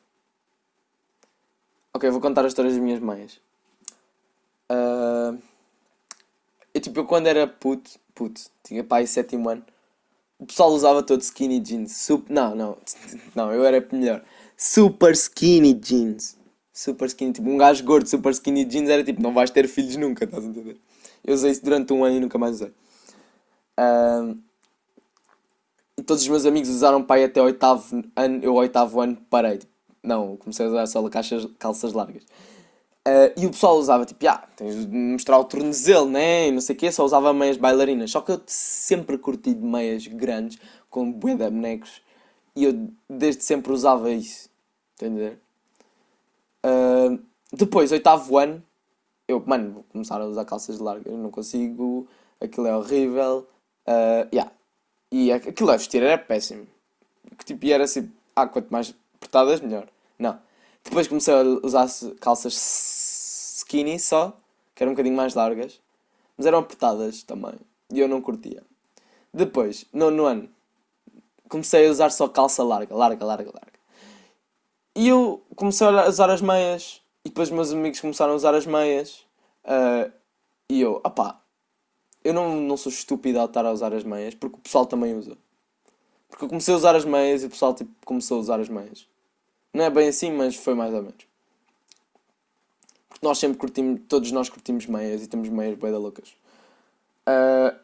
Ok, 1.94 2.10
vou 2.10 2.20
contar 2.20 2.44
a 2.44 2.48
história 2.48 2.70
das 2.70 2.80
minhas 2.80 3.00
meias. 3.00 3.40
Uh, 4.70 5.40
eu, 6.74 6.82
tipo, 6.82 7.00
eu 7.00 7.06
quando 7.06 7.28
era 7.28 7.48
puto, 7.48 7.92
puto, 8.14 8.42
tinha 8.64 8.84
pai 8.84 9.08
sétimo 9.08 9.48
ano, 9.50 9.64
o 10.38 10.46
pessoal 10.46 10.72
usava 10.72 11.02
todo 11.02 11.22
skinny 11.22 11.60
jeans. 11.60 11.96
Super, 11.96 12.34
não, 12.34 12.54
não, 12.54 12.78
não, 13.34 13.54
eu 13.54 13.64
era 13.64 13.86
melhor. 13.92 14.24
Super 14.58 15.14
skinny 15.14 15.74
jeans. 15.74 16.38
Super 16.74 17.06
skinny, 17.08 17.32
tipo, 17.32 17.50
um 17.50 17.58
gajo 17.58 17.84
gordo, 17.86 18.08
super 18.08 18.32
skinny 18.32 18.66
jeans 18.66 18.90
era 18.90 19.04
tipo, 19.04 19.22
não 19.22 19.34
vais 19.34 19.50
ter 19.50 19.68
filhos 19.68 19.96
nunca, 19.96 20.26
estás 20.26 20.44
a 20.44 20.48
entender? 20.48 20.78
Eu 21.24 21.34
usei 21.34 21.52
isso 21.52 21.64
durante 21.64 21.94
um 21.94 22.04
ano 22.04 22.18
e 22.18 22.20
nunca 22.20 22.38
mais 22.38 22.56
usei. 22.56 22.74
Uh, 23.80 24.38
e 25.98 26.04
todos 26.04 26.24
os 26.24 26.30
meus 26.30 26.46
amigos 26.46 26.70
usaram 26.70 27.02
pai 27.02 27.24
até 27.24 27.42
o 27.42 27.46
oitavo 27.46 28.04
ano, 28.16 28.44
eu 28.44 28.54
oitavo 28.56 29.00
ano 29.00 29.18
parei. 29.30 29.60
Tipo, 29.60 29.72
não, 30.04 30.38
comecei 30.38 30.66
a 30.66 30.70
usar 30.70 30.88
só 30.88 31.10
calças, 31.10 31.48
calças 31.58 31.94
largas. 31.94 32.24
Uh, 33.08 33.30
e 33.38 33.46
o 33.46 33.52
pessoal 33.52 33.78
usava 33.78 34.06
tipo, 34.06 34.28
ah, 34.28 34.48
tens 34.56 34.86
de 34.86 34.96
mostrar 34.96 35.38
o 35.38 35.44
tornozelo, 35.44 36.10
né? 36.10 36.48
E 36.48 36.52
não 36.52 36.60
sei 36.60 36.76
o 36.76 36.80
quê, 36.80 36.92
só 36.92 37.06
usava 37.06 37.34
meias 37.34 37.58
bailarinas. 37.58 38.12
Só 38.12 38.22
que 38.22 38.32
eu 38.32 38.42
sempre 38.48 39.18
curti 39.18 39.54
de 39.54 39.64
meias 39.64 40.08
grandes, 40.08 40.60
com 40.90 41.12
bué 41.12 41.36
de 41.36 41.50
bonecos. 41.50 42.02
E 42.56 42.64
eu 42.64 42.90
desde 43.10 43.44
sempre 43.44 43.72
usava 43.72 44.10
isso. 44.12 44.50
Entender? 44.96 45.40
Uh, 46.66 47.20
depois, 47.54 47.92
oitavo 47.92 48.38
ano, 48.38 48.64
eu, 49.28 49.44
mano, 49.46 49.72
vou 49.72 49.84
começar 49.92 50.20
a 50.20 50.26
usar 50.26 50.46
calças 50.46 50.80
largas. 50.80 51.14
Não 51.14 51.30
consigo, 51.30 52.08
aquilo 52.42 52.68
é 52.68 52.76
horrível. 52.76 53.48
Uh, 53.88 54.28
yeah. 54.34 54.52
E 55.12 55.32
aquilo 55.32 55.72
a 55.72 55.78
vestir 55.78 56.04
era 56.04 56.18
péssimo. 56.18 56.68
Que 57.38 57.46
tipo, 57.46 57.66
era 57.68 57.84
assim, 57.84 58.12
ah, 58.36 58.48
quanto 58.48 58.70
mais 58.72 58.94
apertadas, 59.16 59.62
melhor. 59.62 59.88
Não. 60.18 60.40
Depois 60.84 61.08
comecei 61.08 61.34
a 61.34 61.42
usar 61.64 61.88
calças 62.20 62.54
skinny 63.58 64.00
só, 64.00 64.38
que 64.74 64.84
eram 64.84 64.92
um 64.92 64.96
bocadinho 64.96 65.16
mais 65.16 65.34
largas, 65.34 65.80
mas 66.38 66.46
eram 66.46 66.60
apertadas 66.60 67.24
também. 67.24 67.56
E 67.92 68.00
eu 68.00 68.08
não 68.08 68.22
curtia. 68.22 68.62
Depois, 69.34 69.86
no, 69.92 70.12
no 70.12 70.26
ano, 70.26 70.50
comecei 71.50 71.88
a 71.88 71.92
usar 71.92 72.10
só 72.12 72.28
calça 72.28 72.64
larga, 72.64 72.96
larga, 72.96 73.26
larga, 73.26 73.52
larga. 73.52 73.80
E 74.96 75.08
eu 75.08 75.44
comecei 75.56 75.88
a 75.88 76.08
usar 76.08 76.30
as 76.30 76.42
meias, 76.42 77.02
e 77.24 77.30
depois 77.30 77.50
meus 77.50 77.72
amigos 77.72 78.00
começaram 78.00 78.34
a 78.34 78.36
usar 78.36 78.54
as 78.54 78.66
meias, 78.66 79.26
uh, 79.66 80.12
e 80.70 80.82
eu, 80.82 81.02
opá, 81.04 81.42
eu 82.26 82.34
não, 82.34 82.60
não 82.60 82.76
sou 82.76 82.92
estúpido 82.92 83.40
a 83.40 83.46
estar 83.46 83.64
a 83.64 83.72
usar 83.72 83.94
as 83.94 84.04
meias, 84.04 84.34
porque 84.34 84.56
o 84.56 84.60
pessoal 84.60 84.88
também 84.88 85.16
usa. 85.16 85.38
Porque 86.28 86.44
eu 86.44 86.50
comecei 86.50 86.74
a 86.74 86.78
usar 86.78 86.96
as 86.96 87.06
meias 87.06 87.44
e 87.44 87.46
o 87.46 87.50
pessoal 87.52 87.76
tipo, 87.76 87.92
começou 88.04 88.38
a 88.38 88.40
usar 88.40 88.60
as 88.60 88.68
meias. 88.68 89.08
Não 89.72 89.86
é 89.86 89.90
bem 89.92 90.08
assim, 90.08 90.32
mas 90.32 90.56
foi 90.56 90.74
mais 90.74 90.92
ou 90.92 91.04
menos. 91.04 91.28
Porque 93.08 93.26
nós 93.26 93.38
sempre 93.38 93.60
curtimos, 93.60 94.02
todos 94.10 94.32
nós 94.32 94.50
curtimos 94.50 94.88
meias 94.88 95.22
e 95.22 95.28
temos 95.28 95.48
meias 95.50 95.78
bem 95.78 95.92
da 95.92 96.00
loucas. 96.00 96.30
Uh, 97.28 97.78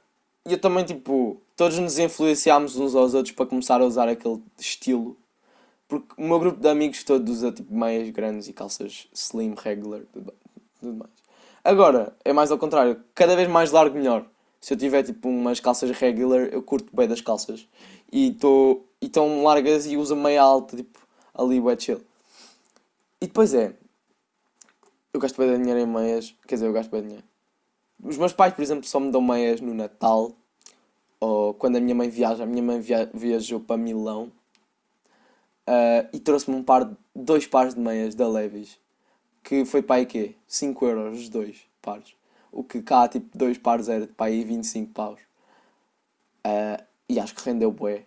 e 0.47 0.53
eu 0.53 0.59
também, 0.59 0.83
tipo, 0.83 1.39
todos 1.55 1.77
nos 1.77 1.99
influenciámos 1.99 2.75
uns 2.77 2.95
aos 2.95 3.13
outros 3.13 3.35
para 3.35 3.45
começar 3.45 3.79
a 3.79 3.85
usar 3.85 4.09
aquele 4.09 4.41
estilo. 4.57 5.15
Porque 5.87 6.15
o 6.17 6.23
meu 6.23 6.39
grupo 6.39 6.59
de 6.59 6.67
amigos 6.67 7.03
todos 7.03 7.37
usa 7.37 7.51
tipo 7.51 7.71
meias 7.71 8.09
grandes 8.09 8.47
e 8.47 8.53
calças 8.53 9.07
slim, 9.13 9.53
regular, 9.55 10.01
tudo, 10.11 10.33
tudo 10.79 10.93
mais. 10.97 11.20
Agora, 11.63 12.15
é 12.25 12.33
mais 12.33 12.51
ao 12.51 12.57
contrário, 12.57 13.03
cada 13.13 13.35
vez 13.35 13.47
mais 13.47 13.71
largo 13.71 13.95
melhor. 13.95 14.25
Se 14.59 14.73
eu 14.73 14.77
tiver 14.77 15.03
tipo 15.03 15.29
umas 15.29 15.59
calças 15.59 15.91
regular, 15.91 16.49
eu 16.51 16.61
curto 16.63 16.95
bem 16.95 17.07
das 17.07 17.21
calças. 17.21 17.67
E 18.11 18.29
estão 18.29 18.83
tão 19.11 19.43
largas 19.43 19.85
e 19.85 19.95
uso 19.95 20.15
meia 20.15 20.41
alta, 20.41 20.77
tipo, 20.77 20.99
ali 21.33 21.59
bué 21.59 21.77
chill. 21.77 22.01
E 23.19 23.27
depois 23.27 23.53
é, 23.53 23.75
eu 25.13 25.19
gasto 25.19 25.37
bem 25.37 25.51
de 25.51 25.57
dinheiro 25.57 25.79
em 25.79 25.85
meias, 25.85 26.35
quer 26.47 26.55
dizer, 26.55 26.67
eu 26.67 26.73
gasto 26.73 26.89
bem 26.89 27.01
de 27.01 27.07
dinheiro. 27.07 27.27
Os 28.03 28.17
meus 28.17 28.33
pais, 28.33 28.53
por 28.53 28.63
exemplo, 28.63 28.87
só 28.87 28.99
me 28.99 29.11
dão 29.11 29.21
meias 29.21 29.61
no 29.61 29.73
Natal, 29.73 30.31
ou 31.19 31.53
quando 31.53 31.75
a 31.75 31.79
minha 31.79 31.93
mãe 31.93 32.09
viaja, 32.09 32.43
a 32.43 32.47
minha 32.47 32.63
mãe 32.63 32.79
via 32.79 33.09
viajou 33.13 33.59
para 33.59 33.77
Milão, 33.77 34.31
uh, 35.67 36.09
e 36.11 36.19
trouxe-me 36.19 36.57
um 36.57 36.63
par, 36.63 36.89
dois 37.15 37.45
pares 37.45 37.75
de 37.75 37.79
meias 37.79 38.15
da 38.15 38.27
Levis 38.27 38.79
que 39.43 39.65
foi 39.65 39.81
para 39.81 39.97
aí 39.97 40.05
quê? 40.05 40.35
5 40.47 40.85
euros 40.85 41.19
os 41.19 41.29
dois 41.29 41.57
pares. 41.81 42.15
O 42.51 42.63
que 42.63 42.81
cá, 42.81 43.07
tipo, 43.07 43.37
dois 43.37 43.57
pares 43.57 43.89
era 43.89 44.07
para 44.07 44.27
aí 44.27 44.43
25 44.43 44.93
paus. 44.93 45.19
Uh, 46.45 46.83
e 47.07 47.19
acho 47.19 47.35
que 47.35 47.43
rendeu 47.43 47.71
bué. 47.71 48.03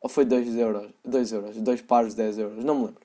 Ou 0.00 0.08
foi 0.08 0.24
2 0.24 0.56
euros? 0.56 0.90
2 1.04 1.32
euros. 1.32 1.56
Dois 1.56 1.80
pares, 1.80 2.14
10 2.14 2.38
euros. 2.38 2.64
Não 2.64 2.74
me 2.74 2.86
lembro. 2.86 3.02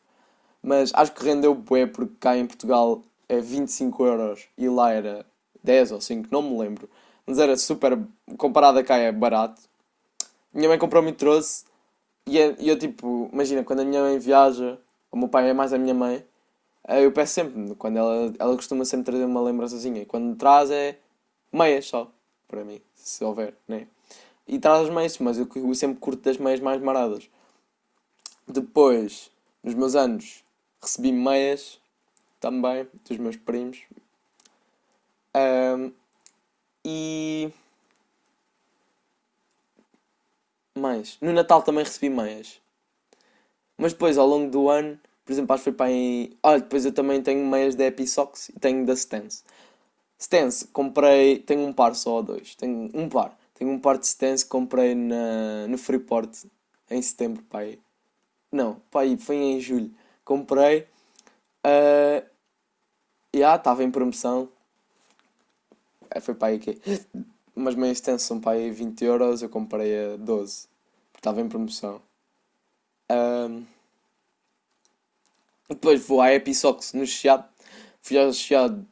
Mas 0.62 0.92
acho 0.94 1.12
que 1.12 1.24
rendeu 1.24 1.54
bué 1.54 1.86
porque 1.86 2.14
cá 2.20 2.38
em 2.38 2.46
Portugal 2.46 3.02
é 3.28 3.40
25 3.40 4.06
euros 4.06 4.48
e 4.58 4.70
lá 4.70 4.92
era 4.92 5.26
10 5.64 5.92
ou 5.94 6.02
5, 6.02 6.28
não 6.32 6.42
me 6.42 6.58
lembro. 6.58 6.90
Mas 7.26 7.38
era 7.40 7.56
super. 7.58 7.98
Comparado 8.38 8.80
a 8.80 8.84
cá 8.84 8.98
é 8.98 9.12
barato. 9.12 9.62
Minha 10.54 10.70
mãe 10.70 10.78
comprou-me 10.78 11.12
e 11.12 11.14
trouxe. 11.14 11.66
E 12.26 12.38
eu, 12.38 12.56
eu, 12.60 12.78
tipo, 12.80 13.30
imagina, 13.34 13.64
quando 13.64 13.82
a 13.82 13.86
minha 13.86 14.02
mãe 14.02 14.18
viaja, 14.20 14.78
o 15.12 15.18
meu 15.18 15.28
pai 15.28 15.50
é 15.50 15.54
mais 15.54 15.74
a 15.74 15.78
minha 15.78 15.94
mãe, 15.94 16.24
eu 16.88 17.12
peço 17.12 17.34
sempre, 17.34 17.76
quando 17.76 17.98
ela, 17.98 18.34
ela 18.38 18.56
costuma 18.56 18.84
sempre 18.84 19.06
trazer 19.06 19.26
uma 19.26 19.42
lembrançazinha. 19.42 20.02
E 20.02 20.06
quando 20.06 20.36
traz 20.36 20.70
é 20.70 21.00
meias 21.52 21.86
só, 21.86 22.12
para 22.48 22.64
mim, 22.64 22.82
se 22.94 23.24
houver, 23.24 23.56
né? 23.68 23.88
E 24.48 24.60
traz 24.60 24.84
as 24.84 24.90
meias, 24.90 25.18
mas 25.20 25.38
eu, 25.38 25.48
eu 25.56 25.74
sempre 25.76 26.00
curto 26.00 26.22
das 26.22 26.38
meias 26.38 26.60
mais 26.60 26.82
maradas. 26.82 27.30
Depois, 28.46 29.32
nos 29.64 29.74
meus 29.74 29.96
anos, 29.96 30.44
recebi 30.82 31.12
meias 31.12 31.80
também 32.40 32.86
dos 33.08 33.18
meus 33.18 33.38
primos. 33.38 33.82
Um, 35.36 35.92
e. 36.84 37.50
Mais. 40.78 41.18
No 41.22 41.32
Natal 41.32 41.62
também 41.62 41.86
recebi 41.86 42.10
meias. 42.10 42.60
Mas 43.78 43.94
depois, 43.94 44.18
ao 44.18 44.28
longo 44.28 44.52
do 44.52 44.70
ano 44.70 45.00
por 45.26 45.32
exemplo, 45.32 45.54
acho 45.54 45.64
que 45.64 45.70
foi 45.72 45.74
para 45.74 45.92
em. 45.92 46.38
Olha, 46.44 46.60
depois 46.60 46.86
eu 46.86 46.94
também 46.94 47.22
tenho 47.22 47.46
meias 47.46 47.76
da 47.76 47.86
Episox 47.86 48.50
e 48.50 48.60
tenho 48.60 48.86
da 48.86 48.94
Stance. 48.94 49.44
Stance, 50.20 50.68
comprei. 50.68 51.40
Tenho 51.40 51.62
um 51.68 51.74
par 51.74 51.96
só 51.96 52.16
ou 52.16 52.24
dois. 52.24 52.56
Tenho 52.56 52.90
um 52.94 53.08
par. 53.10 53.38
Tenho 53.54 53.72
um 53.72 53.80
par 53.80 53.98
de 53.98 54.06
Stance 54.08 54.44
que 54.44 54.50
comprei 54.50 54.96
na, 54.96 55.68
no 55.68 55.78
Freeport 55.78 56.46
em 56.90 57.02
setembro, 57.02 57.44
pai. 57.44 57.80
Não, 58.52 58.82
pai, 58.92 59.18
foi 59.18 59.36
em 59.36 59.60
julho. 59.60 59.92
Comprei. 60.26 60.88
Uh, 61.66 62.26
e 63.34 63.44
ah, 63.44 63.56
estava 63.56 63.84
em 63.84 63.92
promoção. 63.92 64.50
É, 66.10 66.20
foi 66.20 66.36
para 66.36 66.50
aí 66.50 66.60
que. 66.60 66.80
Mas 67.56 67.76
meias 67.76 67.98
Stance 67.98 68.26
são 68.26 68.40
para 68.40 68.58
aí 68.58 68.72
20 68.72 69.04
euros. 69.06 69.42
Eu 69.42 69.50
comprei 69.50 70.14
a 70.14 70.18
12. 70.18 70.68
Porque 71.12 71.20
estava 71.20 71.42
em 71.42 71.48
promoção. 71.48 72.02
Um, 73.12 73.64
depois 75.70 76.06
vou 76.06 76.22
à 76.22 76.34
Episox 76.34 76.94
no 76.94 77.06
Chiado. 77.06 77.46
Fui 78.02 78.18
ao 78.18 78.34
Chiado 78.34 78.86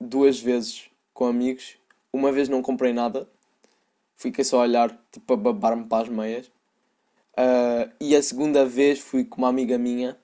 duas 0.00 0.38
vezes 0.38 0.90
com 1.14 1.26
amigos. 1.26 1.76
Uma 2.12 2.32
vez 2.32 2.48
não 2.48 2.62
comprei 2.62 2.92
nada. 2.92 3.28
fiquei 4.16 4.44
só 4.44 4.58
a 4.58 4.62
olhar, 4.62 4.96
tipo 5.12 5.32
a 5.32 5.36
babar-me 5.36 5.86
para 5.86 6.04
as 6.04 6.08
meias. 6.08 6.46
Uh, 7.38 7.90
e 8.00 8.16
a 8.16 8.22
segunda 8.22 8.66
vez 8.66 8.98
fui 8.98 9.24
com 9.24 9.38
uma 9.38 9.48
amiga 9.48 9.78
minha 9.78 10.18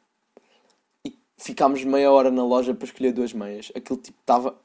e 1.04 1.16
ficámos 1.38 1.84
meia 1.84 2.10
hora 2.10 2.30
na 2.30 2.44
loja 2.44 2.74
para 2.74 2.86
escolher 2.86 3.12
duas 3.12 3.32
meias. 3.32 3.70
Aquilo 3.74 3.98
tipo 3.98 4.18
estava. 4.20 4.58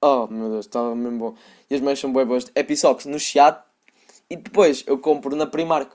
Oh 0.00 0.26
meu 0.26 0.50
Deus, 0.50 0.66
estava 0.66 0.94
mesmo 0.94 1.18
bom. 1.18 1.36
E 1.70 1.74
as 1.74 1.80
meias 1.80 1.98
são 1.98 2.12
bem 2.12 2.24
boas. 2.24 2.50
Episocks 2.54 3.06
no 3.06 3.18
Chiado. 3.18 3.62
E 4.28 4.36
depois 4.36 4.84
eu 4.86 4.98
compro 4.98 5.36
na 5.36 5.46
Primark. 5.46 5.92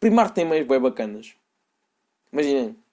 Primark 0.00 0.34
tem 0.34 0.44
meias 0.44 0.66
bem 0.66 0.80
bacanas. 0.80 1.34
Imaginem. 2.32 2.83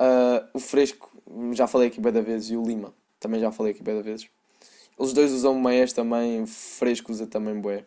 Uh, 0.00 0.46
o 0.54 0.58
Fresco, 0.58 1.10
já 1.52 1.66
falei 1.66 1.88
aqui 1.88 2.00
bem 2.00 2.12
da 2.12 2.20
vez, 2.20 2.50
e 2.50 2.56
o 2.56 2.62
Lima, 2.62 2.92
também 3.18 3.40
já 3.40 3.50
falei 3.50 3.72
aqui 3.72 3.82
bem 3.82 3.96
da 3.96 4.02
vezes. 4.02 4.28
Eles 4.98 5.12
dois 5.12 5.32
usam 5.32 5.58
meias 5.58 5.92
também, 5.92 6.46
Fresco 6.46 7.12
usa 7.12 7.26
também 7.26 7.60
bué. 7.60 7.84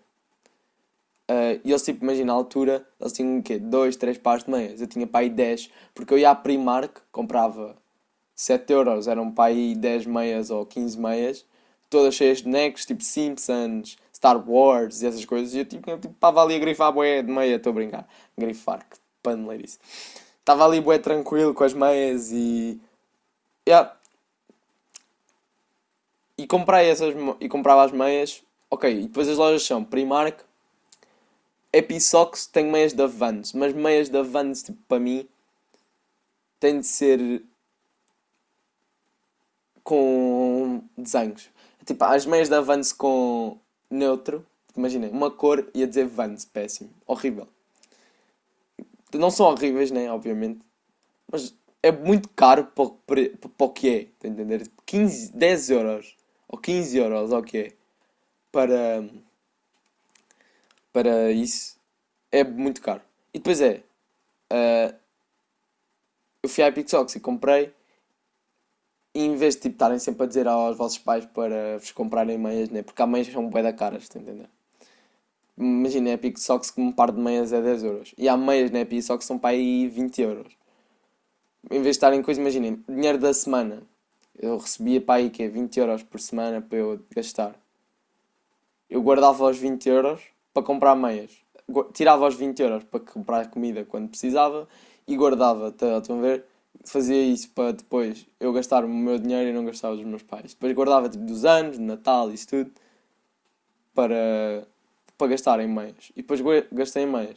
Uh, 1.29 1.61
e 1.63 1.69
eles, 1.71 1.83
tipo, 1.83 2.03
imagina 2.03 2.33
a 2.33 2.35
altura, 2.35 2.87
eles 2.99 3.13
tinham 3.13 3.37
o 3.37 3.43
quê? 3.43 3.59
2, 3.59 3.95
3 3.95 4.17
pares 4.17 4.43
de 4.43 4.49
meias. 4.49 4.81
Eu 4.81 4.87
tinha 4.87 5.05
para 5.05 5.19
aí 5.19 5.29
10, 5.29 5.69
porque 5.93 6.13
eu 6.13 6.17
ia 6.17 6.31
à 6.31 6.35
Primark, 6.35 7.01
comprava 7.11 7.77
7 8.35 8.73
euros, 8.73 9.07
eram 9.07 9.31
para 9.31 9.51
aí 9.51 9.75
10 9.75 10.07
meias 10.07 10.49
ou 10.49 10.65
15 10.65 10.99
meias, 10.99 11.45
todas 11.89 12.15
cheias 12.15 12.39
de 12.39 12.47
necks, 12.47 12.85
tipo 12.85 13.03
Simpsons, 13.03 13.97
Star 14.15 14.49
Wars 14.49 15.01
e 15.01 15.07
essas 15.07 15.23
coisas. 15.25 15.53
E 15.53 15.59
eu, 15.59 15.65
tipo, 15.65 15.89
eu, 15.89 15.99
tipo, 15.99 16.13
estava 16.13 16.41
ali 16.41 16.55
a 16.55 16.59
grifar 16.59 16.91
boé 16.91 17.21
de 17.21 17.31
meia, 17.31 17.55
estou 17.55 17.71
a 17.71 17.73
brincar. 17.73 18.07
Grifar, 18.37 18.87
que 18.89 18.97
paneleirice. 19.21 19.77
Estava 20.39 20.65
ali 20.65 20.81
bué 20.81 20.97
tranquilo 20.97 21.53
com 21.53 21.63
as 21.63 21.73
meias 21.73 22.31
e... 22.31 22.79
Yeah. 23.67 23.95
E 26.37 26.47
comprei 26.47 26.89
essas, 26.89 27.13
e 27.39 27.49
comprava 27.49 27.83
as 27.83 27.91
meias. 27.91 28.43
Ok, 28.71 28.91
e 28.91 29.07
depois 29.07 29.27
as 29.27 29.37
lojas 29.37 29.63
são 29.63 29.83
Primark, 29.83 30.41
Episocks 31.71 32.47
tem 32.47 32.65
meias 32.65 32.93
da 32.93 33.05
Vans, 33.05 33.53
mas 33.53 33.73
meias 33.73 34.09
da 34.09 34.23
Vans, 34.23 34.63
tipo, 34.63 34.77
para 34.87 34.99
mim, 34.99 35.27
tem 36.59 36.79
de 36.79 36.87
ser 36.87 37.43
com 39.83 40.83
desenhos. 40.97 41.49
Tipo, 41.85 42.03
as 42.05 42.25
meias 42.25 42.49
da 42.49 42.59
Vans 42.61 42.91
com 42.91 43.57
neutro, 43.89 44.45
imaginem, 44.75 45.11
uma 45.11 45.29
cor 45.29 45.67
ia 45.73 45.87
dizer 45.87 46.05
Vans, 46.05 46.45
péssimo, 46.45 46.89
horrível. 47.05 47.47
Não 49.13 49.31
são 49.31 49.47
horríveis, 49.47 49.91
né, 49.91 50.11
obviamente, 50.11 50.59
mas 51.31 51.55
é 51.81 51.91
muito 51.91 52.29
caro 52.29 52.65
para, 52.65 53.65
o 53.65 53.69
que 53.69 53.89
é, 53.89 54.03
tá 54.19 54.27
a 54.27 54.31
entender? 54.31 54.69
15, 54.85 55.33
10 55.33 55.69
euros, 55.71 56.17
ou 56.47 56.57
15 56.57 56.97
euros, 56.97 57.31
o 57.31 57.41
que 57.41 57.57
é, 57.57 57.73
para 58.51 59.03
para 60.91 61.31
isso 61.31 61.77
é 62.31 62.43
muito 62.43 62.81
caro. 62.81 63.01
E 63.33 63.39
depois 63.39 63.61
é. 63.61 63.83
Uh, 64.51 64.95
eu 66.41 66.49
fui 66.49 66.63
à 66.63 66.73
Socks 66.87 67.15
e 67.15 67.19
comprei. 67.19 67.73
E 69.13 69.23
em 69.23 69.35
vez 69.35 69.55
de 69.55 69.61
tipo, 69.61 69.75
estarem 69.75 69.99
sempre 69.99 70.23
a 70.23 70.27
dizer 70.27 70.47
aos 70.47 70.77
vossos 70.77 70.97
pais 70.99 71.25
para 71.25 71.77
vos 71.79 71.91
comprarem 71.91 72.37
meias, 72.37 72.69
né? 72.69 72.83
porque 72.83 73.01
há 73.01 73.07
meias 73.07 73.27
que 73.27 73.33
são 73.33 73.49
bué 73.49 73.63
da 73.63 73.73
caras, 73.73 74.03
está 74.03 74.19
a 74.19 74.21
entender? 74.21 74.49
Imagina, 75.59 76.11
Epic 76.11 76.37
Socks 76.37 76.71
que 76.71 76.79
um 76.79 76.89
par 76.89 77.11
de 77.11 77.19
meias 77.19 77.51
é 77.51 77.61
10 77.61 77.83
euros. 77.83 78.15
E 78.17 78.29
há 78.29 78.37
meias 78.37 78.71
na 78.71 78.79
Epic 78.79 79.03
Socks 79.03 79.25
que 79.25 79.27
são 79.27 79.37
para 79.37 79.49
aí 79.49 79.89
20 79.89 80.21
euros. 80.21 80.53
Em 81.65 81.81
vez 81.81 81.83
de 81.83 81.89
estarem 81.89 82.21
coisa, 82.21 82.39
imaginem, 82.39 82.81
dinheiro 82.87 83.17
da 83.17 83.33
semana. 83.33 83.83
Eu 84.41 84.57
recebia 84.57 85.01
para 85.01 85.15
aí 85.15 85.29
que 85.29 85.43
é 85.43 85.49
20 85.49 85.77
euros 85.77 86.01
por 86.03 86.19
semana 86.21 86.61
para 86.61 86.77
eu 86.77 86.99
gastar. 87.13 87.55
Eu 88.89 89.01
guardava 89.01 89.49
os 89.49 89.57
20 89.57 89.89
euros 89.89 90.21
para 90.53 90.63
comprar 90.63 90.95
meias. 90.95 91.31
Tirava 91.93 92.25
os 92.25 92.35
20 92.35 92.59
euros 92.61 92.83
para 92.85 93.01
comprar 93.01 93.49
comida 93.49 93.83
quando 93.83 94.07
precisava 94.07 94.65
e 95.05 95.17
guardava. 95.17 95.67
Estão 95.67 96.19
a 96.19 96.21
ver? 96.21 96.45
Fazia 96.85 97.21
isso 97.21 97.49
para 97.49 97.73
depois 97.73 98.25
eu 98.39 98.53
gastar 98.53 98.85
o 98.85 98.87
meu 98.87 99.19
dinheiro 99.19 99.49
e 99.49 99.53
não 99.53 99.65
gastava 99.65 99.95
dos 99.97 100.05
meus 100.05 100.23
pais. 100.23 100.53
Depois 100.53 100.73
guardava 100.73 101.09
tipo 101.09 101.25
dos 101.25 101.43
anos, 101.43 101.77
de 101.77 101.83
Natal, 101.83 102.31
isso 102.31 102.47
tudo 102.47 102.71
para, 103.93 104.65
para 105.19 105.27
gastar 105.27 105.59
em 105.59 105.67
meias. 105.67 106.11
E 106.15 106.21
depois 106.21 106.41
gastei 106.71 107.03
em 107.03 107.05
meias. 107.05 107.35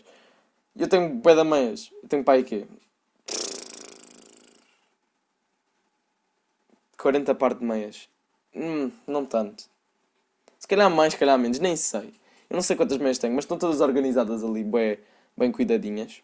Eu 0.78 0.88
tenho 0.88 1.20
pé 1.20 1.34
da 1.34 1.44
meias. 1.44 1.92
Eu 2.02 2.08
tenho 2.08 2.24
pai 2.24 2.44
quê? 2.44 2.64
40 6.96 7.34
par 7.34 7.54
de 7.54 7.64
meias. 7.64 8.08
Hum, 8.54 8.90
não 9.06 9.26
tanto. 9.26 9.64
Se 10.58 10.68
calhar 10.68 10.88
mais, 10.88 11.12
se 11.12 11.18
calhar 11.18 11.36
menos, 11.36 11.58
nem 11.58 11.74
sei. 11.74 12.14
Eu 12.48 12.54
não 12.54 12.62
sei 12.62 12.76
quantas 12.76 12.98
meias 12.98 13.18
tenho, 13.18 13.34
mas 13.34 13.44
estão 13.44 13.58
todas 13.58 13.80
organizadas 13.80 14.44
ali, 14.44 14.62
bem, 14.62 14.98
bem 15.36 15.50
cuidadinhas. 15.50 16.22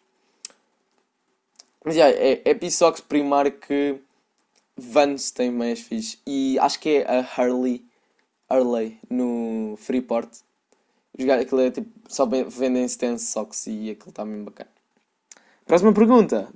Mas 1.85 1.97
yeah, 1.97 2.17
é, 2.17 2.35
é 2.45 2.51
Episocks 2.51 3.01
Primark 3.01 3.67
Vans 4.77 5.33
tem 5.33 5.51
meias 5.51 5.81
fixe. 5.81 6.19
E 6.25 6.57
acho 6.61 6.79
que 6.79 6.99
é 6.99 7.11
a 7.11 7.21
Harley, 7.21 7.85
Harley 8.49 9.01
no 9.11 9.75
Freeport. 9.77 10.31
Aquilo 11.19 11.61
é 11.61 11.71
tipo, 11.71 11.91
só 12.09 12.27
vendem 12.27 12.85
stance 12.85 13.27
socks 13.27 13.67
e 13.67 13.91
aquilo 13.91 14.11
está 14.11 14.25
mesmo 14.25 14.45
bacana. 14.45 14.71
Próxima 15.67 15.93
pergunta. 15.93 16.49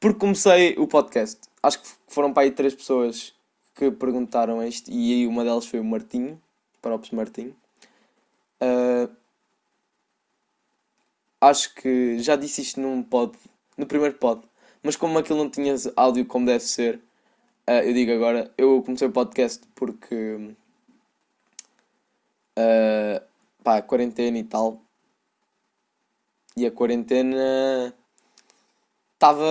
Porque 0.00 0.18
comecei 0.18 0.74
o 0.78 0.86
podcast. 0.86 1.40
Acho 1.62 1.80
que 1.82 1.88
foram 2.08 2.32
para 2.32 2.44
aí 2.44 2.50
três 2.50 2.74
pessoas 2.74 3.34
que 3.74 3.90
perguntaram 3.90 4.66
isto 4.66 4.90
e 4.90 5.12
aí 5.12 5.26
uma 5.26 5.44
delas 5.44 5.66
foi 5.66 5.78
o 5.78 5.84
Martinho, 5.84 6.40
próprio 6.80 7.14
Martinho. 7.14 7.54
Uh, 8.62 9.10
acho 11.40 11.74
que 11.74 12.18
já 12.18 12.36
disse 12.36 12.62
isto 12.62 12.80
num 12.80 13.02
pod, 13.02 13.38
no 13.76 13.86
primeiro 13.86 14.14
pod, 14.16 14.42
mas 14.82 14.96
como 14.96 15.18
aquilo 15.18 15.38
não 15.38 15.50
tinha 15.50 15.74
áudio 15.96 16.26
como 16.26 16.46
deve 16.46 16.64
ser, 16.64 16.96
uh, 17.68 17.82
eu 17.84 17.92
digo 17.94 18.12
agora, 18.12 18.52
eu 18.58 18.82
comecei 18.82 19.08
o 19.08 19.12
podcast 19.12 19.62
porque 19.74 20.54
uh, 22.58 23.29
pá, 23.62 23.82
quarentena 23.82 24.38
e 24.38 24.44
tal. 24.44 24.82
E 26.56 26.66
a 26.66 26.70
quarentena 26.70 27.94
estava 29.14 29.44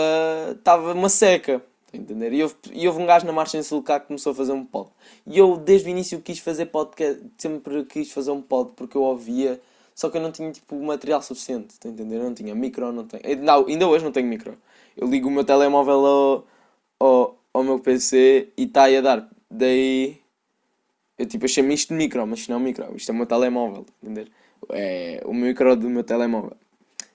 estava 0.57 0.93
uma 0.93 1.10
seca. 1.10 1.64
Tá 1.91 1.97
entender? 1.97 2.34
E 2.34 2.43
houve, 2.43 2.55
e 2.72 2.88
houve 2.88 3.01
um 3.01 3.05
gajo 3.05 3.26
na 3.26 3.32
marcha 3.32 3.57
em 3.57 3.64
Sulcá 3.64 3.99
que 3.99 4.07
começou 4.07 4.32
a 4.32 4.36
fazer 4.36 4.51
um 4.51 4.64
pod. 4.64 4.91
E 5.26 5.38
eu, 5.38 5.57
desde 5.57 5.89
o 5.89 5.91
início, 5.91 6.22
quis 6.22 6.39
fazer 6.39 6.68
podcast. 6.68 7.24
Sempre 7.38 7.84
quis 7.86 8.12
fazer 8.12 8.32
um 8.32 8.41
pod 8.41 8.72
porque 8.76 8.95
eu 8.95 9.01
ouvia. 9.01 9.60
Só 9.95 10.10
que 10.10 10.18
eu 10.18 10.22
não 10.22 10.32
tinha 10.32 10.51
tipo 10.51 10.76
material 10.82 11.22
suficiente. 11.22 11.80
Tá 11.80 11.89
entender? 11.89 12.18
Eu 12.18 12.24
não 12.24 12.34
tinha 12.34 12.53
micro, 12.55 12.91
não 12.91 13.05
tenho. 13.05 13.43
Não, 13.43 13.66
ainda 13.66 13.88
hoje 13.88 14.03
não 14.05 14.12
tenho 14.12 14.28
micro. 14.28 14.57
Eu 14.95 15.07
ligo 15.07 15.28
o 15.28 15.32
meu 15.32 15.43
telemóvel 15.43 16.05
ao, 16.05 16.47
ao, 16.99 17.39
ao 17.53 17.64
meu 17.64 17.80
PC 17.80 18.49
e 18.55 18.64
está 18.64 18.84
aí 18.84 18.97
a 18.97 19.01
dar. 19.01 19.30
Daí. 19.49 20.18
Eu 21.20 21.26
tipo, 21.26 21.43
eu 21.43 21.49
chamo 21.49 21.70
isto 21.74 21.89
de 21.89 21.95
micro, 21.95 22.26
mas 22.26 22.39
isto 22.39 22.49
não 22.49 22.57
é 22.57 22.61
um 22.61 22.63
micro. 22.63 22.95
Isto 22.95 23.09
é 23.09 23.13
o 23.13 23.17
meu 23.17 23.26
telemóvel. 23.26 23.86
Entender? 24.01 24.32
É 24.70 25.22
o 25.26 25.34
micro 25.34 25.76
do 25.76 25.89
meu 25.89 26.01
telemóvel. 26.01 26.55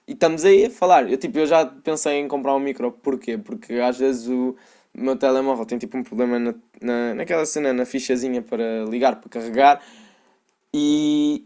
E 0.07 0.11
estamos 0.13 0.45
aí 0.45 0.65
a 0.65 0.69
falar. 0.69 1.09
Eu, 1.11 1.17
tipo, 1.17 1.39
eu 1.39 1.47
já 1.47 1.65
pensei 1.65 2.19
em 2.19 2.27
comprar 2.27 2.53
um 2.53 2.59
micro. 2.59 2.91
Porquê? 2.91 3.35
Porque 3.35 3.73
às 3.73 3.97
vezes 3.97 4.27
o 4.27 4.55
meu 4.93 5.15
telemóvel 5.15 5.65
tem 5.65 5.79
tipo 5.79 5.97
um 5.97 6.03
problema 6.03 6.37
na, 6.37 6.53
na, 6.79 7.15
naquela 7.15 7.47
cena, 7.47 7.73
na 7.73 7.83
fichazinha 7.83 8.43
para 8.43 8.85
ligar, 8.85 9.15
para 9.15 9.27
carregar. 9.27 9.81
E 10.71 11.43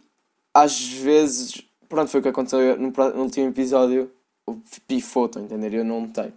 às 0.54 0.90
vezes, 0.90 1.64
pronto, 1.88 2.12
foi 2.12 2.20
o 2.20 2.24
que 2.24 2.30
aconteceu 2.30 2.78
no, 2.78 2.92
no 2.92 3.24
último 3.24 3.48
episódio. 3.48 4.12
O 4.46 4.52
a 4.52 5.40
entender? 5.40 5.74
Eu 5.76 5.86
não 5.86 6.02
notei. 6.02 6.34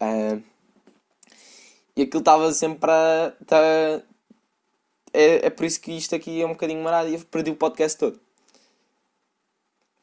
Uh, 0.00 0.42
e 1.96 2.02
aquilo 2.02 2.20
estava 2.20 2.52
sempre 2.52 2.80
para. 2.80 4.04
É, 5.12 5.46
é 5.46 5.50
por 5.50 5.64
isso 5.64 5.80
que 5.80 5.92
isto 5.92 6.14
aqui 6.14 6.40
é 6.40 6.46
um 6.46 6.50
bocadinho 6.50 6.82
marado 6.82 7.08
e 7.08 7.14
eu 7.14 7.20
perdi 7.20 7.50
o 7.50 7.56
podcast 7.56 7.98
todo. 7.98 8.20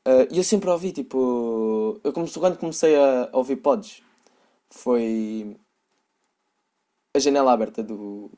Uh, 0.08 0.28
e 0.30 0.38
eu 0.38 0.44
sempre 0.44 0.70
ouvi, 0.70 0.92
tipo. 0.92 2.00
Eu 2.04 2.14
comecei, 2.14 2.40
quando 2.40 2.58
comecei 2.58 2.96
a 2.96 3.30
ouvir 3.34 3.56
pods, 3.56 4.04
foi. 4.70 5.58
A 7.14 7.20
janela 7.20 7.52
aberta 7.52 7.82
do. 7.82 8.30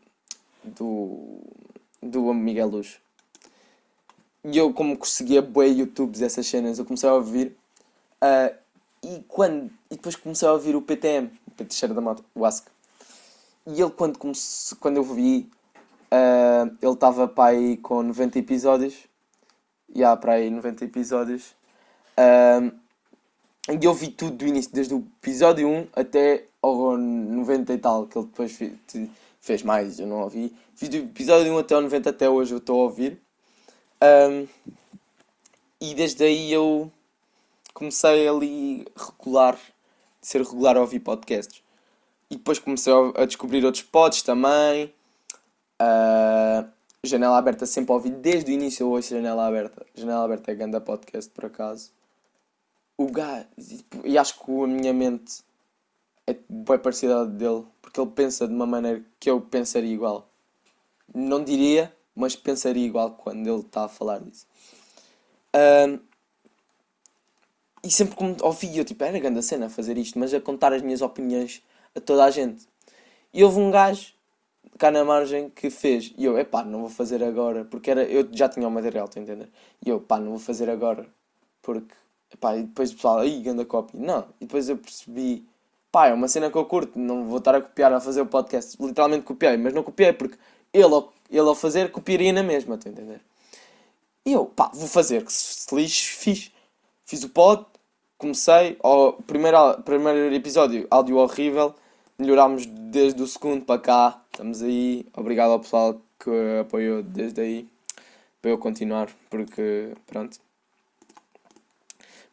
do. 0.64 1.42
do 2.02 2.34
Miguel 2.34 2.70
Luz. 2.70 3.00
E 4.46 4.58
eu, 4.58 4.72
como 4.74 4.98
conseguia 4.98 5.42
bué 5.42 5.68
YouTubes, 5.68 6.22
essas 6.22 6.48
cenas, 6.48 6.80
eu 6.80 6.86
comecei 6.86 7.10
a 7.10 7.14
ouvir. 7.14 7.58
Uh, 8.24 8.56
e, 9.04 9.24
quando, 9.28 9.70
e 9.92 9.96
depois 9.96 10.16
comecei 10.16 10.48
a 10.48 10.54
ouvir 10.54 10.76
o 10.76 10.82
PTM, 10.82 11.30
o 11.48 11.52
Teixeira 11.52 11.94
da 11.94 12.00
Moto, 12.00 12.24
o 12.34 12.46
Ask. 12.46 12.68
E 13.66 13.82
ele, 13.82 13.92
quando, 13.92 14.18
comece, 14.18 14.74
quando 14.78 14.98
eu 14.98 15.04
vi, 15.04 15.50
uh, 16.12 16.78
ele 16.82 16.94
estava 16.94 17.28
para 17.28 17.52
aí 17.52 17.78
com 17.78 18.04
90 18.04 18.40
episódios. 18.40 18.96
E 19.94 20.04
há 20.04 20.16
para 20.16 20.34
aí 20.34 20.50
90 20.50 20.86
episódios. 20.86 21.56
Um, 22.18 22.72
e 23.80 23.84
eu 23.84 23.94
vi 23.94 24.10
tudo 24.10 24.38
do 24.38 24.48
início, 24.48 24.72
desde 24.74 24.94
o 24.94 25.06
episódio 25.22 25.68
1 25.68 25.88
até 25.94 26.46
ao 26.62 26.98
90 26.98 27.74
e 27.74 27.78
tal, 27.78 28.08
que 28.08 28.18
ele 28.18 28.26
depois 28.26 28.52
fez, 28.52 28.74
fez 29.42 29.64
mais, 29.64 30.00
eu 30.00 30.08
não 30.08 30.22
ouvi. 30.22 30.56
Fiz 30.76 30.90
do 30.90 30.98
episódio 30.98 31.54
1 31.54 31.58
até 31.58 31.76
ao 31.76 31.82
90 31.82 32.10
até 32.10 32.30
hoje 32.30 32.54
eu 32.54 32.60
estou 32.60 32.80
a 32.80 32.84
ouvir. 32.84 33.22
Um, 34.02 34.48
e 35.82 35.94
desde 35.94 36.24
aí 36.24 36.52
eu 36.52 36.92
comecei 37.74 38.28
ali 38.28 38.86
regular, 38.96 39.58
ser 40.22 40.42
regular 40.42 40.78
a 40.78 40.82
ouvir 40.82 41.00
podcasts. 41.00 41.62
E 42.30 42.36
depois 42.36 42.60
comecei 42.60 42.94
a 43.16 43.26
descobrir 43.26 43.66
outros 43.66 43.84
pods 43.84 44.22
também. 44.22 44.94
Uh, 45.82 46.68
janela 47.04 47.38
aberta 47.38 47.66
sempre 47.66 47.92
ouvi 47.94 48.10
desde 48.10 48.52
o 48.52 48.54
início 48.54 48.84
eu 48.84 48.92
ouço 48.92 49.10
Janela 49.10 49.48
Aberta. 49.48 49.86
Janela 49.96 50.26
Aberta 50.26 50.52
é 50.52 50.56
grande 50.56 50.80
podcast 50.80 51.30
por 51.32 51.46
acaso. 51.46 51.92
O 52.98 53.12
gajo, 53.12 53.48
tipo, 53.60 54.06
e 54.06 54.18
acho 54.18 54.40
que 54.44 54.52
a 54.52 54.68
minha 54.68 54.94
mente 54.94 55.44
é 56.26 56.36
bem 56.50 56.80
parecida 56.80 57.26
dele, 57.26 57.66
porque 57.82 58.02
ele 58.02 58.10
pensa 58.12 58.48
de 58.48 58.54
uma 58.54 58.66
maneira 58.66 59.04
que 59.20 59.30
eu 59.30 59.40
pensaria 59.40 59.94
igual. 59.94 60.28
Não 61.14 61.44
diria, 61.44 61.96
mas 62.16 62.36
pensaria 62.36 62.86
igual 62.86 63.12
quando 63.12 63.48
ele 63.48 63.62
está 63.62 63.86
a 63.86 63.88
falar 63.88 64.20
disso. 64.20 64.48
Um, 65.56 66.00
e 67.84 67.92
sempre 67.92 68.16
como 68.16 68.36
ouvia, 68.42 68.82
eu 68.82 68.86
tipo, 68.86 69.04
era 69.04 69.18
grande 69.20 69.40
a 69.40 69.44
cena 69.44 69.70
fazer 69.70 69.98
isto, 69.98 70.18
mas 70.18 70.34
a 70.34 70.42
contar 70.42 70.74
as 70.74 70.82
minhas 70.82 71.02
opiniões 71.02 71.64
a 71.96 72.02
toda 72.02 72.26
a 72.26 72.32
gente. 72.32 72.68
E 73.32 73.44
houve 73.44 73.60
um 73.60 73.72
gajo 73.72 74.17
cá 74.78 74.92
na 74.92 75.04
margem 75.04 75.50
que 75.50 75.70
fez. 75.70 76.14
E 76.18 76.26
eu, 76.26 76.38
epá, 76.38 76.64
não 76.64 76.82
vou 76.82 76.90
fazer 76.90 77.24
agora, 77.24 77.66
porque 77.66 77.92
era, 77.92 78.04
eu 78.04 78.28
já 78.32 78.50
tinha 78.50 78.68
o 78.68 78.72
material, 78.72 79.06
estou 79.06 79.20
a 79.22 79.24
entender? 79.24 79.50
E 79.86 79.90
eu, 79.90 80.00
pá, 80.00 80.20
não 80.20 80.32
vou 80.32 80.40
fazer 80.40 80.70
agora, 80.70 81.06
porque, 81.62 81.94
epá, 82.34 82.56
e 82.56 82.64
depois 82.64 82.92
o 82.92 82.96
pessoal, 82.96 83.20
aí, 83.20 83.42
ganda 83.42 83.66
copy. 83.66 83.98
Não, 83.98 84.26
e 84.42 84.46
depois 84.46 84.70
eu 84.70 84.78
percebi, 84.78 85.48
pá, 85.92 86.08
é 86.08 86.14
uma 86.14 86.28
cena 86.28 86.50
que 86.52 86.58
eu 86.58 86.66
curto, 86.66 86.98
não 87.00 87.26
vou 87.26 87.38
estar 87.40 87.56
a 87.56 87.62
copiar 87.62 87.94
a 87.94 88.00
fazer 88.00 88.22
o 88.22 88.26
podcast. 88.26 88.78
Literalmente 88.82 89.24
copiei, 89.24 89.58
mas 89.58 89.74
não 89.74 89.84
copiei 89.84 90.14
porque 90.14 90.38
ele, 90.74 91.04
ele 91.30 91.40
ao 91.40 91.56
fazer, 91.56 91.92
copiaria 91.92 92.34
na 92.34 92.44
mesma, 92.44 92.76
estou 92.76 92.90
a 92.90 92.94
entender? 92.94 93.22
E 94.26 94.34
eu, 94.34 94.46
pá, 94.46 94.70
vou 94.74 94.88
fazer, 94.88 95.24
que 95.24 95.32
se 95.32 95.74
lixe, 95.76 96.04
fiz. 96.04 96.52
Fiz 97.06 97.24
o 97.24 97.30
pod, 97.30 97.66
comecei, 98.18 98.78
o 98.84 99.14
primeiro, 99.14 99.82
primeiro 99.84 100.36
episódio, 100.36 100.86
áudio 100.92 101.16
horrível, 101.16 101.74
melhorámos 102.20 102.66
desde 102.66 103.22
o 103.22 103.28
segundo 103.28 103.64
para 103.64 103.80
cá, 103.80 104.22
estamos 104.32 104.62
aí. 104.62 105.06
Obrigado 105.14 105.52
ao 105.52 105.60
pessoal 105.60 106.02
que 106.20 106.32
apoiou 106.62 107.04
desde 107.04 107.42
aí, 107.42 107.70
para 108.42 108.52
eu 108.52 108.58
continuar, 108.58 109.10
porque, 109.30 109.94
pronto. 110.08 110.40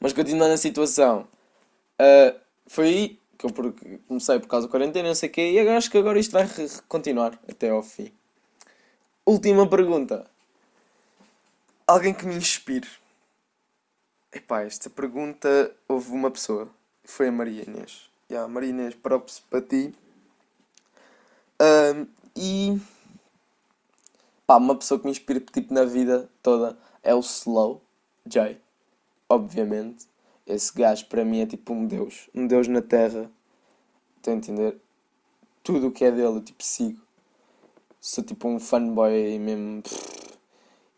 Mas 0.01 0.13
continuando 0.13 0.55
a 0.55 0.59
situação, 0.59 1.29
uh, 2.01 2.41
foi 2.67 2.87
aí 2.87 3.19
que 3.39 3.47
eu 3.47 3.51
comecei 4.09 4.39
por 4.39 4.49
causa 4.49 4.67
da 4.67 4.71
quarentena, 4.71 5.09
não 5.09 5.15
sei 5.15 5.29
o 5.29 5.33
quê, 5.33 5.53
e 5.53 5.69
acho 5.69 5.91
que 5.91 5.99
agora 5.99 6.19
isto 6.19 6.33
vai 6.33 6.49
continuar 6.89 7.39
até 7.49 7.71
ao 7.71 7.83
fim. 7.83 8.11
Última 9.27 9.69
pergunta. 9.69 10.27
Alguém 11.87 12.15
que 12.15 12.27
me 12.27 12.35
inspire. 12.35 12.89
Epá, 14.33 14.63
esta 14.63 14.89
pergunta 14.89 15.75
houve 15.87 16.11
uma 16.11 16.31
pessoa. 16.31 16.69
Foi 17.05 17.29
a 17.29 17.33
Maria 17.33 17.65
Inês. 17.65 18.14
Yeah, 18.31 18.49
Maria 18.49 18.71
Inês, 18.71 18.95
props 18.95 19.41
para 19.51 19.61
ti. 19.61 19.95
Um, 21.61 22.07
e 22.35 22.81
pá, 24.47 24.57
uma 24.57 24.75
pessoa 24.75 24.99
que 24.99 25.05
me 25.05 25.13
inspira 25.13 25.41
tipo, 25.41 25.73
na 25.73 25.85
vida 25.85 26.29
toda 26.43 26.77
é 27.03 27.15
o 27.15 27.21
Slow 27.21 27.83
J. 28.27 28.59
Obviamente. 29.29 30.07
Esse 30.47 30.75
gajo 30.75 31.07
para 31.07 31.25
mim 31.25 31.41
é 31.41 31.47
tipo 31.47 31.73
um 31.73 31.87
deus. 31.87 32.29
Um 32.35 32.47
deus 32.47 32.69
na 32.69 32.83
terra. 32.83 33.31
Estão 34.17 34.35
a 34.35 34.37
entender? 34.37 34.79
Tudo 35.63 35.89
o 35.89 35.93
que 35.93 36.05
é 36.05 36.11
dele 36.11 36.27
eu 36.27 36.43
tipo 36.43 36.63
sigo. 36.63 37.01
Sou 38.01 38.23
tipo 38.23 38.49
um 38.49 38.61
fanboy 38.61 39.39
mesmo. 39.39 39.83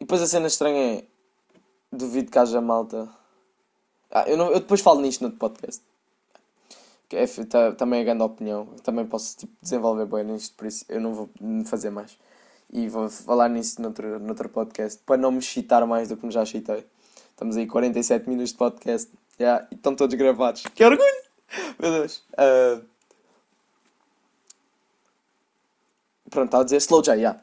E 0.00 0.04
depois 0.04 0.20
a 0.22 0.26
cena 0.26 0.46
estranha 0.46 0.98
é. 0.98 1.04
Duvido 1.92 2.30
que 2.30 2.38
haja 2.38 2.60
malta. 2.60 3.08
Ah, 4.10 4.28
eu, 4.28 4.36
não, 4.36 4.50
eu 4.50 4.60
depois 4.60 4.80
falo 4.80 5.00
nisto 5.00 5.22
no 5.22 5.30
podcast. 5.30 5.82
É, 7.10 7.26
tá, 7.44 7.72
também 7.72 8.00
é 8.00 8.04
grande 8.04 8.22
opinião. 8.22 8.66
também 8.82 9.06
posso 9.06 9.36
tipo, 9.36 9.52
desenvolver 9.62 10.06
bem 10.06 10.24
nisto, 10.24 10.56
por 10.56 10.66
isso 10.66 10.84
eu 10.88 11.00
não 11.00 11.14
vou 11.14 11.30
fazer 11.64 11.90
mais. 11.90 12.18
E 12.72 12.88
vou 12.88 13.08
falar 13.08 13.48
nisso 13.48 13.80
noutro, 13.80 14.18
noutro 14.18 14.48
podcast 14.48 15.00
para 15.06 15.16
não 15.16 15.30
me 15.30 15.40
chitar 15.40 15.86
mais 15.86 16.08
do 16.08 16.16
que 16.16 16.26
me 16.26 16.32
já 16.32 16.44
chitei. 16.44 16.84
Estamos 17.30 17.56
aí 17.56 17.66
47 17.66 18.28
minutos 18.28 18.52
de 18.52 18.58
podcast. 18.58 19.12
Yeah, 19.38 19.68
e 19.70 19.74
estão 19.74 19.94
todos 19.94 20.16
gravados. 20.16 20.62
Que 20.74 20.84
orgulho! 20.84 21.22
Meu 21.78 21.92
Deus. 21.92 22.24
Uh... 22.32 22.84
Pronto, 26.30 26.46
estava 26.46 26.62
a 26.62 26.64
dizer 26.64 26.78
Slow 26.78 27.02
J, 27.02 27.14
yeah. 27.16 27.40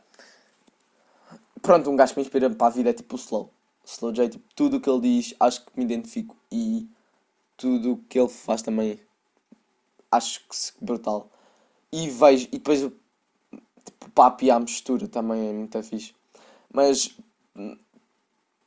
Pronto, 1.61 1.89
um 1.89 1.95
gajo 1.95 2.13
que 2.13 2.19
me 2.19 2.25
inspira 2.25 2.49
para 2.49 2.67
a 2.67 2.69
vida 2.69 2.89
é 2.89 2.93
tipo 2.93 3.15
o 3.15 3.19
Slow. 3.19 3.49
Slow 3.85 4.11
J, 4.11 4.29
tipo, 4.29 4.45
tudo 4.55 4.77
o 4.77 4.81
que 4.81 4.89
ele 4.89 5.01
diz, 5.01 5.33
acho 5.39 5.65
que 5.65 5.71
me 5.77 5.85
identifico. 5.85 6.35
E 6.51 6.89
tudo 7.55 7.93
o 7.93 7.97
que 8.09 8.19
ele 8.19 8.27
faz 8.27 8.61
também 8.61 8.99
acho 10.15 10.39
que 10.41 10.55
brutal. 10.83 11.29
E 11.91 12.09
vejo, 12.09 12.47
e 12.47 12.57
depois 12.57 12.79
tipo, 12.79 14.09
papo 14.13 14.43
e 14.43 14.51
a 14.51 14.59
mistura 14.59 15.07
também 15.07 15.49
é 15.49 15.53
muito 15.53 15.81
fixe. 15.83 16.13
Mas 16.71 17.15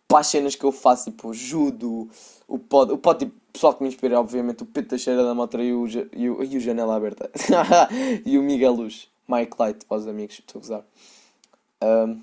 para 0.09 0.21
as 0.21 0.29
cenas 0.29 0.55
que 0.55 0.65
eu 0.65 0.73
faço, 0.73 1.11
tipo, 1.11 1.33
judo, 1.35 2.09
o 2.47 2.59
pod, 2.59 2.93
o 2.93 2.99
pod, 2.99 3.19
tipo, 3.19 3.35
pessoal 3.53 3.75
que 3.75 3.83
me 3.83 3.89
inspira, 3.89 4.21
obviamente, 4.21 4.63
o 4.63 4.67
Pedro 4.67 4.91
Teixeira 4.91 5.25
da 5.25 5.35
Motra 5.35 5.63
e 5.63 5.73
o, 5.73 5.87
e 6.13 6.31
o, 6.31 6.45
e 6.45 6.57
o 6.57 6.61
Janela 6.61 6.97
Aberta. 6.97 7.31
e 8.25 8.39
o 8.39 8.43
Miguel 8.43 8.73
Luz, 8.73 9.09
Mike 9.29 9.57
Light, 9.59 9.85
para 9.85 9.97
os 9.97 10.07
amigos, 10.07 10.39
estou 10.39 10.61
a 10.61 10.63
gozar. 10.63 10.85
Um, 11.83 12.21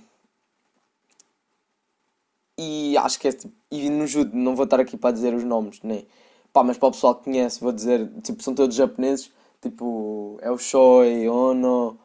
e 2.57 2.95
acho 2.97 3.19
que 3.19 3.27
é 3.27 3.31
tipo, 3.33 3.53
e 3.71 3.89
no 3.89 4.07
judo, 4.07 4.35
não 4.35 4.55
vou 4.55 4.65
estar 4.65 4.79
aqui 4.79 4.95
para 4.95 5.11
dizer 5.11 5.33
os 5.33 5.43
nomes, 5.43 5.79
nem. 5.83 6.07
Pá, 6.53 6.63
mas 6.63 6.77
para 6.77 6.89
o 6.89 6.91
pessoal 6.91 7.15
que 7.15 7.23
conhece, 7.23 7.59
vou 7.59 7.71
dizer, 7.71 8.07
tipo, 8.21 8.43
são 8.43 8.53
todos 8.53 8.75
japoneses, 8.75 9.31
tipo, 9.59 10.37
é 10.41 10.51
o 10.51 10.57
Shoei, 10.57 11.27
Ono, 11.27 11.97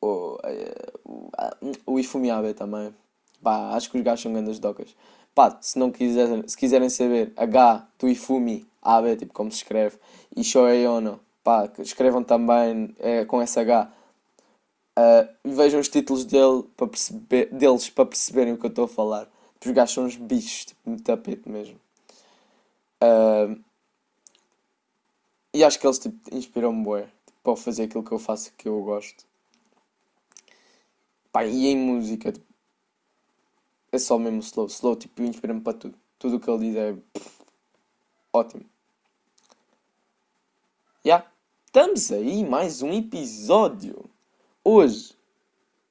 o, 0.00 0.38
é, 0.44 0.92
o, 1.04 1.94
o 1.94 1.98
Ifumi 1.98 2.30
Abe 2.30 2.54
também. 2.54 2.94
Pá, 3.42 3.74
acho 3.74 3.90
que 3.90 3.98
os 3.98 4.04
gajos 4.04 4.22
são 4.22 4.32
grandes 4.32 4.60
docas. 4.60 4.94
Pá, 5.34 5.58
se 5.60 5.76
não 5.78 5.90
quiserem, 5.90 6.46
se 6.46 6.56
quiserem 6.56 6.88
saber, 6.88 7.32
H 7.36 7.88
do 7.98 8.08
Ifumi 8.08 8.64
Abe, 8.80 9.16
tipo, 9.16 9.34
como 9.34 9.50
se 9.50 9.58
escreve, 9.58 9.98
e 10.36 10.44
Shoei 10.44 10.86
Ono, 10.86 11.18
pá, 11.42 11.68
escrevam 11.80 12.22
também 12.22 12.94
é, 13.00 13.24
com 13.24 13.42
esse 13.42 13.58
H. 13.58 13.90
Uh, 14.98 15.28
vejam 15.44 15.80
os 15.80 15.88
títulos 15.88 16.24
dele 16.24 16.64
para 16.76 16.86
perceber, 16.86 17.46
deles 17.52 17.88
para 17.90 18.06
perceberem 18.06 18.52
o 18.52 18.58
que 18.58 18.66
eu 18.66 18.70
estou 18.70 18.84
a 18.84 18.88
falar. 18.88 19.28
Os 19.64 19.70
gajos 19.72 19.94
são 19.94 20.04
uns 20.04 20.16
bichos, 20.16 20.66
tipo, 20.66 20.90
no 20.90 21.00
tapete 21.00 21.48
mesmo. 21.48 21.76
Uh, 23.02 23.58
e 25.52 25.64
acho 25.64 25.78
que 25.78 25.86
eles 25.86 25.98
tipo, 25.98 26.34
inspiram-me 26.34 26.82
bué 26.82 27.02
tipo, 27.26 27.38
para 27.42 27.56
fazer 27.56 27.84
aquilo 27.84 28.04
que 28.04 28.12
eu 28.12 28.18
faço 28.18 28.52
que 28.56 28.68
eu 28.68 28.80
gosto. 28.82 29.24
Pá, 31.32 31.44
e 31.44 31.66
em 31.68 31.76
música 31.76 32.32
tipo, 32.32 32.46
é 33.92 33.98
só 33.98 34.18
mesmo 34.18 34.40
slow. 34.40 34.66
Slow 34.66 34.96
tipo, 34.96 35.22
inspira-me 35.22 35.60
para 35.60 35.76
tudo. 35.76 35.98
Tudo 36.18 36.36
o 36.36 36.40
que 36.40 36.50
ele 36.50 36.58
diz 36.58 36.76
é 36.76 36.92
pff, 37.12 37.42
ótimo. 38.32 38.64
Já, 41.04 41.16
yeah. 41.16 41.32
estamos 41.66 42.12
aí, 42.12 42.44
mais 42.44 42.82
um 42.82 42.92
episódio. 42.92 44.04
Hoje, 44.62 45.16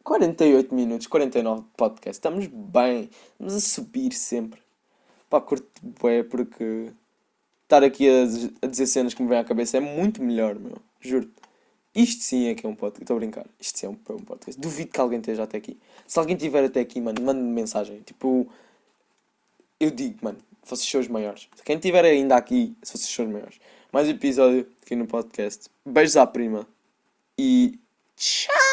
48 0.04 0.74
minutos, 0.74 1.08
49 1.08 1.62
de 1.62 1.68
podcast. 1.76 2.18
Estamos 2.18 2.48
bem, 2.48 3.10
estamos 3.32 3.56
a 3.56 3.60
subir 3.60 4.14
sempre. 4.14 4.62
Pá, 5.30 5.42
curto 5.42 5.68
bué 5.82 6.24
porque 6.24 6.92
estar 7.70 7.84
aqui 7.84 8.10
a, 8.10 8.24
a, 8.64 8.68
dizer 8.68 8.88
cenas 8.88 9.14
que 9.14 9.22
me 9.22 9.30
vêm 9.30 9.38
à 9.38 9.44
cabeça 9.44 9.78
é 9.78 9.80
muito 9.80 10.24
melhor, 10.24 10.58
meu. 10.58 10.78
Juro-te. 11.00 11.32
Isto 11.94 12.24
sim 12.24 12.48
é 12.48 12.56
que 12.56 12.66
é 12.66 12.70
um 12.70 12.76
podcast. 12.76 13.04
Estou 13.04 13.16
a 13.16 13.20
brincar. 13.20 13.46
Isto 13.60 13.80
sim 13.80 13.86
é 13.86 13.90
um, 13.90 13.98
é 14.10 14.14
um 14.14 14.24
podcast. 14.24 14.60
Duvido 14.60 14.92
que 14.92 15.00
alguém 15.00 15.20
esteja 15.20 15.44
até 15.44 15.58
aqui. 15.58 15.78
Se 16.08 16.18
alguém 16.18 16.36
estiver 16.36 16.64
até 16.64 16.80
aqui, 16.80 17.00
mano, 17.00 17.22
mande-me 17.22 17.50
mensagem. 17.50 18.02
Tipo, 18.02 18.48
eu 19.80 19.92
digo, 19.92 20.18
mano, 20.22 20.40
vocês 20.64 20.90
são 20.90 21.00
os 21.00 21.08
maiores. 21.08 21.48
Quem 21.64 21.76
estiver 21.76 22.04
ainda 22.06 22.36
aqui, 22.36 22.76
se 22.82 22.98
vocês 22.98 23.10
são 23.10 23.26
os 23.26 23.32
maiores. 23.32 23.60
Mais 23.94 24.08
um 24.08 24.12
episódio 24.12 24.68
aqui 24.84 24.96
no 24.96 25.06
podcast. 25.06 25.70
Beijos 25.86 26.18
à 26.18 26.26
prima. 26.26 26.68
E 27.38 27.80
tchau! 28.16 28.69